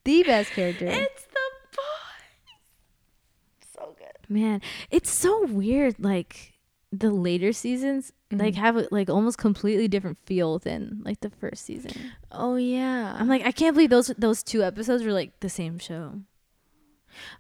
[0.05, 0.86] the best character.
[0.86, 1.40] It's the
[1.77, 3.74] boys.
[3.74, 4.28] So good.
[4.28, 5.97] Man, it's so weird.
[5.98, 6.55] Like
[6.93, 8.59] the later seasons, like Mhm.
[8.59, 11.93] have a, like almost completely different feel than like the first season.
[12.32, 13.16] Oh yeah.
[13.19, 16.20] I'm like, I can't believe those those two episodes were like the same show.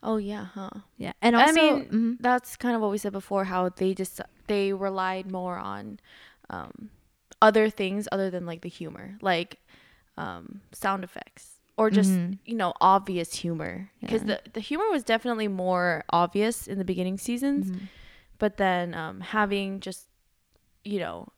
[0.02, 0.70] Oh yeah, huh?
[0.96, 2.16] Yeah, and I also, mean, mhm.
[2.20, 3.44] That's kind of what we said before.
[3.44, 5.98] How they just they relied more on
[6.50, 6.90] um,
[7.40, 9.58] other things other than like the humor, like
[10.16, 12.38] um, sound effects or just Mhm.
[12.44, 13.90] you know obvious humor.
[14.00, 14.38] Because Yeah.
[14.44, 17.70] the the humor was definitely more obvious in the beginning seasons.
[17.70, 17.88] Mhm.
[18.38, 20.08] but then um having just
[20.82, 21.28] you know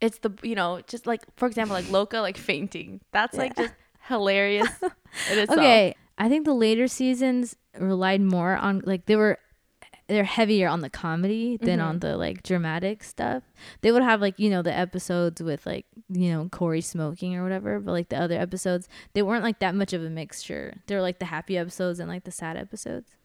[0.00, 3.72] it's the you know just like for example like loca like fainting that's like just
[4.08, 4.68] hilarious
[5.30, 5.58] in itself.
[5.58, 9.38] Okay, I think the later seasons relied more on like they were
[10.08, 11.84] they're heavier on the comedy than Mhm.
[11.88, 13.42] on the like dramatic stuff.
[13.82, 17.42] They would have like you know the episodes with like you know Corey smoking or
[17.42, 20.66] whatever, but like the other episodes they weren't like that much of a mixture.
[20.86, 23.16] They were like the happy episodes and like the sad episodes,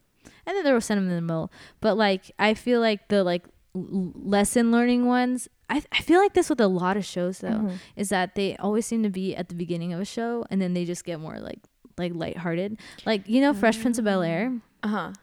[0.45, 1.51] and then there was some in the middle.
[1.81, 3.45] But like I feel like the like
[3.75, 5.49] l- lesson learning ones.
[5.69, 7.77] I I feel like this with a lot of shows though Mhm.
[7.97, 10.73] is that they always seem to be at the beginning of a show and then
[10.73, 11.59] they just get more like
[11.97, 12.79] like lighthearted.
[13.05, 14.53] Like you know Fresh Prince of Bel Air,
[14.83, 15.13] uh-huh.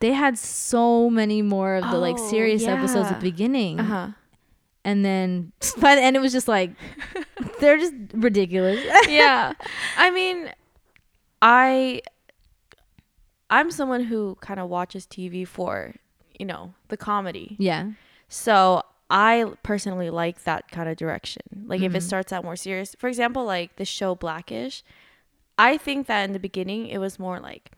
[0.00, 4.08] They had so many more of the like Oh, serious episodes at the beginning, uh-huh.
[4.84, 6.70] And then by the end it was just like
[7.60, 8.80] they're just ridiculous.
[9.08, 9.52] yeah.
[9.96, 10.50] I mean
[11.44, 12.00] i
[13.50, 15.94] i'm someone who kind of watches tv for
[16.38, 17.56] you know the comedy.
[17.58, 17.90] Yeah,
[18.28, 21.42] So I personally like that kind of direction.
[21.66, 22.02] Like if it Mhm.
[22.02, 24.82] starts out more serious, for example, like the show Blackish,
[25.58, 27.72] I think that in the beginning it was more like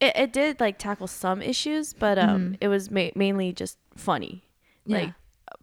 [0.00, 2.56] it, it did like tackle some issues, but um Mhm.
[2.60, 4.44] it was ma- mainly just funny.
[4.86, 4.98] yeah.
[4.98, 5.12] Like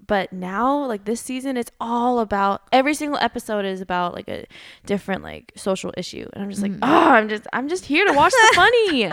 [0.08, 4.46] but now like this season it's all about every single episode is about like a
[4.86, 6.80] different like social issue and i'm just like Mhm.
[6.84, 9.12] oh i'm just i'm just here to watch the funny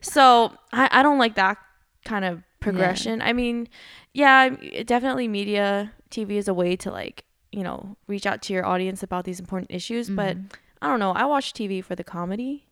[0.00, 1.58] So I, I don't like that
[2.04, 3.20] kind of progression.
[3.22, 3.68] I mean,
[4.14, 4.48] yeah,
[4.84, 9.02] definitely media TV is a way to like, you know, reach out to your audience
[9.02, 10.08] about these important issues.
[10.10, 10.50] But Mhm.
[10.82, 11.12] I don't know.
[11.12, 12.66] I watch TV for the comedy.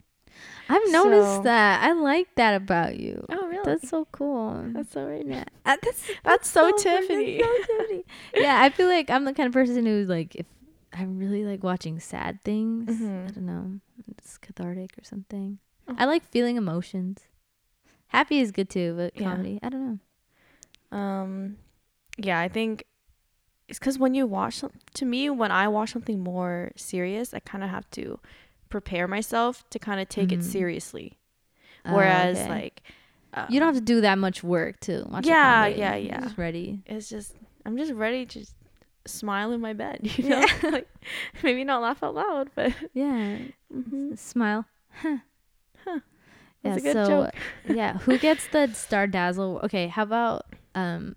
[0.68, 1.82] I've noticed So- that.
[1.82, 3.24] I like that about you.
[3.30, 3.62] Oh, really?
[3.64, 4.62] That's so cool.
[4.68, 5.26] That's so right.
[5.26, 5.44] yeah.
[5.66, 6.66] Uh, that's That's so.
[6.66, 7.40] That's Tiffany.
[7.40, 8.05] so Tiffany.
[8.35, 10.47] yeah, I feel like I'm the kind of person who's like if
[10.93, 12.89] I really like watching sad things.
[12.89, 13.35] I Mhm.
[13.35, 13.80] don't know,
[14.16, 15.59] it's cathartic or something.
[15.89, 15.94] Oh.
[15.98, 17.26] I like feeling emotions.
[18.09, 19.30] Happy is good too, but Yeah.
[19.30, 19.85] comedy, I don't
[20.93, 20.97] know.
[20.98, 21.56] Um,
[22.16, 22.85] yeah, I think
[23.69, 24.62] it's because when you watch
[24.95, 28.19] to me, when I watch something more serious, I kind of have to
[28.70, 30.43] prepare myself to kind of take it Mhm.
[30.43, 31.19] seriously.
[31.85, 32.49] Oh, Whereas, okay.
[32.49, 32.82] like,
[33.35, 35.27] um, you don't have to do that much work to watch.
[35.27, 36.20] Yeah, yeah, yeah.
[36.20, 36.82] Just ready.
[36.86, 37.35] it's just
[37.65, 38.55] I'm just ready to just
[39.07, 40.01] smile in my bed.
[40.19, 40.70] You know, Yeah.
[40.70, 40.89] like
[41.43, 43.39] maybe not laugh out loud, but Yeah.
[43.73, 44.19] mhm.
[44.19, 44.65] Smile.
[45.03, 45.19] Huh.
[45.85, 46.01] Huh.
[46.65, 46.70] Yeah.
[46.70, 47.31] That's good so
[47.65, 49.61] yeah, who gets the star dazzle?
[49.65, 51.15] Okay, how about um?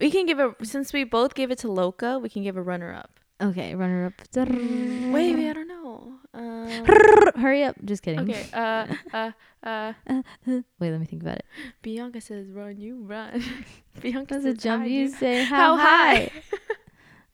[0.00, 2.62] We can give a since we both gave it to Loca, we can give a
[2.62, 3.10] runner up.
[3.42, 4.12] Okay, runner up.
[4.36, 6.12] Wait, wait, I don't know.
[6.34, 6.84] Um,
[7.36, 7.74] Hurry up!
[7.84, 8.20] Just kidding.
[8.30, 8.44] okay.
[8.52, 9.30] Uh, uh,
[9.64, 9.92] uh.
[10.46, 11.44] Wait, let me think about it.
[11.82, 13.42] Bianca says, "Run, you run."
[14.00, 14.86] Bianca says, jump?
[14.86, 16.14] You say how, How high?
[16.16, 16.30] high?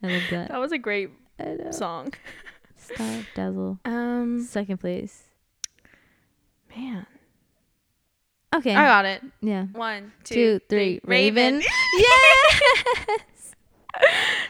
[0.03, 0.49] I love that.
[0.49, 1.11] That was a great
[1.71, 2.15] song.
[2.77, 3.81] Star dazzle.
[3.85, 5.25] Um, Second place.
[6.75, 7.07] man,
[8.57, 8.74] Okay.
[8.74, 9.23] I got it.
[9.41, 9.65] yeah.
[9.73, 10.99] One, Two, two, three.
[10.99, 11.01] three.
[11.05, 11.55] Raven.
[11.57, 11.62] Raven.
[11.99, 13.55] yes.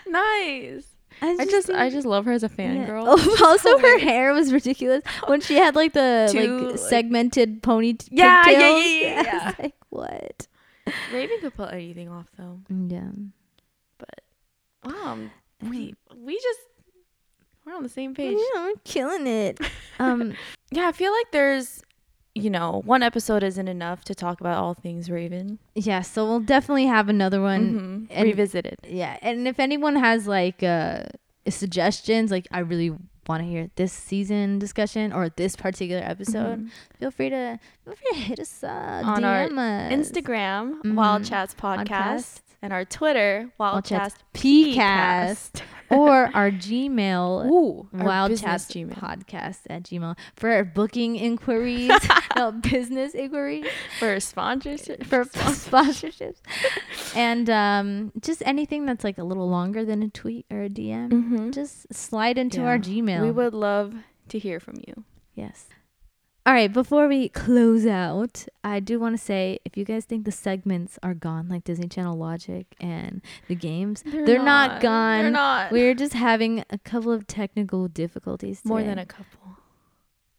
[0.06, 0.86] nice.
[1.22, 3.04] I just, I just love her as a fangirl.
[3.06, 7.94] Oh, also, her hair was ridiculous when she had like the Two, like segmented pony.
[7.94, 9.52] T- Yeah, yeah, yeah, yeah, I was yeah.
[9.62, 10.46] like what?
[11.12, 12.60] Raven could pull anything off though.
[12.68, 13.08] Yeah.
[13.98, 14.20] But
[14.84, 15.30] um,
[15.64, 15.70] Mm.
[15.70, 16.60] we we just
[17.64, 18.36] we're on the same page.
[18.54, 19.58] Yeah, we're killing it.
[19.98, 20.34] Um.
[20.70, 21.82] Yeah, I feel like there's,
[22.36, 25.58] you know, one episode isn't enough to talk about all things Raven.
[25.74, 26.02] yeah.
[26.02, 27.62] So we'll definitely have another one.
[27.74, 28.06] Mhm.
[28.10, 28.76] and- Revisited.
[28.86, 31.04] Yeah, and if anyone has like uh
[31.48, 32.90] suggestions, like I really
[33.28, 36.70] want to hear this season discussion or this particular episode, Mhm.
[36.98, 39.50] feel free to feel free to hit us up On our us.
[39.92, 41.28] Instagram, Wild Mhm.
[41.28, 42.40] Chats Podcast, Podcast.
[42.62, 47.46] And our Twitter, Wildcast Wild Chats Chats PCast or our Gmail.
[47.50, 48.98] Ooh, our Wild business Chats Gmail.
[48.98, 51.90] podcast at Gmail for booking inquiries,
[52.36, 53.66] no business inquiries
[53.98, 55.04] for sponsorship.
[55.06, 56.36] for sponsorships,
[57.14, 61.10] and um, just anything that's like a little longer than a tweet or a DM.
[61.10, 61.54] Mhm.
[61.54, 63.22] Just slide into our Gmail.
[63.22, 63.94] We would love
[64.28, 65.04] to hear from you.
[65.34, 65.66] Yes.
[66.46, 70.24] All right, before we close out, I do want to say if you guys think
[70.24, 75.22] the segments are gone, like Disney Channel Logic and the games, they're, not, gone.
[75.22, 75.72] They're not.
[75.72, 78.60] We're just having a couple of technical difficulties.
[78.64, 79.58] More than a couple.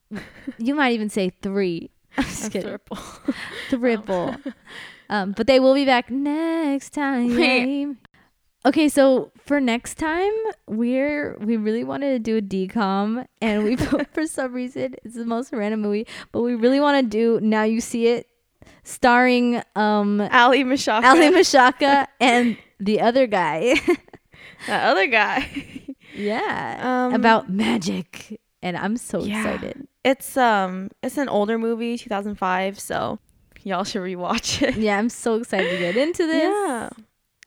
[0.57, 1.91] You might even say three.
[2.17, 2.97] I'm just triple.
[3.69, 4.37] Triple.
[5.09, 7.35] um, but they will be back next time.
[7.35, 7.97] Wait.
[8.67, 10.33] Okay, so for next time,
[10.67, 13.75] we're we really wanted to do a DCOM, and we
[14.13, 17.63] for some reason it's the most random movie, but we really want to do now
[17.63, 18.27] you see it,
[18.83, 21.03] starring um Aly Michalka.
[21.05, 23.75] Aly Michalka and the other guy.
[24.67, 25.47] that other guy.
[26.13, 29.39] yeah, Um, about magic, and I'm so Yeah.
[29.39, 29.87] excited.
[30.03, 33.19] It's um it's an older movie, 2005, so
[33.63, 34.75] y'all should rewatch it.
[34.75, 36.43] Yeah, I'm so excited to get into this.
[36.43, 36.89] Yeah.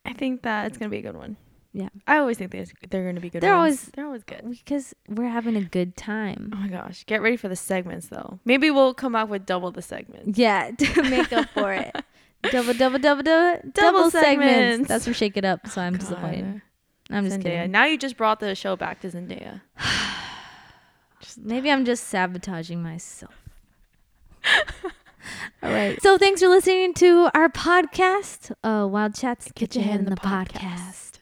[0.05, 1.37] I think that it's going to be a good one.
[1.73, 1.89] Yeah.
[2.07, 3.61] I always think they're, they're going to be good They're ones.
[3.79, 4.43] always- they're always good.
[4.51, 6.51] because we're having a good time.
[6.53, 7.05] Oh my gosh.
[7.07, 8.41] Get ready for the segments though.
[8.45, 10.37] Maybe we'll come out with double the segments.
[10.39, 11.95] Yeah, to make up for it.
[12.51, 14.49] Double, double, double, double, double, segments.
[14.49, 14.89] segments.
[14.89, 15.69] That's from Shake It Up.
[15.69, 16.01] So I'm God.
[16.01, 16.63] disappointed.
[17.11, 17.43] I'm just Zendaya.
[17.43, 17.71] kidding.
[17.71, 19.61] Now you just brought the show back to Zendaya.
[21.37, 23.35] Maybe I'm just sabotaging myself.
[25.63, 26.01] All right.
[26.03, 29.51] So thanks for listening to our podcast, uh, Wild Chats.
[29.53, 31.19] Get, your head in the, podcast.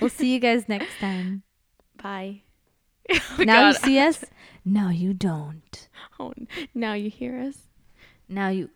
[0.00, 1.42] We'll see you guys next time.
[2.02, 2.42] Bye.
[3.38, 4.24] now you see us.
[4.64, 5.88] No, you don't.
[6.18, 6.32] Oh,
[6.74, 7.56] now you hear us.
[8.28, 8.70] Now you